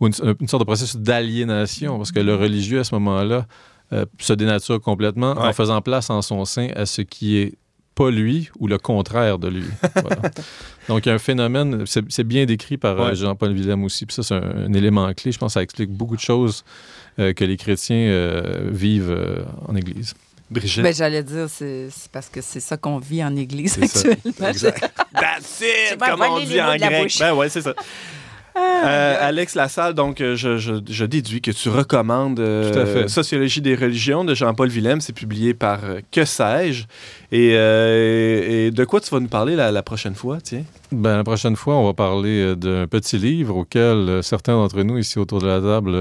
ou 0.00 0.06
une, 0.06 0.14
une 0.40 0.48
sorte 0.48 0.62
de 0.62 0.64
processus 0.64 0.96
d'aliénation, 0.96 1.98
parce 1.98 2.12
que 2.12 2.20
le 2.20 2.34
religieux, 2.34 2.80
à 2.80 2.84
ce 2.84 2.94
moment-là, 2.94 3.46
euh, 3.92 4.06
se 4.18 4.32
dénature 4.32 4.80
complètement 4.80 5.32
en 5.32 5.52
faisant 5.52 5.82
place 5.82 6.08
en 6.08 6.22
son 6.22 6.46
sein 6.46 6.68
à 6.74 6.86
ce 6.86 7.02
qui 7.02 7.36
est 7.36 7.58
pas 7.94 8.10
lui 8.10 8.48
ou 8.58 8.68
le 8.68 8.78
contraire 8.78 9.38
de 9.38 9.48
lui. 9.48 9.66
Voilà. 9.96 10.30
Donc, 10.88 11.04
il 11.04 11.10
y 11.10 11.12
a 11.12 11.14
un 11.14 11.18
phénomène, 11.18 11.84
c'est 11.84 12.24
bien 12.24 12.46
décrit 12.46 12.78
par 12.78 12.98
euh, 12.98 13.10
Ouais. 13.10 13.14
Jean-Paul 13.16 13.52
Willem 13.52 13.84
aussi, 13.84 14.06
puis 14.06 14.14
ça, 14.14 14.22
c'est 14.22 14.36
un, 14.36 14.68
un 14.68 14.72
élément 14.72 15.12
clé. 15.12 15.30
Je 15.30 15.38
pense 15.38 15.50
que 15.52 15.54
ça 15.54 15.62
explique 15.62 15.90
beaucoup 15.90 16.16
de 16.16 16.22
choses 16.22 16.64
euh, 17.18 17.34
que 17.34 17.44
les 17.44 17.58
chrétiens 17.58 17.96
euh, 17.96 18.70
vivent 18.70 19.10
euh, 19.10 19.42
en 19.68 19.76
Église. 19.76 20.14
Brigitte? 20.50 20.82
Ben, 20.82 20.92
j'allais 20.94 21.22
dire, 21.22 21.46
c'est 21.48 21.88
parce 22.12 22.28
que 22.28 22.40
c'est 22.40 22.60
ça 22.60 22.76
qu'on 22.76 22.98
vit 22.98 23.22
en 23.22 23.34
Église 23.36 23.72
C'est 23.74 23.86
ça. 23.86 24.08
actuellement. 24.08 24.48
Exact. 24.48 24.80
That's 25.14 25.60
it, 25.62 25.98
comme 25.98 26.20
on 26.22 26.40
dit 26.40 26.60
en 26.60 26.76
grec. 26.76 27.16
Ben 27.20 27.34
ouais, 27.34 27.48
c'est 27.48 27.62
ça. 27.62 27.74
Euh, 28.56 29.16
Alex 29.20 29.54
Lassalle, 29.54 29.94
donc 29.94 30.20
euh, 30.20 30.34
je, 30.34 30.58
je- 30.58 30.72
je 30.86 31.04
déduis 31.04 31.40
que 31.40 31.52
tu 31.52 31.68
recommandes 31.68 32.40
euh, 32.40 32.70
Tout 32.72 32.78
à 32.80 32.84
fait. 32.86 33.08
Sociologie 33.08 33.60
des 33.60 33.76
religions 33.76 34.24
de 34.24 34.34
Jean-Paul 34.34 34.68
Willem. 34.68 35.00
C'est 35.00 35.12
publié 35.12 35.54
par 35.54 35.84
euh, 35.84 36.00
Que 36.10 36.24
sais-je. 36.24 36.82
Et, 37.30 37.52
euh, 37.54 38.66
et 38.66 38.70
de 38.72 38.84
quoi 38.84 39.00
tu 39.00 39.08
vas 39.10 39.20
nous 39.20 39.28
parler 39.28 39.54
la, 39.54 39.70
la 39.70 39.82
prochaine 39.84 40.16
fois, 40.16 40.38
tiens? 40.42 40.64
Ben, 40.90 41.16
la 41.18 41.24
prochaine 41.24 41.54
fois, 41.54 41.76
on 41.76 41.86
va 41.86 41.94
parler 41.94 42.56
d'un 42.56 42.88
petit 42.88 43.18
livre 43.18 43.56
auquel 43.56 44.18
certains 44.22 44.54
d'entre 44.54 44.82
nous 44.82 44.98
ici 44.98 45.20
autour 45.20 45.40
de 45.40 45.46
la 45.46 45.60
table 45.60 45.94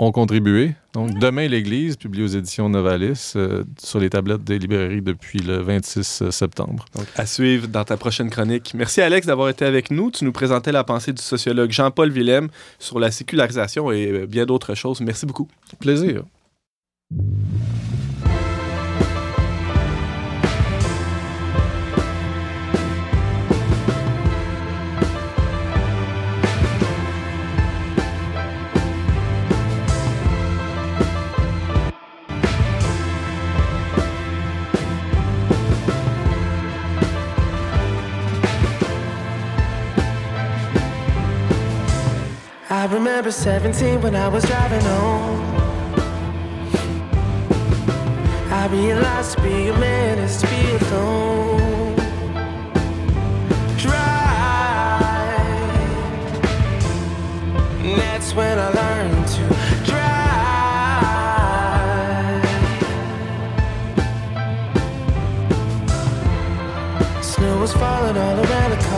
ont 0.00 0.12
contribué. 0.12 0.72
Donc, 0.94 1.18
Demain 1.18 1.46
l'Église, 1.46 1.96
publié 1.96 2.24
aux 2.24 2.28
éditions 2.28 2.68
Novalis, 2.68 3.32
euh, 3.36 3.64
sur 3.78 4.00
les 4.00 4.10
tablettes 4.10 4.42
des 4.42 4.58
librairies 4.58 5.02
depuis 5.02 5.38
le 5.38 5.58
26 5.58 6.30
septembre. 6.30 6.86
Donc, 6.94 7.06
à 7.16 7.26
suivre 7.26 7.68
dans 7.68 7.84
ta 7.84 7.96
prochaine 7.96 8.30
chronique. 8.30 8.72
Merci 8.74 9.00
Alex 9.02 9.26
d'avoir 9.26 9.48
été 9.48 9.64
avec 9.64 9.90
nous. 9.90 10.10
Tu 10.10 10.24
nous 10.24 10.32
présentais 10.32 10.72
la 10.72 10.84
pensée 10.84 11.12
du 11.12 11.22
sociologue 11.22 11.70
Jean-Paul 11.70 12.10
Willem 12.10 12.48
sur 12.78 12.98
la 12.98 13.10
sécularisation 13.10 13.92
et 13.92 14.08
euh, 14.08 14.26
bien 14.26 14.46
d'autres 14.46 14.74
choses. 14.74 15.00
Merci 15.00 15.26
beaucoup. 15.26 15.48
Plaisir. 15.78 16.24
Remember 42.90 43.30
17 43.30 44.00
when 44.02 44.16
I 44.16 44.26
was 44.26 44.44
driving 44.44 44.80
home. 44.80 45.40
I 48.52 48.66
realized 48.66 49.36
to 49.36 49.42
be 49.42 49.68
a 49.68 49.78
man 49.78 50.18
is 50.18 50.38
to 50.38 50.46
be 50.48 50.76
alone. 50.86 51.94
Drive. 53.78 54.00
That's 57.96 58.34
when 58.34 58.58
I 58.58 58.70
learned 58.70 59.28
to 59.28 59.42
drive. 59.84 60.10
Snow 67.22 67.60
was 67.60 67.72
falling 67.72 68.16
all 68.16 68.40
around 68.44 68.70
the 68.70 68.89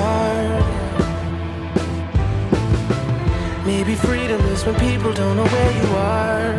Maybe 3.64 3.94
freedom 3.94 4.40
is 4.46 4.64
when 4.66 4.74
people 4.74 5.12
don't 5.12 5.36
know 5.36 5.46
where 5.46 5.72
you 5.80 5.94
are. 5.94 6.58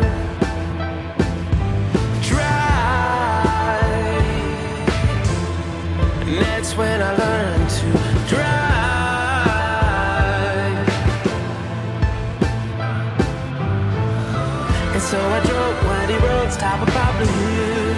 Drive. 2.22 2.54
And 6.22 6.38
that's 6.40 6.74
when 6.74 7.02
I 7.02 7.14
learned 7.14 7.70
to 7.70 7.92
drive. 8.26 8.64
And 14.94 15.02
so 15.02 15.18
I 15.20 15.40
drove 15.44 15.76
windy 15.86 16.16
roads, 16.26 16.56
top 16.56 16.80
of 16.80 16.88
Poplar 16.88 17.26
Hill. 17.26 17.94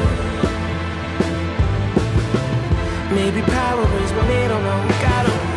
Maybe 3.15 3.41
power 3.43 3.85
ways, 3.85 4.11
but 4.11 4.27
they 4.27 4.49
don't 4.49 4.65
know. 4.65 4.89
Gotta 5.01 5.56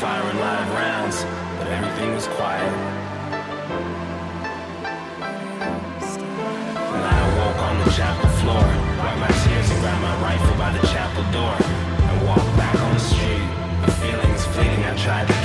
firing 0.00 0.38
live 0.38 0.70
rounds, 0.72 1.24
but 1.56 1.66
everything 1.68 2.12
was 2.12 2.26
quiet. 2.36 2.70
And 6.94 7.04
I 7.12 7.16
awoke 7.28 7.60
on 7.68 7.78
the 7.82 7.90
chapel 7.92 8.28
floor, 8.40 8.66
wiped 9.00 9.20
my 9.24 9.32
tears 9.42 9.70
and 9.70 9.80
grabbed 9.80 10.02
my 10.02 10.16
rifle 10.20 10.56
by 10.58 10.70
the 10.76 10.86
chapel 10.88 11.24
door. 11.32 11.56
And 12.10 12.26
walked 12.28 12.52
back 12.60 12.76
on 12.78 12.92
the 12.92 13.00
street. 13.00 13.48
The 13.86 13.92
feeling 13.92 14.32
is 14.36 14.44
fleeting, 14.52 14.84
I 14.84 14.94
tried 14.96 15.28
to 15.28 15.35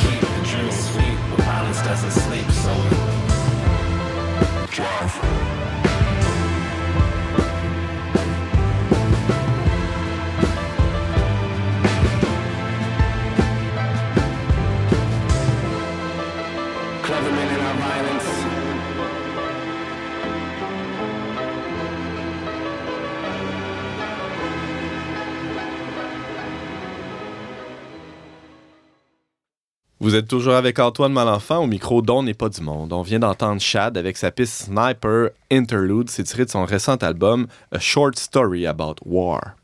Vous 30.04 30.16
êtes 30.16 30.28
toujours 30.28 30.56
avec 30.56 30.80
Antoine 30.80 31.14
Malenfant 31.14 31.60
au 31.60 31.68
micro 31.68 32.02
d'On 32.02 32.24
n'est 32.24 32.34
pas 32.34 32.49
du 32.49 32.62
monde. 32.62 32.91
On 32.91 33.04
vient 33.04 33.20
d'entendre 33.20 33.62
Chad 33.62 33.99
avec 33.99 34.18
sa 34.18 34.32
piste 34.32 34.64
Sniper 34.66 35.30
Interlude. 35.52 36.10
C'est 36.10 36.24
tiré 36.24 36.45
de 36.45 36.49
son 36.49 36.66
récent 36.66 36.95
album 36.95 37.45
A 37.72 37.78
Short 37.78 38.18
Story 38.18 38.66
About 38.66 38.95
War. 39.06 39.56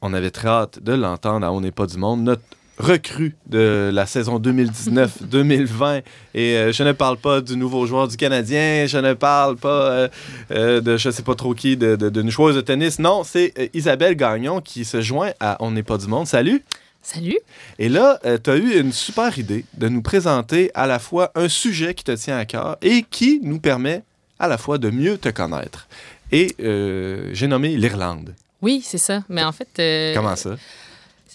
On 0.00 0.14
avait 0.14 0.30
très 0.30 0.46
hâte 0.48 0.80
de 0.80 0.92
l'entendre 0.92 1.44
à 1.44 1.52
On 1.52 1.60
n'est 1.60 1.72
pas 1.72 1.86
du 1.86 1.98
monde. 1.98 2.22
Notre 2.22 2.42
recrue 2.78 3.34
de 3.48 3.90
la 3.92 4.06
saison 4.06 4.38
2019-2020. 4.38 6.02
Et 6.34 6.56
euh, 6.56 6.72
je 6.72 6.84
ne 6.84 6.92
parle 6.92 7.16
pas 7.16 7.40
du 7.40 7.56
nouveau 7.56 7.84
joueur 7.86 8.06
du 8.06 8.16
Canadien, 8.16 8.86
je 8.86 8.98
ne 8.98 9.14
parle 9.14 9.56
pas 9.56 9.90
euh, 9.90 10.08
euh, 10.52 10.80
de 10.80 10.96
je 10.96 11.10
sais 11.10 11.22
pas 11.22 11.34
trop 11.34 11.54
qui, 11.54 11.76
de- 11.76 11.96
de- 11.96 12.08
d'une 12.08 12.30
joueuse 12.30 12.54
de 12.54 12.60
tennis. 12.60 13.00
Non, 13.00 13.24
c'est 13.24 13.52
Isabelle 13.74 14.14
Gagnon 14.16 14.60
qui 14.60 14.84
se 14.84 15.00
joint 15.00 15.32
à 15.40 15.56
On 15.60 15.72
n'est 15.72 15.82
pas 15.82 15.98
du 15.98 16.06
monde. 16.06 16.26
Salut! 16.28 16.62
Salut. 17.02 17.38
Et 17.78 17.88
là, 17.88 18.20
tu 18.42 18.50
as 18.50 18.56
eu 18.56 18.78
une 18.80 18.92
super 18.92 19.36
idée 19.38 19.64
de 19.74 19.88
nous 19.88 20.02
présenter 20.02 20.70
à 20.74 20.86
la 20.86 20.98
fois 20.98 21.32
un 21.34 21.48
sujet 21.48 21.94
qui 21.94 22.04
te 22.04 22.12
tient 22.12 22.38
à 22.38 22.44
cœur 22.44 22.76
et 22.80 23.02
qui 23.02 23.40
nous 23.42 23.58
permet 23.58 24.02
à 24.38 24.48
la 24.48 24.56
fois 24.58 24.78
de 24.78 24.90
mieux 24.90 25.18
te 25.18 25.28
connaître. 25.28 25.88
Et 26.30 26.54
euh, 26.60 27.30
j'ai 27.32 27.46
nommé 27.46 27.76
l'Irlande. 27.76 28.34
Oui, 28.62 28.82
c'est 28.84 28.98
ça. 28.98 29.22
Mais 29.28 29.42
en 29.44 29.52
fait, 29.52 29.68
euh, 29.78 30.14
Comment 30.14 30.36
ça? 30.36 30.56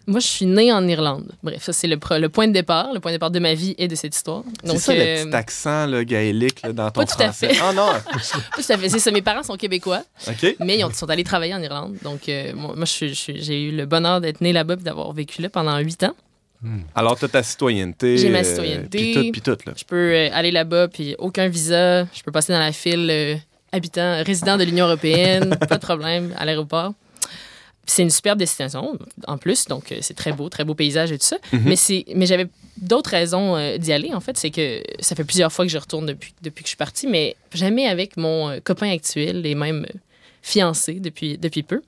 Moi, 0.06 0.20
je 0.20 0.28
suis 0.28 0.46
née 0.46 0.72
en 0.72 0.88
Irlande. 0.88 1.32
Bref, 1.44 1.64
ça, 1.64 1.74
c'est 1.74 1.88
le, 1.88 1.98
point 1.98 2.48
de 2.48 2.54
départ, 2.54 2.94
le 2.94 3.00
point 3.00 3.12
de 3.12 3.16
départ 3.16 3.32
de 3.32 3.40
ma 3.40 3.54
vie 3.54 3.74
et 3.78 3.88
de 3.88 3.96
cette 3.96 4.16
histoire. 4.16 4.44
C'est 4.64 4.78
ça 4.78 4.92
euh, 4.92 5.24
le 5.24 5.30
petit 5.30 5.36
accent 5.36 5.86
là, 5.88 6.04
gaélique 6.04 6.62
là, 6.62 6.74
dans 6.74 6.92
ton 6.92 7.02
pas 7.02 7.06
tout 7.06 7.22
à 7.22 7.26
français? 7.32 7.54
fait. 7.54 7.60
Ah 7.64 7.74
non! 7.74 7.90
tout 8.12 8.62
à 8.70 8.78
fait. 8.78 8.90
C'est 8.90 9.00
ça. 9.00 9.12
Mes 9.12 9.22
parents 9.22 9.44
sont 9.44 9.56
québécois, 9.58 10.04
OK. 10.28 10.56
mais 10.60 10.78
ils 10.78 10.84
ont- 10.86 10.92
sont 10.92 11.10
allés 11.10 11.24
travailler 11.24 11.54
en 11.56 11.62
Irlande. 11.62 11.96
Donc, 12.04 12.30
euh, 12.30 12.54
moi, 12.56 12.74
moi, 12.76 12.86
je 12.86 12.92
suis- 12.92 13.10
je 13.10 13.14
suis- 13.16 13.42
j'ai 13.44 13.64
eu 13.64 13.72
le 13.72 13.86
bonheur 13.86 14.22
d'être 14.22 14.42
née 14.42 14.54
là-bas 14.54 14.76
et 14.76 14.84
d'avoir 14.84 15.12
vécu 15.14 15.42
là 15.42 15.50
pendant 15.50 15.78
huit 15.80 16.04
ans. 16.04 16.16
Alors, 16.96 17.18
tu 17.20 17.26
as 17.26 17.28
ta 17.28 17.44
citoyenneté. 17.44 18.18
J'ai 18.18 18.30
ma 18.30 18.40
euh, 18.40 18.44
citoyenneté. 18.44 18.98
Puis 18.98 19.14
tout, 19.14 19.32
puis 19.32 19.42
tout, 19.42 19.58
là. 19.68 19.74
Je 19.78 19.84
peux 19.84 20.12
euh, 20.14 20.30
aller 20.34 20.50
là-bas, 20.52 20.88
puis 20.88 21.16
aucun 21.20 21.48
visa. 21.50 22.06
Je 22.06 22.24
peux 22.26 22.32
passer 22.32 22.52
dans 22.52 22.60
la 22.60 22.72
file 22.72 23.08
euh, 23.12 23.36
habitant, 23.72 24.24
résident 24.26 24.58
de 24.58 24.64
l'Union 24.64 24.86
européenne, 24.88 25.56
pas 25.70 25.76
de 25.78 25.82
problème, 25.86 26.34
à 26.36 26.46
l'aéroport. 26.46 26.94
C'est 27.88 28.04
une 28.04 28.10
superbe 28.10 28.38
destination, 28.38 29.00
en 29.28 29.38
plus, 29.38 29.66
donc 29.66 29.92
euh, 29.92 29.98
c'est 30.02 30.14
très 30.14 30.34
beau, 30.34 30.50
très 30.50 30.64
beau 30.66 30.76
paysage 30.76 31.12
et 31.12 31.18
tout 31.18 31.26
ça. 31.26 31.38
Mhm. 31.54 31.62
Mais, 31.66 31.76
c'est, 31.76 32.06
mais 32.14 32.26
j'avais 32.26 32.48
d'autres 32.78 33.12
raisons 33.12 33.56
euh, 33.56 33.78
d'y 33.78 33.92
aller, 33.92 34.14
en 34.14 34.20
fait. 34.20 34.38
C'est 34.38 34.52
que 34.52 34.84
ça 35.00 35.16
fait 35.16 35.24
plusieurs 35.24 35.52
fois 35.52 35.66
que 35.66 35.72
je 35.72 35.78
retourne 35.78 36.06
depuis, 36.06 36.34
depuis 36.42 36.64
que 36.64 36.68
je 36.68 36.72
suis 36.72 36.78
partie, 36.78 37.08
mais 37.08 37.36
jamais 37.54 37.88
avec 37.88 38.18
mon 38.18 38.50
euh, 38.50 38.60
copain 38.64 38.92
actuel 38.92 39.46
et 39.46 39.56
même 39.56 39.86
euh, 39.90 40.00
fiancé 40.42 40.96
depuis, 40.96 41.38
depuis 41.38 41.64
peu. 41.64 41.82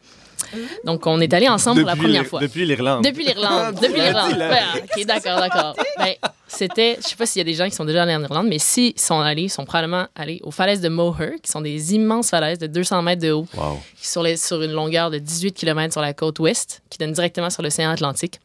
Donc, 0.86 1.06
on 1.08 1.20
est 1.22 1.34
allés 1.34 1.48
ensemble 1.50 1.82
pour 1.82 1.90
la 1.90 1.96
première 1.96 2.26
fois. 2.26 2.40
Depuis 2.40 2.66
l'Irlande. 2.66 3.04
Depuis 3.04 3.24
l'Irlande. 3.26 3.76
Depuis 3.82 4.02
l'Irlande. 4.02 4.34
Ouais, 4.38 4.82
ok, 4.98 5.06
d'accord, 5.06 5.40
d'accord. 5.40 5.76
Ben, 5.98 6.14
c'était, 6.48 6.98
je 7.02 7.08
sais 7.08 7.16
pas 7.16 7.26
s'il 7.26 7.40
y 7.40 7.42
a 7.42 7.46
des 7.46 7.54
gens 7.54 7.66
qui 7.70 7.76
sont 7.76 7.86
déjà 7.86 8.04
allés 8.04 8.16
en 8.16 8.22
Irlande, 8.24 8.48
mais 8.50 8.60
s'ils 8.60 9.00
sont 9.00 9.20
allés, 9.20 9.44
ils 9.44 9.50
sont 9.50 9.66
probablement 9.66 10.08
allés 10.16 10.40
aux 10.44 10.52
falaises 10.52 10.82
de 10.82 10.90
Moher, 10.90 11.36
qui 11.44 11.52
sont 11.52 11.62
des 11.62 11.94
immenses 11.94 12.30
falaises 12.30 12.58
de 12.60 12.68
200 12.68 13.02
mètres 13.04 13.22
de 13.22 13.32
haut, 13.32 13.48
Wow. 13.56 13.80
qui 14.00 14.08
sont 14.08 14.24
sur, 14.36 14.62
une 14.62 14.72
longueur 14.72 15.12
de 15.12 15.20
18 15.20 15.54
km 15.54 15.94
sur 15.94 16.02
la 16.02 16.14
côte 16.14 16.40
ouest, 16.40 16.82
qui 16.90 16.98
donne 16.98 17.12
directement 17.12 17.50
sur 17.50 17.62
l'océan 17.64 17.90
Atlantique. 17.92 18.40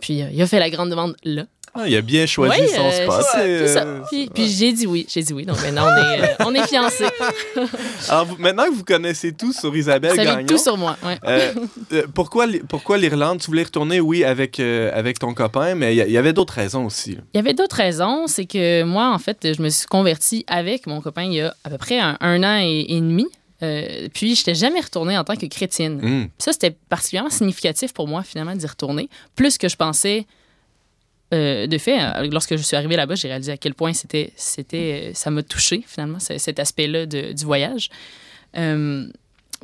Puis, 0.00 0.22
euh, 0.22 0.26
il 0.32 0.42
a 0.42 0.46
fait 0.46 0.58
la 0.58 0.68
grande 0.70 0.90
demande 0.90 1.16
là. 1.24 1.44
Ah, 1.78 1.88
il 1.88 1.94
a 1.96 2.00
bien 2.00 2.26
choisi 2.26 2.68
son 2.68 2.84
euh, 2.86 2.90
spot. 3.04 3.24
c'est 3.34 3.68
ça, 3.68 3.84
euh, 3.84 4.00
Puis, 4.10 4.30
puis 4.32 4.48
j'ai 4.48 4.72
dit 4.72 4.86
oui, 4.86 5.06
j'ai 5.08 5.22
dit 5.22 5.32
oui. 5.32 5.44
Donc 5.44 5.60
maintenant, 5.62 5.86
on 5.86 5.96
est, 5.96 6.22
euh, 6.22 6.34
on 6.46 6.54
est 6.54 6.66
fiancés. 6.68 7.04
Alors, 8.08 8.26
vous- 8.26 8.36
maintenant 8.38 8.64
que 8.64 8.74
vous 8.74 8.84
connaissez 8.84 9.32
tout 9.32 9.52
sur 9.52 9.74
Isabelle 9.76 10.10
Vous 10.10 10.16
savez 10.16 10.28
Gagnon, 10.28 10.46
tout 10.46 10.58
sur 10.58 10.76
moi. 10.76 10.96
Ouais. 11.04 11.18
euh, 11.26 11.52
euh, 11.92 12.06
pourquoi, 12.14 12.46
pourquoi 12.68 12.98
l'Irlande? 12.98 13.40
Tu 13.40 13.46
voulais 13.46 13.64
retourner, 13.64 14.00
oui, 14.00 14.24
avec, 14.24 14.60
euh, 14.60 14.90
avec 14.94 15.18
ton 15.18 15.34
copain, 15.34 15.74
mais 15.74 15.94
il 15.96 16.10
y, 16.10 16.18
avait 16.18 16.32
d'autres 16.32 16.54
raisons 16.54 16.86
aussi. 16.86 17.18
Il 17.34 17.36
y 17.36 17.40
avait 17.40 17.54
d'autres 17.54 17.76
raisons. 17.76 18.26
C'est 18.26 18.46
que 18.46 18.82
moi, 18.84 19.12
en 19.12 19.18
fait, 19.18 19.54
je 19.56 19.62
me 19.62 19.68
suis 19.68 19.86
convertie 19.86 20.44
avec 20.46 20.86
mon 20.86 21.00
copain 21.00 21.22
il 21.24 21.34
y 21.34 21.40
a 21.40 21.54
à 21.64 21.70
peu 21.70 21.78
près 21.78 21.98
un, 21.98 22.16
un 22.20 22.42
an 22.42 22.58
et, 22.62 22.86
et 22.88 23.00
demi. 23.00 23.26
Euh, 23.62 24.08
puis, 24.12 24.34
je 24.34 24.40
n'étais 24.42 24.54
jamais 24.54 24.80
retournée 24.80 25.16
en 25.16 25.24
tant 25.24 25.34
que 25.34 25.46
chrétienne. 25.46 25.98
Puis 26.00 26.28
Ça, 26.38 26.52
c'était 26.52 26.76
particulièrement 26.90 27.30
significatif 27.30 27.94
pour 27.94 28.06
moi, 28.06 28.22
finalement, 28.22 28.54
d'y 28.54 28.66
retourner. 28.66 29.08
Plus 29.34 29.56
que 29.58 29.68
je 29.68 29.76
pensais. 29.76 30.26
Euh, 31.34 31.66
de 31.66 31.78
fait, 31.78 31.98
euh, 32.00 32.28
lorsque 32.30 32.56
je 32.56 32.62
suis 32.62 32.76
arrivée 32.76 32.96
là-bas, 32.96 33.14
j'ai 33.16 33.28
réalisé 33.28 33.52
à 33.52 33.56
quel 33.56 33.74
point 33.74 33.92
c'était, 33.92 34.32
c'était, 34.36 35.08
euh, 35.10 35.14
ça 35.14 35.30
m'a 35.30 35.42
touché 35.42 35.84
finalement, 35.86 36.18
ce- 36.20 36.38
cet 36.38 36.58
aspect-là 36.60 37.06
du 37.06 37.44
voyage. 37.44 37.90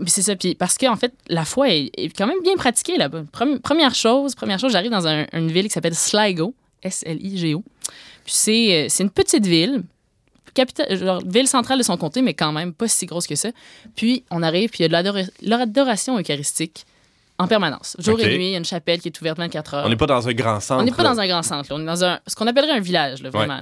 C'est 0.06 0.22
ça. 0.22 0.34
Parce 0.58 0.78
que 0.78 0.86
en 0.86 0.96
fait, 0.96 1.12
la 1.28 1.44
foi 1.44 1.68
est, 1.70 1.90
quand 2.16 2.26
même 2.26 2.40
bien 2.42 2.56
pratiquée 2.56 2.96
là-bas. 2.96 3.24
Premi- 3.32 3.58
Première 3.60 3.94
chose, 3.94 4.34
première 4.34 4.58
chose, 4.58 4.72
j'arrive 4.72 4.90
dans 4.90 5.06
un- 5.06 5.26
une 5.32 5.50
ville 5.52 5.64
qui 5.66 5.70
s'appelle 5.72 5.94
Sligo, 5.94 6.54
S-L-I-G-O. 6.82 7.62
Puis 8.24 8.34
c'est, 8.34 8.86
c'est 8.88 9.02
une 9.02 9.10
petite 9.10 9.46
ville, 9.46 9.82
ville 11.26 11.46
centrale 11.46 11.78
de 11.78 11.82
son 11.82 11.96
comté, 11.96 12.22
mais 12.22 12.34
quand 12.34 12.52
même 12.52 12.72
pas 12.72 12.88
si 12.88 13.06
grosse 13.06 13.26
que 13.26 13.34
ça. 13.34 13.50
Puis 13.94 14.24
on 14.30 14.42
arrive, 14.42 14.70
puis 14.70 14.78
il 14.80 14.82
y 14.82 14.84
a 14.86 14.88
de 14.88 14.92
l'adora- 14.92 15.30
l'adoration 15.42 16.18
eucharistique 16.18 16.84
en 17.42 17.48
permanence. 17.48 17.96
Jour 17.98 18.18
et 18.20 18.36
nuit, 18.36 18.46
il 18.48 18.50
y 18.52 18.54
a 18.54 18.58
une 18.58 18.64
chapelle 18.64 19.00
qui 19.00 19.08
est 19.08 19.20
ouverte 19.20 19.38
24 19.38 19.74
heures. 19.74 19.86
On 19.86 19.88
n'est 19.88 19.96
pas 19.96 20.06
dans 20.06 20.26
un 20.28 20.32
grand 20.32 20.60
centre. 20.60 20.80
On 20.80 20.84
n'est 20.84 20.90
pas 20.92 21.02
là. 21.02 21.10
dans 21.14 21.20
un 21.20 21.26
grand 21.26 21.42
centre. 21.42 21.70
là. 21.70 21.76
On 21.76 21.82
est 21.82 21.86
dans 21.86 22.04
un, 22.04 22.20
ce 22.26 22.34
qu'on 22.34 22.46
appellerait 22.46 22.72
un 22.72 22.80
village, 22.80 23.22
là, 23.22 23.30
vraiment. 23.30 23.60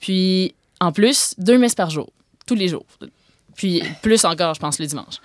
Puis, 0.00 0.54
en 0.80 0.92
plus, 0.92 1.34
deux 1.38 1.58
messes 1.58 1.74
par 1.74 1.90
jour, 1.90 2.08
tous 2.46 2.54
les 2.54 2.68
jours. 2.68 2.84
Puis, 3.56 3.82
plus 4.02 4.24
encore, 4.24 4.54
je 4.54 4.60
pense, 4.60 4.78
le 4.78 4.86
dimanche. 4.86 5.16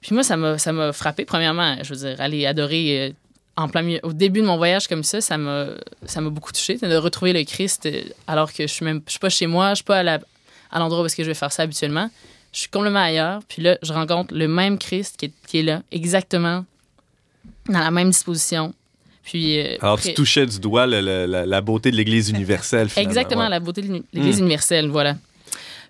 Puis 0.00 0.14
moi, 0.14 0.22
ça 0.22 0.36
m'a, 0.36 0.58
ça 0.58 0.72
m'a 0.72 0.92
frappé. 0.92 1.24
Premièrement, 1.24 1.76
je 1.82 1.92
veux 1.94 2.08
dire, 2.08 2.20
aller 2.20 2.46
adorer 2.46 3.08
euh, 3.08 3.12
en 3.56 3.68
plein 3.68 3.82
milieu, 3.82 4.00
au 4.02 4.12
début 4.12 4.40
de 4.40 4.46
mon 4.46 4.56
voyage 4.56 4.86
comme 4.88 5.02
ça, 5.02 5.20
ça 5.20 5.36
m'a, 5.36 5.66
ça 6.04 6.20
m'a 6.20 6.30
beaucoup 6.30 6.52
touché 6.52 6.76
de 6.76 6.96
retrouver 6.96 7.32
le 7.32 7.42
Christ 7.44 7.86
euh, 7.86 8.02
alors 8.26 8.52
que 8.52 8.66
je 8.66 8.72
suis 8.72 8.84
même, 8.84 9.00
je 9.06 9.12
suis 9.12 9.18
pas 9.18 9.30
chez 9.30 9.46
moi, 9.46 9.70
je 9.70 9.76
suis 9.76 9.84
pas 9.84 9.98
à, 9.98 10.02
la- 10.02 10.20
à 10.70 10.78
l'endroit 10.78 11.02
où 11.02 11.06
est-ce 11.06 11.16
que 11.16 11.22
je 11.24 11.28
vais 11.28 11.34
faire 11.34 11.50
ça 11.52 11.62
habituellement. 11.64 12.08
Je 12.52 12.60
suis 12.60 12.68
complètement 12.68 13.00
ailleurs. 13.02 13.40
Puis 13.48 13.62
là, 13.62 13.78
je 13.82 13.92
rencontre 13.92 14.32
le 14.34 14.46
même 14.48 14.78
Christ 14.78 15.16
qui 15.18 15.26
est, 15.26 15.32
qui 15.46 15.58
est 15.58 15.62
là, 15.62 15.82
exactement 15.92 16.64
dans 17.68 17.78
la 17.80 17.90
même 17.90 18.10
disposition. 18.10 18.74
Puis 19.22 19.58
euh, 19.58 19.76
Alors, 19.80 20.00
tu 20.00 20.14
touchais 20.14 20.46
du 20.46 20.60
doigt 20.60 20.86
le- 20.86 21.00
le- 21.00 21.26
la, 21.26 21.46
la 21.46 21.60
beauté 21.60 21.90
de 21.90 21.96
l'Église 21.96 22.30
universelle, 22.30 22.88
finalement. 22.88 23.10
Exactement, 23.10 23.42
ouais. 23.44 23.48
la 23.50 23.60
beauté 23.60 23.82
de 23.82 23.86
l'uni- 23.86 24.04
l'Église 24.12 24.38
universelle, 24.38 24.88
voilà. 24.88 25.16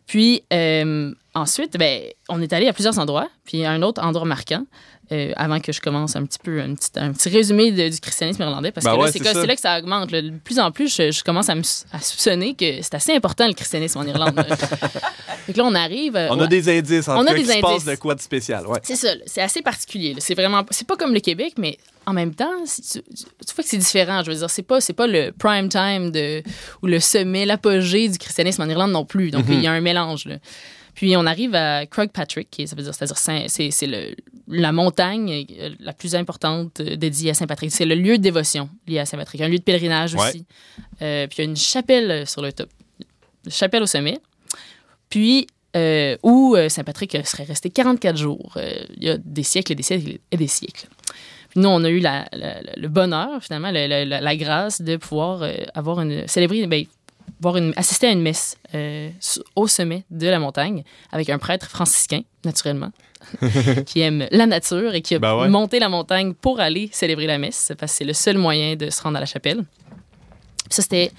Puis 0.07 0.43
euh, 0.53 1.12
ensuite, 1.35 1.77
ben, 1.79 2.01
on 2.29 2.41
est 2.41 2.53
allé 2.53 2.68
à 2.68 2.72
plusieurs 2.72 2.99
endroits. 2.99 3.29
Puis 3.45 3.64
un 3.66 3.83
autre 3.83 4.03
endroit 4.03 4.24
marquant, 4.24 4.64
euh, 5.12 5.32
avant 5.36 5.61
que 5.61 5.72
je 5.72 5.80
commence 5.80 6.16
un 6.16 6.24
petit 6.24 6.38
peu 6.42 6.61
un 6.61 6.74
petit, 6.74 6.90
un 6.96 7.12
petit 7.12 7.28
résumé 7.28 7.70
de- 7.72 7.88
du 7.88 8.00
christianisme 8.00 8.42
irlandais, 8.42 8.72
parce 8.72 8.84
Ben 8.84 8.92
que 8.92 8.96
ouais, 8.98 9.07
là, 9.07 9.12
c'est 9.12 9.18
c'est 9.22 9.46
là 9.46 9.54
que 9.54 9.61
ça 9.61 9.78
augmente. 9.78 10.11
là. 10.11 10.22
De 10.22 10.30
plus 10.30 10.59
en 10.59 10.70
plus, 10.72 10.94
je, 10.94 11.11
je 11.12 11.22
commence 11.22 11.48
à, 11.48 11.54
me 11.54 11.62
à 11.92 12.00
soupçonner 12.00 12.54
que 12.54 12.82
c'est 12.82 12.94
assez 12.94 13.14
important 13.14 13.46
le 13.46 13.54
christianisme 13.54 13.98
en 13.98 14.04
Irlande. 14.04 14.34
que 15.46 15.57
là, 15.57 15.64
on 15.64 15.74
arrive. 15.74 16.16
euh, 16.16 16.28
On 16.30 16.40
a 16.40 16.46
des 16.46 16.68
indices, 16.78 17.09
en 17.09 17.18
On 17.22 17.26
a 17.26 17.34
des 17.34 17.44
se 17.44 17.61
passe 17.61 17.72
indices. 17.72 17.84
de 17.84 17.94
quoi 17.96 18.14
de 18.14 18.20
spécial. 18.20 18.66
Ouais. 18.66 18.80
C'est 18.82 18.96
ça, 18.96 19.14
là. 19.14 19.20
c'est 19.26 19.42
assez 19.42 19.62
particulier. 19.62 20.14
là. 20.14 20.20
C'est 20.20 20.34
vraiment, 20.34 20.64
c'est 20.70 20.86
pas 20.86 20.96
comme 20.96 21.14
le 21.14 21.20
Québec, 21.20 21.54
mais 21.59 21.78
en 22.07 22.12
même 22.12 22.34
temps, 22.34 22.50
tu, 22.64 22.98
vois 23.54 23.64
que 23.64 23.68
c'est 23.68 23.78
différent. 23.78 24.22
Je 24.24 24.30
veux 24.30 24.36
dire, 24.36 24.50
c'est 24.50 24.62
pas, 24.62 24.78
pas 24.96 25.07
le 25.07 25.32
prime 25.32 25.68
time 25.68 26.11
de, 26.11 26.42
ou 26.82 26.86
le 26.86 27.00
sommet, 27.00 27.46
l'apogée 27.46 28.09
du 28.09 28.18
christianisme 28.18 28.62
en 28.62 28.68
Irlande 28.68 28.92
non 28.92 29.04
plus. 29.04 29.30
Donc, 29.30 29.44
il 29.48 29.61
y 29.61 29.66
a 29.66 29.72
un 29.72 29.80
mélange. 29.80 30.26
là. 30.26 30.36
Puis, 30.97 31.16
on 31.16 31.24
arrive 31.26 31.55
à 31.55 31.82
Patrick, 32.12 32.49
qui 32.51 32.66
ça 32.66 32.74
veut 32.74 32.82
dire, 32.82 32.92
c'est-à-dire 32.94 33.16
Saint- 33.18 33.44
c'est, 33.49 33.70
c'est 33.70 33.86
le- 33.86 34.16
la 34.49 34.72
montagne 34.72 35.44
euh, 35.61 35.70
la 35.78 35.92
plus 35.92 36.14
importante 36.16 36.80
euh, 36.80 36.97
dédiée 36.97 37.30
à 37.30 37.34
Saint-Patrick. 37.34 37.70
C'est 37.70 37.84
le 37.84 37.94
lieu 37.94 38.16
de 38.18 38.22
dévotion 38.22 38.68
lié 38.88 38.99
à 38.99 39.07
Saint-Patrick, 39.07 39.40
un 39.42 39.49
lieu 39.49 39.59
de 39.59 39.62
pèlerinage 39.62 40.14
Ouais. 40.14 40.28
aussi. 40.28 40.44
Euh, 41.03 41.26
puis, 41.28 41.36
il 41.38 41.44
y 41.44 41.47
a 41.47 41.51
une 41.51 41.57
chapelle 41.57 42.26
sur 42.26 42.42
le 42.42 42.53
top, 42.53 42.70
une 43.44 43.53
chapelle 43.53 43.82
au 43.82 43.86
sommet. 43.86 44.18
Puis, 45.11 45.47
euh, 45.76 46.16
où 46.22 46.57
Saint-Patrick 46.68 47.16
serait 47.26 47.44
resté 47.44 47.68
44 47.70 48.16
jours, 48.16 48.55
euh, 48.57 48.72
il 48.97 49.05
y 49.05 49.11
a 49.11 49.18
des 49.18 49.42
siècles 49.42 49.72
et 49.72 49.74
des 49.74 49.82
siècles 49.82 50.18
et 50.30 50.36
des 50.36 50.47
siècles. 50.49 50.86
Puis 51.51 51.61
nous, 51.61 51.68
on 51.68 51.84
a 51.84 51.90
eu 51.90 52.01
la- 52.01 52.26
le 52.32 52.88
bonheur, 52.88 53.42
finalement, 53.42 53.70
la, 53.70 54.36
grâce 54.36 54.80
de 54.80 54.97
pouvoir 54.97 55.47
avoir 55.74 56.01
une, 56.01 56.26
célébrer, 56.26 56.66
ben, 56.66 56.84
voir 57.41 57.57
une, 57.57 57.72
assister 57.76 58.07
à 58.09 58.12
une 58.12 58.22
messe 58.22 58.57
euh, 58.74 59.11
au 59.57 59.66
sommet 59.68 60.05
de 60.11 60.26
la 60.28 60.39
montagne 60.39 60.84
avec 61.12 61.28
un 61.30 61.39
prêtre 61.39 61.68
franciscain, 61.68 62.22
naturellement, 62.45 62.91
qui 63.87 64.01
aime 64.01 64.26
la 64.30 64.47
nature 64.47 64.95
et 64.95 65.03
qui 65.03 65.14
a 65.14 65.18
Ben 65.18 65.37
ouais. 65.37 65.49
monté 65.49 65.78
la 65.78 65.89
montagne 65.89 66.32
pour 66.34 66.61
aller 66.61 66.89
célébrer 66.93 67.26
la 67.26 67.39
messe, 67.39 67.72
parce 67.78 67.93
que 67.93 67.99
c'est 67.99 68.05
le 68.05 68.12
seul 68.14 68.39
moyen 68.39 68.76
de 68.76 68.89
se 68.91 69.03
rendre 69.03 69.16
à 69.16 69.20
la 69.20 69.26
chapelle. 69.26 69.64
Ça, 70.70 70.82
c'était 70.82 71.11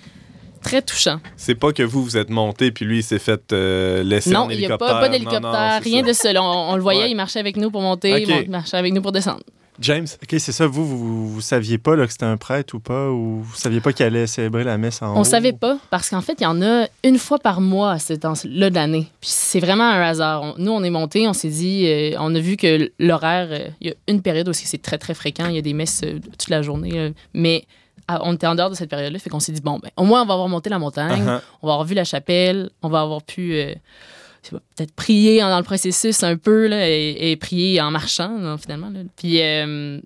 très 0.61 0.82
touchant. 0.82 1.20
C'est 1.38 1.55
pas 1.55 1.72
que 1.72 1.84
vous, 1.84 2.03
vous 2.03 2.18
êtes 2.18 2.30
monté, 2.30 2.72
puis 2.72 2.86
lui, 2.86 2.99
il 2.99 3.03
s'est 3.03 3.20
fait 3.20 3.53
euh, 3.53 4.03
laisser 4.03 4.32
Non, 4.32 4.41
en 4.41 4.49
il 4.49 4.57
n'y 4.57 4.65
a 4.65 4.78
pas, 4.78 4.99
pas 4.99 5.05
Non, 5.05 5.11
d'hélicoptère, 5.11 5.41
non, 5.41 5.80
rien 5.84 6.01
ça. 6.01 6.07
de 6.07 6.13
cela. 6.13 6.43
On, 6.43 6.72
on 6.72 6.76
le 6.76 6.82
voyait, 6.82 7.03
Ouais. 7.03 7.11
il 7.11 7.15
marchait 7.15 7.39
avec 7.39 7.57
nous 7.57 7.70
pour 7.72 7.82
monter, 7.82 8.24
il 8.24 8.49
marchait 8.49 8.78
avec 8.78 8.93
nous 8.93 9.01
pour 9.01 9.11
descendre. 9.11 9.43
James? 9.80 10.07
OK, 10.23 10.36
c'est 10.39 10.51
ça. 10.51 10.65
Vous, 10.67 10.86
vous, 10.86 11.30
vous 11.30 11.41
saviez 11.41 11.78
pas 11.78 11.95
là, 11.95 12.05
que 12.05 12.11
c'était 12.11 12.25
un 12.25 12.38
prêtre 12.38 12.75
ou 12.75 12.80
pas? 12.80 13.09
Ou 13.09 13.41
vous 13.43 13.55
saviez 13.55 13.80
pas 13.80 13.93
qu'il 13.93 14.05
allait 14.05 14.25
célébrer 14.28 14.63
la 14.63 14.78
messe 14.78 15.01
en 15.01 15.15
On 15.15 15.21
haut? 15.21 15.23
savait 15.23 15.53
pas, 15.53 15.78
parce 15.89 16.09
qu'en 16.09 16.21
fait, 16.21 16.36
il 16.39 16.43
y 16.43 16.47
en 16.47 16.61
a 16.61 16.88
une 17.03 17.17
fois 17.17 17.39
par 17.39 17.61
mois 17.61 17.91
à 17.91 17.99
ce 17.99 18.13
temps-là 18.13 18.69
de 18.69 18.75
l'année. 18.75 19.07
Puis 19.21 19.30
c'est 19.32 19.59
vraiment 19.59 19.84
un 19.89 20.01
hasard. 20.01 20.41
On- 20.43 20.55
nous, 20.57 20.71
on 20.71 20.84
est 20.84 20.89
monté, 20.89 21.28
on 21.28 21.34
s'est 21.34 21.49
dit, 21.49 21.86
euh, 21.88 22.15
on 22.19 22.34
a 22.34 22.39
vu 22.39 22.57
que 22.57 22.91
l'horaire, 22.99 23.47
euh, 23.51 23.67
il 23.82 23.88
y 23.88 23.91
a 23.91 23.95
une 24.07 24.21
période 24.21 24.47
aussi, 24.49 24.65
c'est 24.65 24.82
très, 24.82 24.97
très 24.97 25.13
fréquent. 25.13 25.47
Il 25.47 25.55
y 25.55 25.59
a 25.59 25.61
des 25.61 25.73
messes 25.73 26.01
euh, 26.03 26.19
toute 26.19 26.49
la 26.49 26.61
journée. 26.61 27.13
mais 27.34 27.65
ah, 28.09 28.21
on 28.23 28.34
était 28.36 28.47
en 28.47 28.55
dehors 28.55 28.69
de 28.69 28.75
cette 28.75 28.89
période-là, 28.89 29.19
fait 29.19 29.30
qu'on 29.30 29.41
s'est 29.41 29.51
dit, 29.51 29.59
bon, 29.59 29.80
ben, 29.80 29.89
au 29.97 30.05
moins, 30.05 30.21
on 30.21 30.25
va 30.25 30.34
avoir 30.34 30.47
monté 30.47 30.69
la 30.69 30.80
montagne, 30.80 31.23
Uh-huh. 31.25 31.41
on 31.61 31.67
va 31.67 31.73
avoir 31.73 31.84
vu 31.86 31.93
la 31.93 32.05
chapelle, 32.05 32.69
on 32.82 32.88
va 32.88 33.01
avoir 33.01 33.21
pu 33.21 33.59
peut-être 34.52 34.93
prier 34.93 35.39
dans 35.39 35.58
le 35.58 35.64
processus 35.64 36.24
un 36.24 36.38
peu, 36.38 36.68
là, 36.68 36.89
et, 36.89 37.32
et 37.32 37.36
prier 37.36 37.82
en 37.82 37.91
marchant, 37.91 38.58
finalement. 38.58 38.89
là. 38.89 39.00
Puis, 39.16 39.41
euh, 39.41 40.00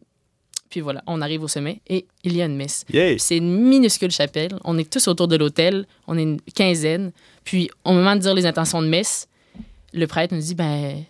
puis 0.69 0.79
voilà, 0.79 1.03
on 1.05 1.21
arrive 1.21 1.43
au 1.43 1.47
sommet 1.47 1.81
et 1.87 2.05
il 2.23 2.35
y 2.35 2.41
a 2.41 2.45
une 2.45 2.55
messe. 2.55 2.85
C'est 3.17 3.37
une 3.37 3.53
minuscule 3.67 4.09
chapelle. 4.11 4.51
On 4.63 4.77
est 4.77 4.89
tous 4.89 5.07
autour 5.09 5.27
de 5.27 5.35
l'autel. 5.35 5.85
On 6.07 6.17
est 6.17 6.23
une 6.23 6.39
quinzaine. 6.55 7.11
Puis, 7.43 7.69
au 7.83 7.91
moment 7.91 8.15
de 8.15 8.21
dire 8.21 8.33
les 8.33 8.45
intentions 8.45 8.81
de 8.81 8.87
messe, 8.87 9.27
le 9.93 10.07
prêtre 10.07 10.33
nous 10.33 10.39
dit 10.41 10.55
ben, 10.55 11.03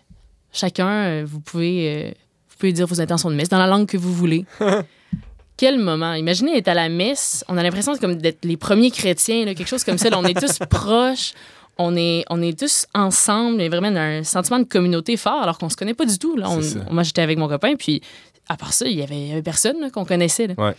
chacun, 0.52 0.88
euh, 0.88 1.24
vous 1.24 1.38
pouvez, 1.38 2.06
euh, 2.06 2.10
vous 2.50 2.56
pouvez 2.58 2.72
dire 2.72 2.86
vos 2.88 3.00
intentions 3.00 3.30
de 3.30 3.36
messe 3.36 3.48
dans 3.48 3.58
la 3.58 3.68
langue 3.68 3.86
que 3.86 3.96
vous 3.96 4.12
voulez. 4.12 4.44
Quel 5.56 5.78
moment. 5.78 6.14
Imaginez 6.14 6.56
être 6.56 6.66
à 6.68 6.74
la 6.74 6.88
messe. 6.88 7.44
On 7.46 7.56
a 7.56 7.62
l'impression 7.62 7.96
comme 7.96 8.16
d'être 8.16 8.44
les 8.44 8.56
premiers 8.56 8.90
chrétiens, 8.90 9.44
là, 9.44 9.54
quelque 9.54 9.68
chose 9.68 9.84
comme 9.84 9.98
ça. 9.98 10.10
là. 10.10 10.18
on 10.18 10.24
est 10.24 10.38
tous 10.38 10.58
proches. 10.70 11.34
On 11.78 11.96
est, 11.96 12.24
on 12.30 12.40
est 12.42 12.58
tous 12.58 12.86
ensemble. 12.94 13.60
Il 13.60 13.62
y 13.64 13.66
a 13.66 13.68
vraiment 13.70 13.88
un 13.98 14.22
sentiment 14.24 14.58
de 14.58 14.64
communauté 14.64 15.16
fort 15.16 15.42
alors 15.42 15.58
qu'on 15.58 15.68
se 15.70 15.76
connaît 15.76 15.94
pas 15.94 16.04
du 16.04 16.18
tout. 16.18 16.36
Là. 16.36 16.48
On- 16.50 16.60
moi, 16.92 17.02
j'étais 17.02 17.22
avec 17.22 17.38
mon 17.38 17.48
copain. 17.48 17.74
Puis, 17.76 18.02
à 18.48 18.56
part 18.56 18.72
ça, 18.72 18.86
il 18.86 18.96
y 18.98 19.02
avait, 19.02 19.18
il 19.20 19.28
y 19.28 19.32
avait 19.32 19.42
personne 19.42 19.90
qu'on 19.90 20.04
connaissait. 20.04 20.48
là. 20.48 20.54
Ouais. 20.58 20.74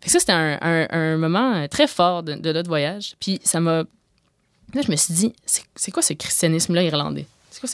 Fait 0.00 0.06
que 0.06 0.10
ça, 0.10 0.20
c'était 0.20 0.32
un, 0.32 0.58
un- 0.60 0.86
un 0.90 1.16
moment 1.16 1.54
euh, 1.56 1.66
très 1.66 1.86
fort 1.88 2.22
de, 2.22 2.34
de 2.34 2.52
notre 2.52 2.68
voyage. 2.68 3.14
Puis 3.20 3.40
ça 3.42 3.58
m'a. 3.60 3.84
Là, 4.74 4.82
je 4.86 4.90
me 4.90 4.96
suis 4.96 5.14
dit, 5.14 5.32
c'est 5.74 5.90
quoi 5.90 6.02
ce 6.02 6.12
christianisme-là 6.12 6.82
irlandais? 6.82 7.26
C'est 7.50 7.60
quoi? 7.60 7.68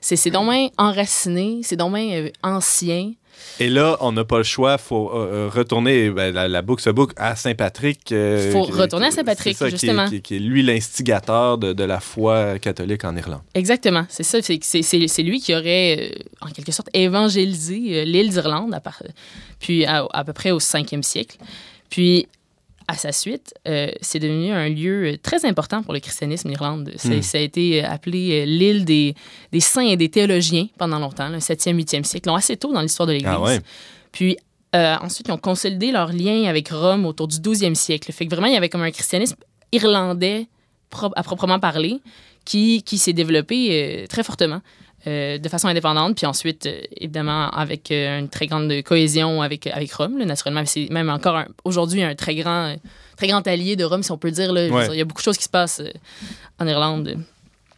c'est- 0.00 0.30
donc 0.30 0.48
bien 0.48 0.68
enraciné, 0.78 1.60
c'est 1.64 1.76
donc 1.76 1.92
bien 1.94 2.08
euh, 2.12 2.30
ancien. 2.42 3.12
Et 3.58 3.70
là, 3.70 3.96
on 4.00 4.12
n'a 4.12 4.24
pas 4.24 4.36
le 4.38 4.42
choix. 4.44 4.76
Il 4.78 4.82
faut 4.82 5.10
euh, 5.14 5.46
euh, 5.46 5.48
retourner, 5.48 6.10
ben, 6.10 6.34
la, 6.34 6.46
la 6.46 6.60
boucle 6.62 6.82
se 6.82 6.90
boucle 6.90 7.14
à 7.16 7.36
Saint-Patrick. 7.36 8.12
euh, 8.12 8.52
Faut 8.52 8.66
qui- 8.66 8.72
retourner 8.72 9.06
à 9.06 9.10
Saint-Patrick, 9.10 9.56
qui 9.56 9.70
justement. 9.70 10.08
Qui, 10.08 10.16
est- 10.16 10.20
qui 10.20 10.36
est 10.36 10.40
lui 10.40 10.62
l'instigateur 10.62 11.56
de, 11.56 11.72
de 11.72 11.84
la 11.84 12.00
foi 12.00 12.58
catholique 12.58 13.04
en 13.04 13.16
Irlande. 13.16 13.40
Exactement, 13.54 14.04
c'est 14.10 14.22
ça. 14.24 14.38
C'est- 14.42 15.22
lui 15.22 15.40
qui 15.40 15.54
aurait, 15.54 16.12
en 16.42 16.48
quelque 16.50 16.70
sorte, 16.72 16.88
évangélisé 16.92 18.04
l'île 18.04 18.30
d'Irlande, 18.30 18.78
puis 19.58 19.84
à, 19.86 20.06
à 20.12 20.24
peu 20.24 20.32
près 20.34 20.50
au 20.50 20.60
5e 20.60 21.02
siècle. 21.02 21.38
Puis, 21.88 22.28
à 22.88 22.94
sa 22.94 23.10
suite, 23.12 23.52
euh, 23.66 23.88
c'est 24.00 24.18
devenu 24.20 24.52
un 24.52 24.68
lieu 24.68 25.12
euh, 25.12 25.16
très 25.20 25.44
important 25.44 25.82
pour 25.82 25.92
le 25.92 26.00
christianisme 26.00 26.50
Irlande. 26.50 26.92
Ça, 26.96 27.08
Hmm. 27.08 27.22
ça 27.22 27.38
a 27.38 27.40
été 27.40 27.84
euh, 27.84 27.88
appelé 27.90 28.46
l'île 28.46 28.84
des, 28.84 29.14
des 29.50 29.60
saints 29.60 29.86
et 29.88 29.96
des 29.96 30.08
théologiens 30.08 30.68
pendant 30.78 30.98
longtemps, 30.98 31.28
le 31.28 31.38
7e, 31.38 31.74
8e 31.76 32.04
siècle, 32.04 32.28
donc 32.28 32.38
assez 32.38 32.56
tôt 32.56 32.72
dans 32.72 32.80
l'histoire 32.82 33.06
de 33.08 33.12
l'Église. 33.14 33.32
Ah 33.34 33.40
ouais? 33.40 33.60
Puis 34.12 34.36
euh, 34.74 34.96
ensuite, 35.00 35.26
ils 35.28 35.32
ont 35.32 35.38
consolidé 35.38 35.90
leur 35.90 36.12
lien 36.12 36.44
avec 36.44 36.68
Rome 36.68 37.06
autour 37.06 37.28
du 37.28 37.36
12e 37.38 37.74
siècle. 37.74 38.12
Fait 38.12 38.26
que 38.26 38.30
vraiment, 38.30 38.46
il 38.48 38.54
y 38.54 38.56
avait 38.56 38.68
comme 38.68 38.82
un 38.82 38.90
christianisme 38.90 39.36
irlandais 39.72 40.46
à 41.16 41.22
proprement 41.22 41.58
parler 41.58 42.00
qui, 42.44 42.82
qui 42.82 42.98
s'est 42.98 43.12
développé 43.12 44.02
euh, 44.02 44.06
très 44.06 44.22
fortement. 44.22 44.60
Euh, 45.06 45.38
de 45.38 45.48
façon 45.48 45.68
indépendante, 45.68 46.16
puis 46.16 46.26
ensuite, 46.26 46.66
euh, 46.66 46.80
évidemment, 46.96 47.48
avec 47.50 47.92
euh, 47.92 48.18
une 48.18 48.28
très 48.28 48.48
grande 48.48 48.82
cohésion 48.82 49.40
avec, 49.40 49.68
avec 49.68 49.92
Rome. 49.92 50.18
là. 50.18 50.24
naturellement, 50.24 50.64
c'est 50.66 50.88
même 50.90 51.10
encore 51.10 51.44
aujourd'hui 51.64 52.02
un 52.02 52.16
très 52.16 52.34
grand, 52.34 52.74
très 53.16 53.28
grand 53.28 53.46
allié 53.46 53.76
de 53.76 53.84
Rome, 53.84 54.02
si 54.02 54.10
on 54.10 54.18
peut 54.18 54.28
le 54.28 54.34
dire. 54.34 54.52
là. 54.52 54.68
Ouais. 54.68 54.88
Il 54.90 54.98
y 54.98 55.00
a 55.00 55.04
beaucoup 55.04 55.20
de 55.20 55.24
choses 55.24 55.38
qui 55.38 55.44
se 55.44 55.48
passent 55.48 55.80
en 56.58 56.66
Irlande 56.66 57.18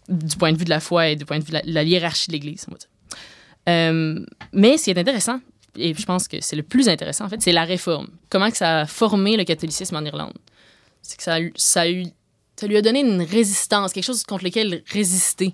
du 0.09 0.37
point 0.37 0.53
de 0.53 0.57
vue 0.57 0.65
de 0.65 0.71
la 0.71 0.81
foi 0.81 1.09
et 1.09 1.17
du 1.17 1.27
point 1.27 1.39
de 1.39 1.45
vue 1.45 1.51
de 1.51 1.55
la, 1.55 1.63
de 1.63 1.73
la 1.73 1.83
hiérarchie 1.83 2.29
de 2.29 2.33
l'Église, 2.33 2.65
on 2.69 2.73
va 2.73 2.79
dire. 2.79 4.29
Mais 4.53 4.79
ce 4.79 4.85
qui 4.85 4.91
est 4.91 4.99
intéressant, 4.99 5.41
et 5.77 5.93
je 5.95 6.07
pense 6.07 6.29
que 6.29 6.39
c'est 6.41 6.57
le 6.57 6.63
plus 6.63 6.89
intéressant, 6.89 7.27
en 7.27 7.29
fait, 7.29 7.43
c'est 7.43 7.53
la 7.53 7.65
réforme. 7.65 8.09
Comment 8.31 8.51
que 8.51 8.57
ça 8.57 8.81
a 8.81 8.87
formé 8.87 9.37
le 9.37 9.45
catholicisme 9.45 9.97
en 9.97 10.05
Irlande? 10.05 10.33
C'est 11.03 11.19
que 11.19 11.23
ça, 11.23 11.35
a 11.35 11.41
ça, 11.57 11.83
a 11.83 11.91
eu, 11.91 12.07
ça 12.57 12.67
lui 12.67 12.79
a 12.79 12.83
donné 12.83 13.01
une 13.01 13.21
résistance, 13.21 13.93
quelque 13.93 14.05
chose 14.05 14.23
contre 14.23 14.45
lequel 14.45 14.83
résister. 14.91 15.53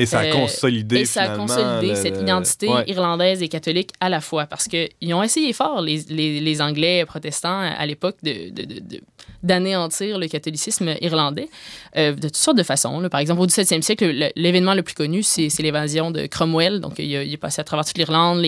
Et 0.00 0.06
ça 0.06 0.20
a 0.20 0.24
Euh, 0.26 0.32
consolidé 0.32 1.00
Et 1.00 1.04
ça 1.04 1.20
a 1.22 1.24
finalement, 1.24 1.46
consolidé 1.46 1.88
le- 1.88 1.94
cette 1.96 2.20
identité 2.20 2.68
Ouais. 2.68 2.84
irlandaise 2.86 3.42
et 3.42 3.48
catholique 3.48 3.90
à 4.00 4.08
la 4.08 4.20
fois. 4.20 4.46
Parce 4.46 4.66
qu'ils 4.68 5.12
ont 5.12 5.22
essayé 5.22 5.52
fort, 5.52 5.82
les, 5.82 6.02
les, 6.08 6.40
les 6.40 6.62
Anglais 6.62 7.04
protestants 7.04 7.60
à 7.60 7.84
l'époque, 7.84 8.16
de, 8.22 8.50
de- 8.50 8.64
de- 8.64 8.80
de- 8.80 9.00
d'anéantir 9.42 10.18
le 10.18 10.26
catholicisme 10.28 10.94
irlandais 11.00 11.48
euh, 11.96 12.12
de 12.14 12.28
toutes 12.28 12.36
sortes 12.36 12.56
de 12.58 12.62
façons. 12.62 13.00
là. 13.00 13.08
Par 13.10 13.20
exemple, 13.20 13.40
au 13.40 13.46
17e 13.46 13.82
siècle, 13.82 14.06
le- 14.06 14.30
l'événement 14.36 14.74
le 14.74 14.82
plus 14.82 14.94
connu, 14.94 15.22
c'est, 15.22 15.48
l'évasion 15.60 16.10
de 16.10 16.26
Cromwell. 16.26 16.80
Donc, 16.80 16.94
il, 16.98 17.14
a- 17.16 17.22
il 17.24 17.32
est 17.32 17.36
passé 17.36 17.60
à 17.60 17.64
travers 17.64 17.84
toute 17.84 17.98
l'Irlande. 17.98 18.40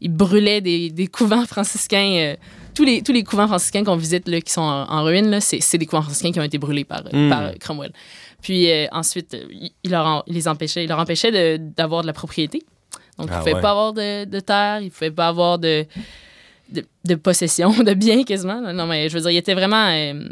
Il 0.00 0.12
brûlait 0.12 0.60
des, 0.60 0.90
des 0.90 1.06
couvents 1.06 1.44
franciscains. 1.46 2.12
euh, 2.18 2.36
tous, 2.74 2.84
les, 2.84 3.02
tous 3.02 3.12
les 3.12 3.24
couvents 3.24 3.46
franciscains 3.48 3.84
qu'on 3.84 3.96
visite, 3.96 4.28
là, 4.28 4.40
qui 4.40 4.52
sont 4.52 4.60
en, 4.62 4.88
en 4.90 5.02
ruine, 5.04 5.38
c'est, 5.40 5.76
des 5.78 5.86
couvents 5.86 6.02
franciscains 6.02 6.32
qui 6.32 6.40
ont 6.40 6.44
été 6.44 6.58
brûlés 6.58 6.84
par, 6.84 7.02
Mm. 7.12 7.28
par 7.28 7.40
euh, 7.42 7.52
Cromwell. 7.60 7.92
Puis 8.42 8.70
euh, 8.70 8.86
ensuite, 8.92 9.34
euh, 9.34 9.44
il, 9.84 9.90
leur 9.90 10.06
en- 10.06 10.22
il 10.26 10.34
les 10.34 10.48
empêchait, 10.48 10.84
il 10.84 10.88
leur 10.88 10.98
empêchait 10.98 11.58
d'avoir 11.58 12.02
de 12.02 12.06
la 12.06 12.12
propriété. 12.12 12.62
Donc, 13.18 13.28
ils 13.28 13.32
Ah 13.32 13.36
ne 13.36 13.38
pouvaient 13.40 13.54
ouais. 13.54 13.60
pas 13.60 13.70
avoir 13.72 13.92
de, 13.92 14.24
de 14.24 14.40
terre, 14.40 14.80
ils 14.80 14.86
ne 14.86 14.90
pouvaient 14.90 15.10
pas 15.10 15.28
avoir 15.28 15.58
de, 15.58 15.84
de, 16.72 16.84
de 17.04 17.14
possession, 17.16 17.70
de 17.84 17.92
biens 17.92 18.22
quasiment. 18.24 18.60
Non, 18.72 18.86
mais 18.86 19.08
je 19.10 19.14
veux 19.14 19.20
dire, 19.20 19.30
ils 19.32 19.36
étaient 19.36 19.54
vraiment 19.54 19.88
euh, 19.90 20.26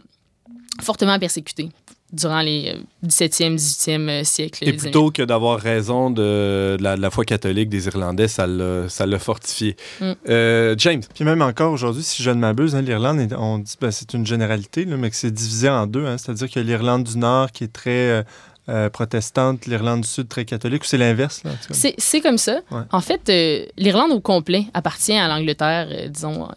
fortement 0.81 1.19
persécutés. 1.19 1.69
Durant 2.13 2.41
les 2.41 2.75
euh, 2.75 3.07
17e, 3.09 3.57
18e 3.57 4.09
euh, 4.09 4.25
siècles. 4.25 4.67
Et 4.69 4.73
plutôt 4.73 5.11
que 5.11 5.23
d'avoir 5.23 5.59
raison 5.61 6.11
de, 6.11 6.77
de 6.79 6.83
la, 6.83 6.97
de 6.97 7.03
la 7.03 7.11
foi 7.11 7.25
catholique 7.25 7.69
des 7.69 7.87
Irlandais, 7.87 8.29
ça 8.29 8.47
l'a 8.47 9.19
fortifié. 9.19 9.77
Mm. 10.01 10.13
Euh, 10.29 10.75
James, 10.79 11.03
Puis 11.15 11.25
même 11.25 11.43
encore 11.43 11.73
aujourd'hui, 11.73 12.03
si 12.03 12.23
je 12.23 12.31
ne 12.31 12.37
m'abuse, 12.41 12.75
hein, 12.75 12.83
l'Irlande, 12.83 13.35
on 13.39 13.59
dit 13.59 13.75
ben, 13.81 13.91
c'est 13.91 14.15
une 14.15 14.27
généralité, 14.27 14.85
là, 14.85 14.97
mais 14.97 15.11
que 15.11 15.17
c'est 15.17 15.31
divisé 15.31 15.69
en 15.69 15.87
deux. 15.87 16.07
hein. 16.07 16.17
C'est-à-dire 16.19 16.51
que 16.51 16.61
l'Irlande 16.61 17.05
du 17.05 17.19
Nord 17.19 17.53
qui 17.53 17.65
est 17.65 17.73
très 17.73 17.91
euh, 17.91 18.23
euh, 18.71 18.91
protestante, 18.91 19.67
l'Irlande 19.67 20.03
du 20.03 20.09
Sud 20.09 20.29
très 20.29 20.45
catholique, 20.45 20.83
ou 20.83 20.87
c'est 20.87 20.99
l'inverse? 20.99 21.43
là, 21.45 21.51
en 21.51 21.55
tout 21.55 21.69
cas? 21.69 21.75
C'est, 21.75 21.95
c'est 21.99 22.21
comme 22.21 22.37
ça. 22.39 22.61
Ouais. 22.71 22.83
En 22.91 23.01
fait, 23.01 23.29
euh, 23.29 23.65
l'Irlande 23.79 24.13
au 24.13 24.21
complet 24.21 24.65
appartient 24.75 25.13
à 25.17 25.27
l'Angleterre, 25.29 25.89
euh, 25.91 26.09
disons, 26.09 26.49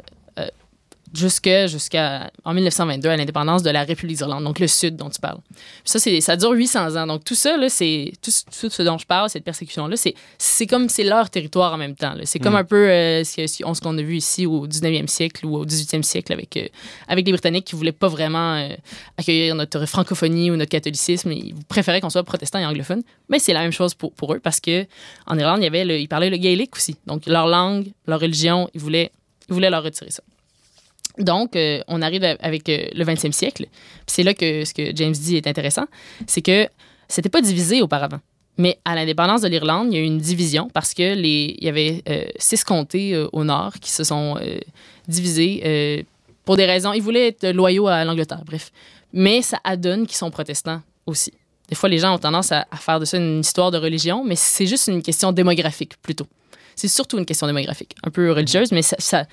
jusqu'à 1.13 1.67
en 2.45 2.53
1922, 2.53 3.09
à 3.09 3.17
l'indépendance 3.17 3.63
de 3.63 3.69
la 3.69 3.83
République 3.83 4.17
d'Irlande, 4.17 4.43
donc 4.43 4.59
le 4.59 4.67
Sud 4.67 4.95
dont 4.95 5.09
tu 5.09 5.19
parles. 5.19 5.39
Puis 5.49 5.57
ça, 5.85 5.99
c'est, 5.99 6.21
ça 6.21 6.35
dure 6.37 6.51
800 6.51 6.95
ans. 6.95 7.07
Donc 7.07 7.23
tout 7.23 7.35
ça, 7.35 7.57
là, 7.57 7.69
c'est, 7.69 8.13
tout, 8.21 8.31
ce- 8.31 8.43
tout 8.45 8.69
ce 8.69 8.81
dont 8.83 8.97
je 8.97 9.05
parle, 9.05 9.29
cette 9.29 9.43
persécution-là, 9.43 9.95
c'est, 9.97 10.13
c'est 10.37 10.67
comme 10.67 10.89
c'est 10.89 11.03
leur 11.03 11.29
territoire 11.29 11.73
en 11.73 11.77
même 11.77 11.95
temps. 11.95 12.13
là. 12.13 12.21
C'est 12.25 12.39
comme 12.39 12.53
Mm. 12.53 12.57
un 12.57 12.63
peu 12.63 12.89
euh, 12.89 13.23
ce, 13.23 13.81
qu'on 13.81 13.97
a 13.97 14.01
vu 14.01 14.15
ici 14.17 14.45
au 14.45 14.67
19e 14.67 15.07
siècle 15.07 15.45
ou 15.45 15.57
au 15.57 15.65
18e 15.65 16.03
siècle 16.03 16.33
avec, 16.33 16.55
euh, 16.57 16.67
avec 17.07 17.25
les 17.25 17.31
Britanniques 17.31 17.65
qui 17.65 17.75
voulaient 17.75 17.91
pas 17.91 18.07
vraiment 18.07 18.55
euh, 18.55 18.69
accueillir 19.17 19.55
notre 19.55 19.85
francophonie 19.85 20.51
ou 20.51 20.55
notre 20.55 20.71
catholicisme. 20.71 21.31
Ils 21.31 21.55
préféraient 21.67 22.01
qu'on 22.01 22.09
soit 22.09 22.23
protestant 22.23 22.59
et 22.59 22.65
anglophone. 22.65 23.01
Mais 23.29 23.39
c'est 23.39 23.53
la 23.53 23.61
même 23.61 23.71
chose 23.71 23.93
pour, 23.93 24.11
pour 24.13 24.33
eux 24.33 24.39
parce 24.39 24.59
que 24.59 24.85
en 25.27 25.37
Irlande, 25.37 25.59
il 25.59 25.63
y 25.63 25.67
avait 25.67 25.85
le- 25.85 25.99
ils 25.99 26.07
parlaient 26.07 26.29
le 26.29 26.37
gaélique 26.37 26.75
aussi. 26.75 26.95
Donc 27.07 27.25
leur 27.25 27.47
langue, 27.47 27.87
leur 28.07 28.19
religion, 28.19 28.69
ils 28.73 28.79
voulaient, 28.81 29.11
ils 29.49 29.53
voulaient 29.53 29.69
leur 29.69 29.83
retirer 29.83 30.11
ça. 30.11 30.23
Donc, 31.23 31.55
euh, 31.55 31.81
on 31.87 32.01
arrive 32.01 32.23
avec 32.39 32.67
euh, 32.69 32.85
le 32.93 33.03
20e 33.05 33.31
siècle. 33.31 33.65
C'est 34.07 34.23
là 34.23 34.33
que 34.33 34.65
ce 34.65 34.73
que 34.73 34.95
James 34.95 35.13
dit 35.13 35.37
est 35.37 35.47
intéressant, 35.47 35.85
c'est 36.27 36.41
que 36.41 36.67
c'était 37.07 37.29
pas 37.29 37.41
divisé 37.41 37.81
auparavant. 37.81 38.19
Mais 38.57 38.79
à 38.85 38.95
l'indépendance 38.95 39.41
de 39.41 39.47
l'Irlande, 39.47 39.87
il 39.91 39.95
y 39.95 39.99
a 39.99 40.01
eu 40.01 40.05
une 40.05 40.19
division 40.19 40.69
parce 40.73 40.93
que 40.93 41.15
les, 41.15 41.55
il 41.57 41.63
y 41.63 41.69
avait 41.69 42.03
euh, 42.09 42.25
six 42.37 42.63
comtés 42.63 43.17
au 43.31 43.43
nord 43.43 43.73
qui 43.79 43.91
se 43.91 44.03
sont 44.03 44.37
divisés 45.07 46.05
pour 46.45 46.57
des 46.57 46.65
raisons. 46.65 46.93
Ils 46.93 47.01
voulaient 47.01 47.29
être 47.29 47.49
loyaux 47.49 47.87
à 47.87 48.03
l'Angleterre, 48.03 48.43
bref. 48.45 48.71
Mais 49.13 49.41
ça 49.41 49.59
adonne 49.63 50.05
qu'ils 50.05 50.17
sont 50.17 50.31
protestants 50.31 50.81
aussi. 51.05 51.33
Des 51.69 51.75
fois, 51.75 51.87
les 51.87 51.99
gens 51.99 52.13
ont 52.13 52.19
tendance 52.19 52.51
à, 52.51 52.65
faire 52.75 52.99
de 52.99 53.05
ça 53.05 53.17
une 53.17 53.39
histoire 53.39 53.71
de 53.71 53.77
religion, 53.77 54.25
mais 54.25 54.35
c'est 54.35 54.65
juste 54.67 54.87
une 54.87 55.01
question 55.01 55.31
démographique 55.31 55.93
plutôt. 56.01 56.27
C'est 56.75 56.89
surtout 56.89 57.17
une 57.17 57.25
question 57.25 57.47
démographique, 57.47 57.95
un 58.03 58.09
peu 58.09 58.31
religieuse, 58.31 58.73
mais 58.73 58.81
ça- 58.81 59.25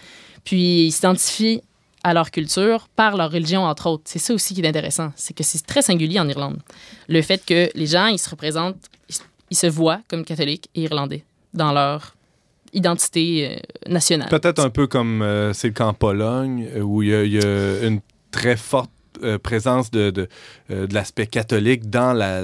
puis 0.44 0.86
ils 0.86 0.92
s'identifient 0.92 1.62
à 2.08 2.14
leur 2.14 2.30
culture 2.30 2.88
par 2.96 3.18
leur 3.18 3.30
religion, 3.30 3.64
entre 3.64 3.86
autres. 3.86 4.04
C'est 4.06 4.18
ça 4.18 4.32
aussi 4.32 4.54
qui 4.54 4.62
est 4.62 4.66
intéressant. 4.66 5.12
C'est 5.14 5.34
que 5.34 5.44
c'est 5.44 5.66
très 5.66 5.82
singulier 5.82 6.18
en 6.18 6.26
Irlande. 6.26 6.58
Le 7.06 7.20
fait 7.20 7.44
que 7.44 7.68
les 7.74 7.86
gens, 7.86 8.06
ils 8.06 8.18
se 8.18 8.30
représentent, 8.30 8.82
ils, 9.50 9.56
se 9.56 9.66
voient 9.66 10.00
comme 10.08 10.24
catholiques 10.24 10.70
et 10.74 10.82
irlandais 10.82 11.24
dans 11.52 11.70
leur 11.72 12.14
identité 12.72 13.50
euh, 13.50 13.90
nationale. 13.92 14.28
peut-être 14.30 14.58
un 14.58 14.70
peu 14.70 14.86
comme 14.86 15.20
euh, 15.20 15.52
c'est 15.52 15.68
le 15.68 15.74
cas 15.74 15.86
en 15.86 15.92
Pologne, 15.92 16.66
euh, 16.74 16.80
où 16.80 17.02
il 17.02 17.10
y 17.10 17.38
a 17.38 17.86
une 17.86 18.00
très 18.30 18.56
forte 18.56 18.90
euh, 19.22 19.38
présence 19.38 19.90
de, 19.90 20.10
de, 20.10 20.28
euh, 20.70 20.86
de 20.86 20.94
l'aspect 20.94 21.26
catholique 21.26 21.90
dans 21.90 22.12
la, 22.12 22.40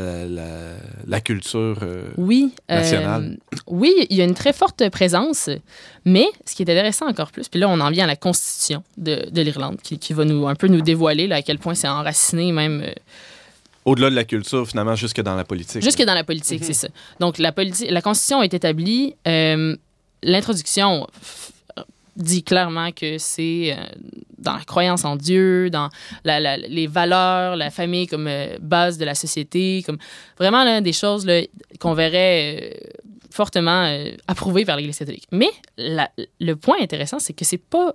la, 1.07 1.21
culture. 1.21 1.79
euh, 1.83 2.05
Oui. 2.17 2.53
euh, 2.71 2.77
nationale. 2.77 3.37
oui, 3.67 3.93
il 4.11 4.17
y 4.17 4.21
a 4.21 4.25
une 4.25 4.35
très 4.35 4.53
forte 4.53 4.89
présence, 4.91 5.49
mais 6.05 6.27
ce 6.47 6.55
qui 6.55 6.63
est 6.63 6.71
intéressant 6.71 7.07
encore 7.09 7.31
plus, 7.33 7.49
puis 7.49 7.61
là, 7.61 7.69
on 7.69 7.81
en 7.81 7.91
vient 7.91 8.05
à 8.05 8.09
la 8.09 8.17
constitution 8.17 8.83
de, 8.97 9.29
de 9.31 9.43
l'Irlande, 9.43 9.79
qui, 9.83 9.99
qui 9.99 10.13
va 10.13 10.25
nous 10.25 10.47
un 10.49 10.55
peu 10.55 10.69
nous 10.69 10.81
dévoiler 10.83 11.27
là, 11.27 11.37
à 11.37 11.43
quel 11.43 11.59
point 11.59 11.75
c'est 11.75 11.89
enraciné 11.89 12.53
même 12.53 12.85
Au-delà 13.85 14.11
de 14.11 14.15
la 14.15 14.25
culture, 14.25 14.67
finalement, 14.67 14.95
jusque 14.97 15.21
dans 15.21 15.35
la 15.37 15.45
politique. 15.45 15.83
Jusque 15.83 16.03
dans 16.05 16.15
la 16.15 16.25
politique, 16.25 16.65
c'est 16.65 16.73
ça. 16.73 16.89
Donc, 17.21 17.39
la, 17.39 17.53
la 17.91 18.03
Constitution 18.03 18.43
est 18.43 18.55
établie. 18.55 19.15
L'introduction 20.27 21.07
dit 22.17 22.43
clairement 22.43 22.93
que 22.93 23.19
c'est 23.19 23.73
euh, 23.77 23.85
dans 24.39 24.55
la 24.57 24.65
croyance 24.65 25.05
en 25.05 25.17
Dieu, 25.17 25.71
dans 25.71 25.89
la- 26.25 26.41
la- 26.41 26.57
les 26.57 26.87
valeurs, 26.87 27.57
la 27.57 27.71
famille 27.71 28.07
comme 28.07 28.27
euh, 28.29 28.57
base 28.61 28.99
de 28.99 29.05
la 29.05 29.15
société, 29.15 29.83
comme 29.85 29.99
vraiment 30.39 30.65
là, 30.65 30.81
des 30.81 30.93
choses 30.93 31.27
qu'on 31.81 31.95
verrait 31.95 32.75
euh, 32.75 32.89
fortement 33.31 33.93
approuvées 34.29 34.65
par 34.65 34.77
l'Église 34.77 34.99
catholique. 34.99 35.27
Mais 35.33 35.49
la- 35.77 36.11
le 36.41 36.55
point 36.55 36.77
intéressant, 36.81 37.19
c'est 37.19 37.33
que 37.33 37.45
c'est 37.45 37.59
pas 37.59 37.95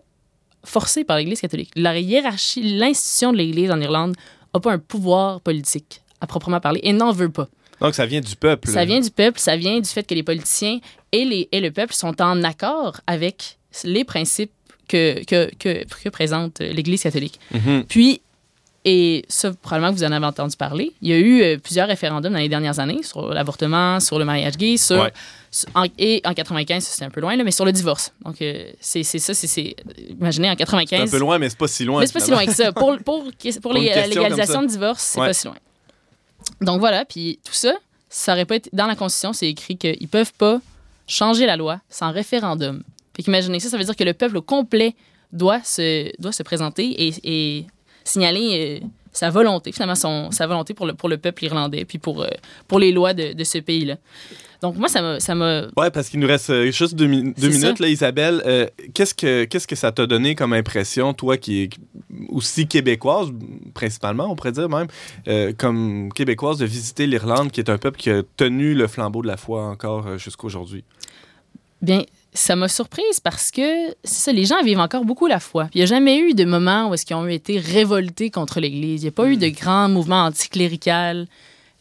forcé 0.66 1.06
par 1.06 1.18
l'Église 1.18 1.40
catholique. 1.40 1.72
La 1.76 1.98
hiérarchie, 1.98 2.78
l'institution 2.78 3.32
de 3.32 3.38
l'Église 3.38 3.72
en 3.72 3.80
Irlande 3.80 4.16
n'a 4.54 4.60
pas 4.60 4.74
un 4.74 4.80
pouvoir 4.80 5.40
politique 5.40 6.02
à 6.20 6.28
proprement 6.28 6.60
parler 6.60 6.82
et 6.84 6.92
n'en 6.92 7.14
veut 7.14 7.30
pas. 7.30 7.48
Donc, 7.80 7.96
ça 7.96 8.06
vient 8.06 8.20
du 8.20 8.36
peuple. 8.36 8.68
Ça 8.70 8.84
vient 8.84 9.00
du 9.00 9.10
peuple, 9.10 9.40
ça 9.40 9.56
vient 9.56 9.80
du 9.80 9.88
fait 9.90 10.04
que 10.04 10.14
les 10.14 10.24
politiciens 10.24 10.80
et, 11.14 11.24
les, 11.24 11.48
et 11.54 11.62
le 11.62 11.72
peuple 11.72 11.94
sont 11.94 12.22
en 12.22 12.44
accord 12.44 13.00
avec 13.08 13.58
les 13.84 14.04
principes 14.04 14.52
que, 14.88 15.24
que, 15.26 15.50
que, 15.60 15.84
que 15.86 16.10
présente 16.10 16.60
l'Église 16.60 17.04
catholique. 17.04 17.40
Mhm. 17.52 17.84
Puis, 17.88 18.22
et 18.86 19.26
ça, 19.28 19.52
probablement 19.54 19.92
que 19.94 19.98
vous 19.98 20.04
en 20.06 20.12
avez 20.12 20.26
entendu 20.26 20.56
parler, 20.56 20.94
il 21.02 21.10
y 21.10 21.14
a 21.14 21.18
eu 21.18 21.42
euh, 21.42 21.58
plusieurs 21.58 21.88
référendums 21.88 22.32
dans 22.34 22.40
les 22.40 22.48
dernières 22.50 22.80
années 22.80 23.04
sur 23.04 23.28
l'avortement, 23.34 24.00
sur 24.00 24.18
le 24.18 24.26
mariage 24.26 24.56
gay, 24.58 24.78
sur, 24.78 25.02
Ouais. 25.02 25.12
sur- 25.52 25.68
en- 25.76 25.86
et 25.98 26.22
en 26.26 26.34
95, 26.34 26.84
ça, 26.84 26.92
c'était 26.94 27.06
un 27.06 27.10
peu 27.10 27.20
loin, 27.22 27.36
là, 27.36 27.44
mais 27.44 27.52
sur 27.52 27.66
le 27.66 27.72
divorce. 27.74 28.14
Donc, 28.24 28.42
euh, 28.42 28.72
c'est 28.80 29.04
c'est 29.04 29.20
ça, 29.20 29.34
c'est- 29.34 29.48
c'est... 29.48 29.76
Imaginez, 30.10 30.48
en 30.48 30.54
C'est 30.54 30.58
95... 30.58 31.02
un 31.10 31.12
peu 31.12 31.20
loin, 31.20 31.38
mais 31.38 31.50
c'est 31.50 31.58
pas 31.58 31.68
si 31.68 31.84
loin. 31.84 32.00
Mais 32.00 32.08
c'est 32.08 32.14
pas 32.14 32.20
si 32.22 32.32
loin 32.32 32.46
que 32.46 32.54
ça. 32.54 32.72
Pour, 32.72 32.98
pour, 33.00 33.26
pour, 33.62 33.74
les- 33.74 33.90
la 33.90 33.94
question 34.04 34.22
légalisation 34.24 34.62
de 34.64 34.68
divorce, 34.68 35.04
c'est 35.04 35.20
Ouais. 35.20 35.28
pas 35.28 35.34
si 35.34 35.46
loin. 35.48 35.58
Donc 36.62 36.80
voilà, 36.80 37.04
puis 37.06 37.38
tout 37.44 37.54
ça, 37.54 37.74
ça 38.10 38.32
aurait 38.34 38.46
pas 38.46 38.56
été. 38.56 38.70
Dans 38.74 38.88
la 38.88 38.96
Constitution, 38.96 39.34
c'est 39.34 39.50
écrit 39.50 39.78
qu'ils 39.78 40.08
peuvent 40.08 40.34
pas 40.38 40.62
changer 41.06 41.46
la 41.46 41.58
loi 41.58 41.82
sans 41.90 42.12
référendum. 42.12 42.82
Fait 43.20 43.24
qu'imaginez 43.24 43.60
ça, 43.60 43.68
ça 43.70 43.78
veut 43.78 43.84
dire 43.84 43.96
que 43.98 44.04
le 44.06 44.14
peuple 44.14 44.38
au 44.38 44.42
complet 44.42 44.96
doit 45.34 45.62
se, 45.62 46.10
doit 46.22 46.32
se 46.32 46.42
présenter 46.42 46.86
et, 47.08 47.14
et 47.24 47.66
signaler 48.06 48.80
euh, 48.82 48.88
sa 49.12 49.30
volonté, 49.30 49.74
finalement, 49.74 49.96
son, 49.96 50.32
sa 50.32 50.48
volonté 50.48 50.74
pour 50.74 50.86
le, 50.86 50.94
pour 50.94 51.10
le 51.10 51.18
peuple 51.18 51.44
irlandais, 51.44 51.84
puis 51.84 51.98
pour, 51.98 52.22
euh, 52.24 52.28
pour 52.70 52.80
les 52.80 52.94
lois 52.94 53.14
de, 53.14 53.34
de 53.34 53.44
ce 53.44 53.58
pays-là. 53.58 53.98
Donc 54.62 54.78
moi, 54.78 54.88
ça 54.88 55.02
m'a- 55.02 55.20
ça 55.20 55.36
Ouais, 55.78 55.92
parce 55.92 56.08
qu'il 56.10 56.20
nous 56.22 56.28
reste 56.28 56.50
euh, 56.50 56.72
juste 56.72 56.96
deux, 56.96 57.08
mi- 57.08 57.34
deux 57.34 57.34
C'est 57.52 57.58
minutes, 57.60 57.78
ça. 57.78 57.84
là, 57.84 57.90
Isabelle. 57.90 58.42
Euh, 58.46 58.68
qu'est-ce, 58.94 59.14
que, 59.14 59.44
qu'est-ce 59.44 59.68
que 59.68 59.76
ça 59.76 59.92
t'a 59.92 60.06
donné 60.08 60.34
comme 60.36 60.54
impression, 60.54 61.14
toi 61.14 61.36
qui 61.38 61.64
es 61.64 61.70
aussi 62.30 62.68
québécoise, 62.68 63.30
principalement, 63.74 64.32
on 64.32 64.36
pourrait 64.38 64.52
dire 64.54 64.70
même, 64.70 64.88
euh, 65.28 65.52
comme 65.58 66.10
québécoise, 66.14 66.58
de 66.58 66.66
visiter 66.66 67.06
l'Irlande, 67.06 67.52
qui 67.52 67.60
est 67.60 67.70
un 67.70 67.78
peuple 67.78 68.00
qui 68.00 68.10
a 68.12 68.22
tenu 68.38 68.74
le 68.74 68.88
flambeau 68.88 69.22
de 69.22 69.28
la 69.28 69.38
foi 69.38 69.64
encore 69.66 70.08
euh, 70.08 70.18
jusqu'à 70.18 70.46
aujourd'hui? 70.46 70.84
Bien, 71.82 72.04
ça 72.34 72.56
m'a 72.56 72.68
surprise 72.68 73.20
parce 73.24 73.52
que 73.52 73.96
ça, 74.04 74.32
les 74.32 74.46
gens 74.46 74.62
vivent 74.64 74.80
encore 74.80 75.06
beaucoup 75.06 75.28
la 75.28 75.40
foi. 75.40 75.68
Il 75.74 75.78
n'y 75.80 75.84
a 75.84 75.88
jamais 75.88 76.20
eu 76.20 76.34
de 76.34 76.46
moment 76.46 76.90
où 76.90 76.94
est-ce 76.94 77.06
qu'ils 77.06 77.16
ont 77.16 77.28
été 77.28 77.60
révoltés 77.60 78.30
contre 78.30 78.60
l'Église. 78.60 79.02
Il 79.02 79.06
n'y 79.06 79.10
a 79.10 79.12
pas 79.12 79.28
eu 79.28 79.38
de 79.38 79.48
grands 79.50 79.90
mouvements 79.90 80.26
anticléricales. 80.26 81.28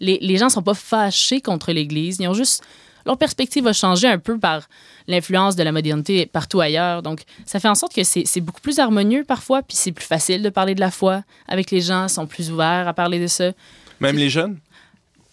Les, 0.01 0.19
les 0.21 0.37
gens 0.37 0.47
ne 0.47 0.51
sont 0.51 0.63
pas 0.63 0.75
fâchés 0.75 1.41
contre 1.41 1.73
l'Église. 1.73 2.19
Ils 2.21 2.29
ont 2.29 2.35
juste... 2.35 2.63
Leur 3.07 3.17
perspective 3.17 3.67
a 3.67 3.73
changé 3.73 4.07
un 4.07 4.19
peu 4.19 4.39
par 4.39 4.69
l'influence 5.07 5.57
de 5.57 5.63
la 5.63 5.73
modernité 5.73 6.27
partout 6.27 6.61
ailleurs. 6.61 7.03
Donc, 7.03 7.23
ça 7.47 7.59
fait 7.59 7.69
en 7.69 7.75
sorte 7.75 7.95
que 7.95 8.05
c'est 8.05 8.41
beaucoup 8.41 8.61
plus 8.61 8.79
harmonieux 8.79 9.25
parfois, 9.25 9.63
puis 9.63 9.77
c'est 9.77 9.93
plus 9.93 10.05
facile 10.05 10.43
de 10.43 10.51
parler 10.51 10.75
de 10.75 10.81
la 10.81 10.91
foi 10.91 11.23
avec 11.47 11.71
les 11.71 11.81
gens, 11.81 12.05
ils 12.07 12.11
sont 12.11 12.27
plus 12.27 12.51
ouverts 12.51 12.87
à 12.87 12.93
parler 12.93 13.19
de 13.19 13.27
ça. 13.27 13.53
Même 14.01 14.17
les 14.17 14.29
jeunes? 14.29 14.59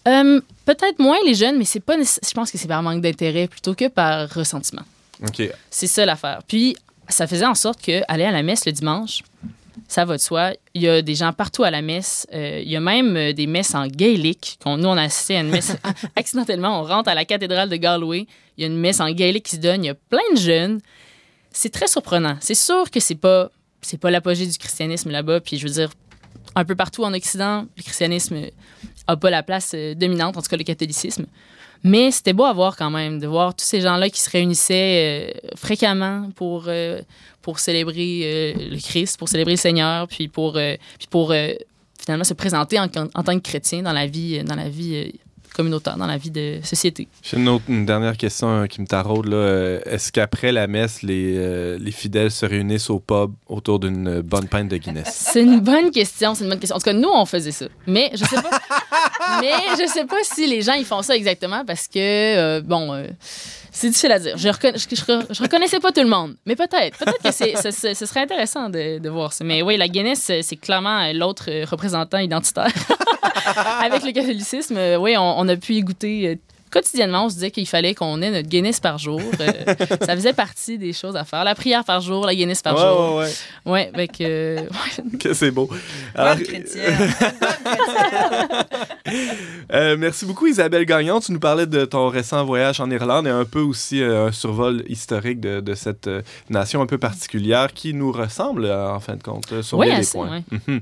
Euh, 0.08 0.40
Peut-être 0.64 0.98
moins 0.98 1.18
les 1.24 1.34
jeunes, 1.34 1.58
mais 1.58 1.64
c'est 1.64 1.80
pas 1.80 1.94
je 1.96 2.34
pense 2.34 2.50
que 2.50 2.58
c'est 2.58 2.66
par 2.66 2.82
manque 2.82 3.00
d'intérêt 3.00 3.46
plutôt 3.46 3.74
que 3.74 3.86
par 3.88 4.28
ressentiment. 4.30 4.82
C'est 5.70 5.86
ça 5.86 6.04
l'affaire. 6.06 6.40
Puis, 6.46 6.76
ça 7.08 7.26
faisait 7.26 7.46
en 7.46 7.54
sorte 7.54 7.80
que 7.82 8.02
aller 8.08 8.24
à 8.24 8.32
la 8.32 8.42
messe 8.42 8.66
le 8.66 8.72
dimanche, 8.72 9.22
ça 9.88 10.04
va 10.04 10.16
de 10.16 10.22
soi. 10.22 10.52
Il 10.74 10.82
y 10.82 10.88
a 10.88 11.02
des 11.02 11.14
gens 11.14 11.32
partout 11.32 11.62
à 11.62 11.70
la 11.70 11.82
messe. 11.82 12.26
Euh, 12.32 12.60
il 12.62 12.68
y 12.68 12.76
a 12.76 12.80
même 12.80 13.16
euh, 13.16 13.32
des 13.32 13.46
messes 13.46 13.74
en 13.74 13.86
gaélique. 13.86 14.58
Nous, 14.64 14.72
on 14.72 14.96
a 14.96 15.02
assisté 15.02 15.36
à 15.36 15.40
une 15.40 15.50
messe 15.50 15.76
accidentellement. 16.16 16.80
On 16.80 16.84
rentre 16.84 17.08
à 17.08 17.14
la 17.14 17.24
cathédrale 17.24 17.68
de 17.68 17.76
Galway. 17.76 18.26
Il 18.56 18.62
y 18.62 18.64
a 18.64 18.66
une 18.66 18.78
messe 18.78 19.00
en 19.00 19.10
gaélique 19.10 19.44
qui 19.44 19.56
se 19.56 19.60
donne. 19.60 19.84
Il 19.84 19.88
y 19.88 19.90
a 19.90 19.94
plein 19.94 20.18
de 20.34 20.38
jeunes. 20.38 20.80
C'est 21.52 21.70
très 21.70 21.86
surprenant. 21.86 22.36
C'est 22.40 22.54
sûr 22.54 22.90
que 22.90 23.00
c'est 23.00 23.14
pas 23.14 23.50
c'est 23.82 23.98
pas 23.98 24.10
l'apogée 24.10 24.46
du 24.46 24.58
christianisme 24.58 25.10
là-bas. 25.10 25.40
Puis, 25.40 25.58
je 25.58 25.66
veux 25.66 25.72
dire, 25.72 25.90
un 26.56 26.64
peu 26.64 26.74
partout 26.74 27.04
en 27.04 27.14
Occident, 27.14 27.66
le 27.76 27.82
christianisme 27.82 28.46
a 29.06 29.16
pas 29.16 29.30
la 29.30 29.42
place 29.42 29.72
euh, 29.74 29.94
dominante, 29.94 30.36
en 30.36 30.42
tout 30.42 30.48
cas 30.48 30.56
le 30.56 30.64
catholicisme. 30.64 31.26
Mais 31.86 32.10
c'était 32.10 32.32
beau 32.32 32.42
à 32.44 32.52
voir 32.52 32.76
quand 32.76 32.90
même, 32.90 33.20
de 33.20 33.28
voir 33.28 33.54
tous 33.54 33.64
ces 33.64 33.80
gens-là 33.80 34.10
qui 34.10 34.20
se 34.20 34.28
réunissaient 34.28 35.30
euh, 35.32 35.54
fréquemment 35.54 36.30
pour, 36.34 36.64
euh, 36.66 37.00
célébrer 37.58 38.22
euh, 38.24 38.70
le 38.70 38.76
Christ, 38.80 39.16
pour 39.16 39.28
célébrer 39.28 39.52
le 39.52 39.56
Seigneur, 39.56 40.08
puis 40.08 40.26
pour, 40.26 40.58
finalement 41.96 42.24
se 42.24 42.34
présenter 42.34 42.80
en, 42.80 42.88
tant 42.88 43.06
que 43.06 43.38
chrétien 43.38 43.82
dans 43.82 43.92
la 43.92 44.08
vie, 44.08 44.42
dans 44.42 44.56
la 44.56 44.68
vie 44.68 45.12
communautaire 45.56 45.96
dans 45.96 46.06
la 46.06 46.16
vie 46.18 46.30
de 46.30 46.60
société. 46.62 47.08
J'ai 47.22 47.36
une, 47.38 47.48
autre- 47.48 47.64
une 47.68 47.86
dernière 47.86 48.16
question 48.16 48.48
euh, 48.48 48.66
qui 48.66 48.80
me 48.80 48.86
taraude. 48.86 49.26
là. 49.26 49.36
Euh, 49.36 49.80
Est-ce 49.86 50.12
qu'après 50.12 50.52
la 50.52 50.66
messe, 50.66 51.02
les, 51.02 51.34
euh, 51.36 51.78
les 51.80 51.90
fidèles 51.90 52.30
se 52.30 52.44
réunissent 52.46 52.90
au 52.90 53.00
pub 53.00 53.32
autour 53.48 53.78
d'une 53.80 54.20
bonne 54.20 54.46
pinte 54.48 54.68
de 54.68 54.76
Guinness? 54.76 55.06
C'est 55.32 55.42
une 55.42 55.60
bonne 55.60 55.90
question, 55.90 56.34
c'est 56.34 56.44
une 56.44 56.50
bonne 56.50 56.58
question. 56.60 56.76
En 56.76 56.78
tout 56.78 56.84
cas, 56.84 56.92
nous, 56.92 57.08
on 57.12 57.24
faisait 57.26 57.50
ça. 57.52 57.66
Mais 57.86 58.10
je 58.12 58.24
sais 58.24 58.36
pas, 58.42 58.60
mais 59.40 59.52
je 59.80 59.88
sais 59.90 60.04
pas 60.04 60.16
si 60.22 60.46
les 60.46 60.62
gens, 60.62 60.74
ils 60.74 60.84
font 60.84 61.02
ça 61.02 61.16
exactement 61.16 61.64
parce 61.64 61.88
que, 61.88 61.98
euh, 61.98 62.60
bon, 62.60 62.92
euh, 62.94 63.06
c'est 63.76 63.88
difficile 63.88 64.12
à 64.12 64.18
dire. 64.18 64.38
Je, 64.38 64.48
reconna- 64.48 64.78
je, 64.78 65.34
je- 65.34 65.42
reconnaissais 65.42 65.80
pas 65.80 65.92
tout 65.92 66.00
le 66.00 66.08
monde. 66.08 66.36
Mais 66.46 66.56
peut-être. 66.56 66.98
Peut-être 66.98 67.22
que 67.22 67.30
ce, 67.94 68.06
serait 68.06 68.20
intéressant 68.22 68.70
de, 68.70 69.08
voir 69.08 69.32
ça. 69.32 69.44
Mais 69.44 69.60
oui, 69.60 69.76
la 69.76 69.86
Guinness, 69.88 70.30
euh, 70.30 70.40
c'est 70.42 70.56
clairement 70.56 70.98
euh, 71.00 71.12
l'autre 71.12 71.44
euh, 71.48 71.66
représentant 71.70 72.18
identitaire. 72.18 72.72
Avec 73.82 74.02
le 74.02 74.12
catholicisme, 74.12 74.76
euh, 74.78 74.96
oui, 74.96 75.16
on, 75.18 75.38
on 75.40 75.46
a 75.48 75.56
pu 75.56 75.74
y 75.74 75.82
goûter. 75.82 76.38
Euh, 76.66 76.70
Quotidiennement, 76.70 77.26
on 77.26 77.28
se 77.28 77.34
disait 77.34 77.50
qu'il 77.50 77.66
fallait 77.66 77.94
qu'on 77.94 78.20
ait 78.22 78.30
notre 78.30 78.48
Guinness 78.48 78.80
par 78.80 78.98
jour. 78.98 79.20
Euh, 79.40 79.52
ça 80.04 80.14
faisait 80.14 80.32
partie 80.32 80.78
des 80.78 80.92
choses 80.92 81.16
à 81.16 81.24
faire. 81.24 81.44
La 81.44 81.54
prière 81.54 81.84
par 81.84 82.00
jour, 82.00 82.26
la 82.26 82.34
Guinness 82.34 82.62
par 82.62 82.76
jour. 82.76 83.16
ouais, 83.16 83.24
ouais. 83.24 83.32
Ouais, 83.72 83.90
avec, 83.94 84.20
euh, 84.20 84.60
ouais, 84.60 85.18
Que 85.18 85.34
c'est 85.34 85.50
beau. 85.50 85.68
Alors, 86.14 86.36
chrétienne. 86.36 86.96
euh, 89.72 89.96
merci 89.98 90.26
beaucoup, 90.26 90.46
Isabelle 90.46 90.84
Gagnon. 90.84 91.20
Tu 91.20 91.32
nous 91.32 91.40
parlais 91.40 91.66
de 91.66 91.84
ton 91.84 92.08
récent 92.08 92.44
voyage 92.44 92.80
en 92.80 92.90
Irlande 92.90 93.26
et 93.26 93.30
un 93.30 93.44
peu 93.44 93.60
aussi 93.60 94.02
euh, 94.02 94.26
un 94.28 94.32
survol 94.32 94.82
historique 94.88 95.40
de, 95.40 95.60
de 95.60 95.74
cette 95.74 96.06
euh, 96.06 96.22
nation 96.50 96.82
un 96.82 96.86
peu 96.86 96.98
particulière 96.98 97.72
qui 97.72 97.94
nous 97.94 98.12
ressemble, 98.12 98.64
euh, 98.64 98.90
en 98.92 99.00
fin 99.00 99.16
de 99.16 99.22
compte, 99.22 99.52
euh, 99.52 99.62
sur 99.62 99.78
Ouais, 99.78 99.86
des 99.86 99.92
assez, 99.92 100.18
points. 100.18 100.30
ouais. 100.30 100.42
Mhm. 100.66 100.80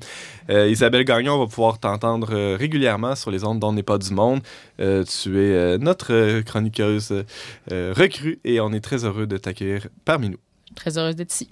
Euh, 0.51 0.69
Isabelle 0.69 1.05
Gagnon, 1.05 1.35
on 1.35 1.39
va 1.41 1.47
pouvoir 1.47 1.79
t'entendre 1.79 2.29
euh, 2.33 2.57
régulièrement 2.59 3.15
sur 3.17 3.31
les 3.31 3.45
ondes 3.45 3.61
dont 3.61 3.73
n'est 3.73 3.83
pas 3.83 3.99
du 3.99 4.13
monde. 4.13 4.41
Euh, 4.81 5.05
tu 5.05 5.39
es 5.39 5.53
euh, 5.53 5.79
notre 5.85 6.13
euh, 6.13 6.43
chroniqueuse 6.43 7.25
euh, 7.71 7.95
recrue 7.97 8.41
et 8.45 8.61
on 8.61 8.73
est 8.73 8.81
très 8.81 9.05
heureux 9.05 9.27
de 9.27 9.37
t'accueillir 9.37 9.87
parmi 10.05 10.31
nous. 10.31 10.39
très 10.75 10.99
heureuse 10.99 11.15
d'être 11.15 11.33
ici. 11.33 11.49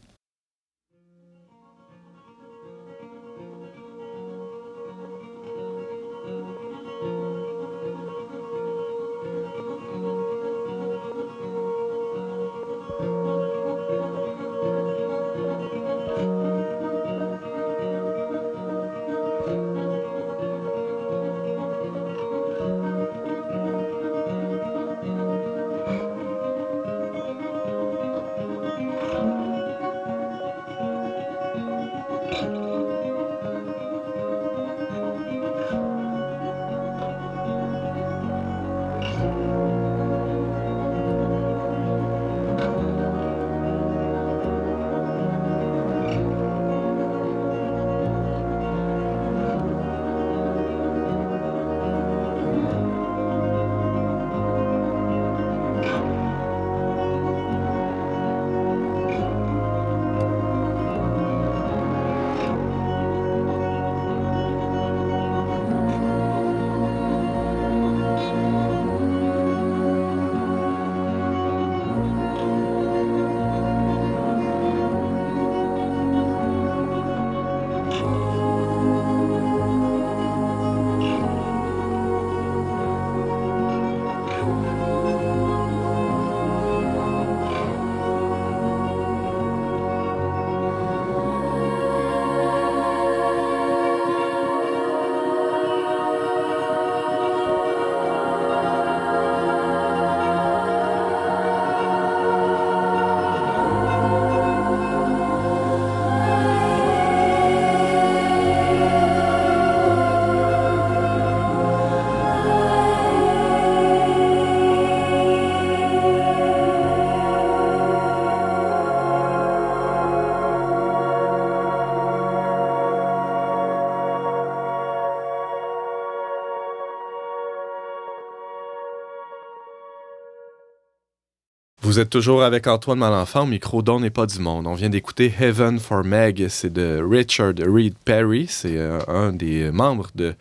Vous 131.92 132.00
êtes 132.00 132.08
toujours 132.08 132.42
avec 132.42 132.66
Antoine 132.68 133.00
Malenfant, 133.00 133.44
micro 133.44 133.82
d'On 133.82 134.00
n'est 134.00 134.08
pas 134.08 134.24
du 134.24 134.38
monde. 134.38 134.66
On 134.66 134.72
vient 134.72 134.88
d'écouter 134.88 135.30
Heaven 135.38 135.78
for 135.78 136.02
Meg, 136.04 136.46
c'est 136.48 136.72
de 136.72 137.02
Richard 137.06 137.52
Reed 137.58 137.96
Perry, 138.02 138.46
c'est 138.48 138.78
euh, 138.78 138.98
un 139.08 139.30
des 139.30 139.70
membres 139.70 140.08
de 140.14 140.34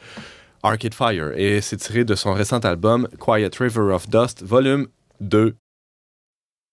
Arcade 0.64 0.94
Fire 0.94 1.34
et 1.36 1.60
c'est 1.60 1.76
tiré 1.76 2.06
de 2.06 2.16
son 2.16 2.32
récent 2.32 2.60
album 2.60 3.10
Quiet 3.20 3.50
River 3.60 3.94
of 3.94 4.08
Dust, 4.08 4.44
volume 4.44 4.88
2. 5.20 5.54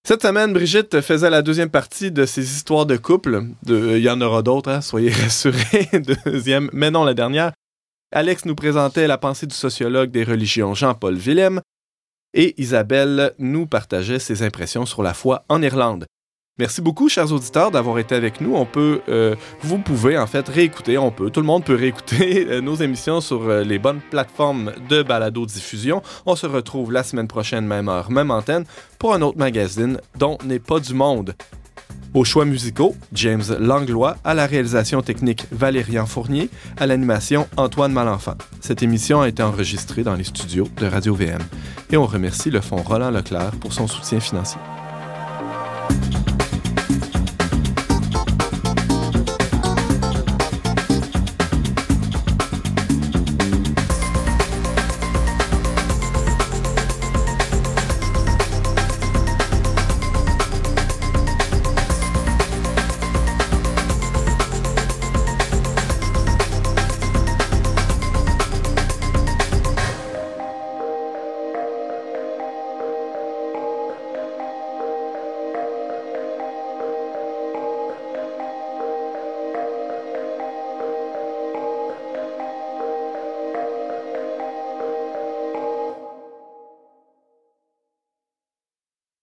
Cette 0.07 0.23
semaine, 0.23 0.53
Brigitte 0.53 1.01
faisait 1.01 1.29
la 1.29 1.43
deuxième 1.43 1.71
partie 1.71 2.13
de 2.13 2.25
ses 2.25 2.45
histoires 2.45 2.87
de 2.87 2.97
couple. 2.97 3.47
Il 3.67 3.99
y 3.99 4.09
en 4.09 4.21
aura 4.21 4.43
d'autres, 4.43 4.71
hein, 4.71 4.81
soyez 4.81 5.11
rassurés. 5.25 5.89
Deuxième, 6.25 6.71
mais 6.73 6.93
non 6.93 7.03
la 7.03 7.15
dernière. 7.15 7.51
Alex 8.13 8.45
nous 8.45 8.55
présentait 8.55 9.09
la 9.09 9.19
pensée 9.19 9.49
du 9.49 9.57
sociologue 9.57 10.13
des 10.13 10.23
religions 10.23 10.73
Jean-Paul 10.75 11.17
Willem 11.17 11.63
et 12.39 12.55
Isabelle 12.57 13.33
nous 13.39 13.67
partageait 13.67 14.21
ses 14.21 14.43
impressions 14.45 14.87
sur 14.87 15.03
la 15.03 15.13
foi 15.13 15.45
en 15.49 15.61
Irlande. 15.61 16.07
Merci 16.57 16.81
beaucoup, 16.81 17.09
chers 17.09 17.33
auditeurs, 17.33 17.71
d'avoir 17.71 17.99
été 17.99 18.15
avec 18.15 18.41
nous. 18.41 18.55
On 18.55 18.65
peut, 18.65 19.01
euh, 19.09 19.35
vous 19.61 19.79
pouvez 19.79 20.17
en 20.19 20.27
fait 20.27 20.49
réécouter, 20.49 20.99
on 20.99 21.11
peut, 21.11 21.31
tout 21.31 21.41
le 21.41 21.47
monde 21.47 21.65
peut 21.65 21.75
réécouter 21.75 22.47
euh, 22.49 22.61
nos 22.61 22.77
émissions 22.77 23.21
sur 23.21 23.43
euh, 23.43 23.63
les 23.63 23.79
bonnes 23.79 24.01
plateformes 24.11 24.73
de 24.89 25.03
balado-diffusion. 25.03 26.01
On 26.27 26.37
se 26.37 26.47
retrouve 26.47 26.93
la 26.93 27.03
semaine 27.03 27.29
prochaine, 27.29 27.67
même 27.67 27.89
heure, 27.89 28.11
même 28.11 28.31
antenne, 28.31 28.65
pour 28.99 29.15
un 29.15 29.23
autre 29.23 29.39
magazine 29.39 30.01
dont 30.17 30.39
n'est 30.45 30.59
pas 30.59 30.79
du 30.79 30.95
monde. 30.95 31.35
Aux 32.15 32.25
choix 32.25 32.45
musicaux, 32.45 32.97
James 33.13 33.45
Langlois, 33.61 34.17
à 34.25 34.35
la 34.35 34.47
réalisation 34.47 35.03
technique 35.03 35.47
Valérian 35.53 36.07
Fournier, 36.07 36.49
à 36.79 36.87
l'animation 36.87 37.47
Antoine 37.57 37.93
Malenfant. 37.93 38.37
Cette 38.61 38.83
émission 38.83 39.21
a 39.21 39.29
été 39.29 39.43
enregistrée 39.43 40.03
dans 40.03 40.15
les 40.15 40.25
studios 40.25 40.69
de 40.79 40.87
Radio 40.87 41.15
VM 41.15 41.43
et 41.91 41.97
on 41.97 42.07
remercie 42.07 42.51
le 42.51 42.61
Fonds 42.61 42.83
Roland 42.83 43.11
Leclerc 43.11 43.53
pour 43.61 43.73
son 43.73 43.87
soutien 43.87 44.21
financier. 44.21 44.61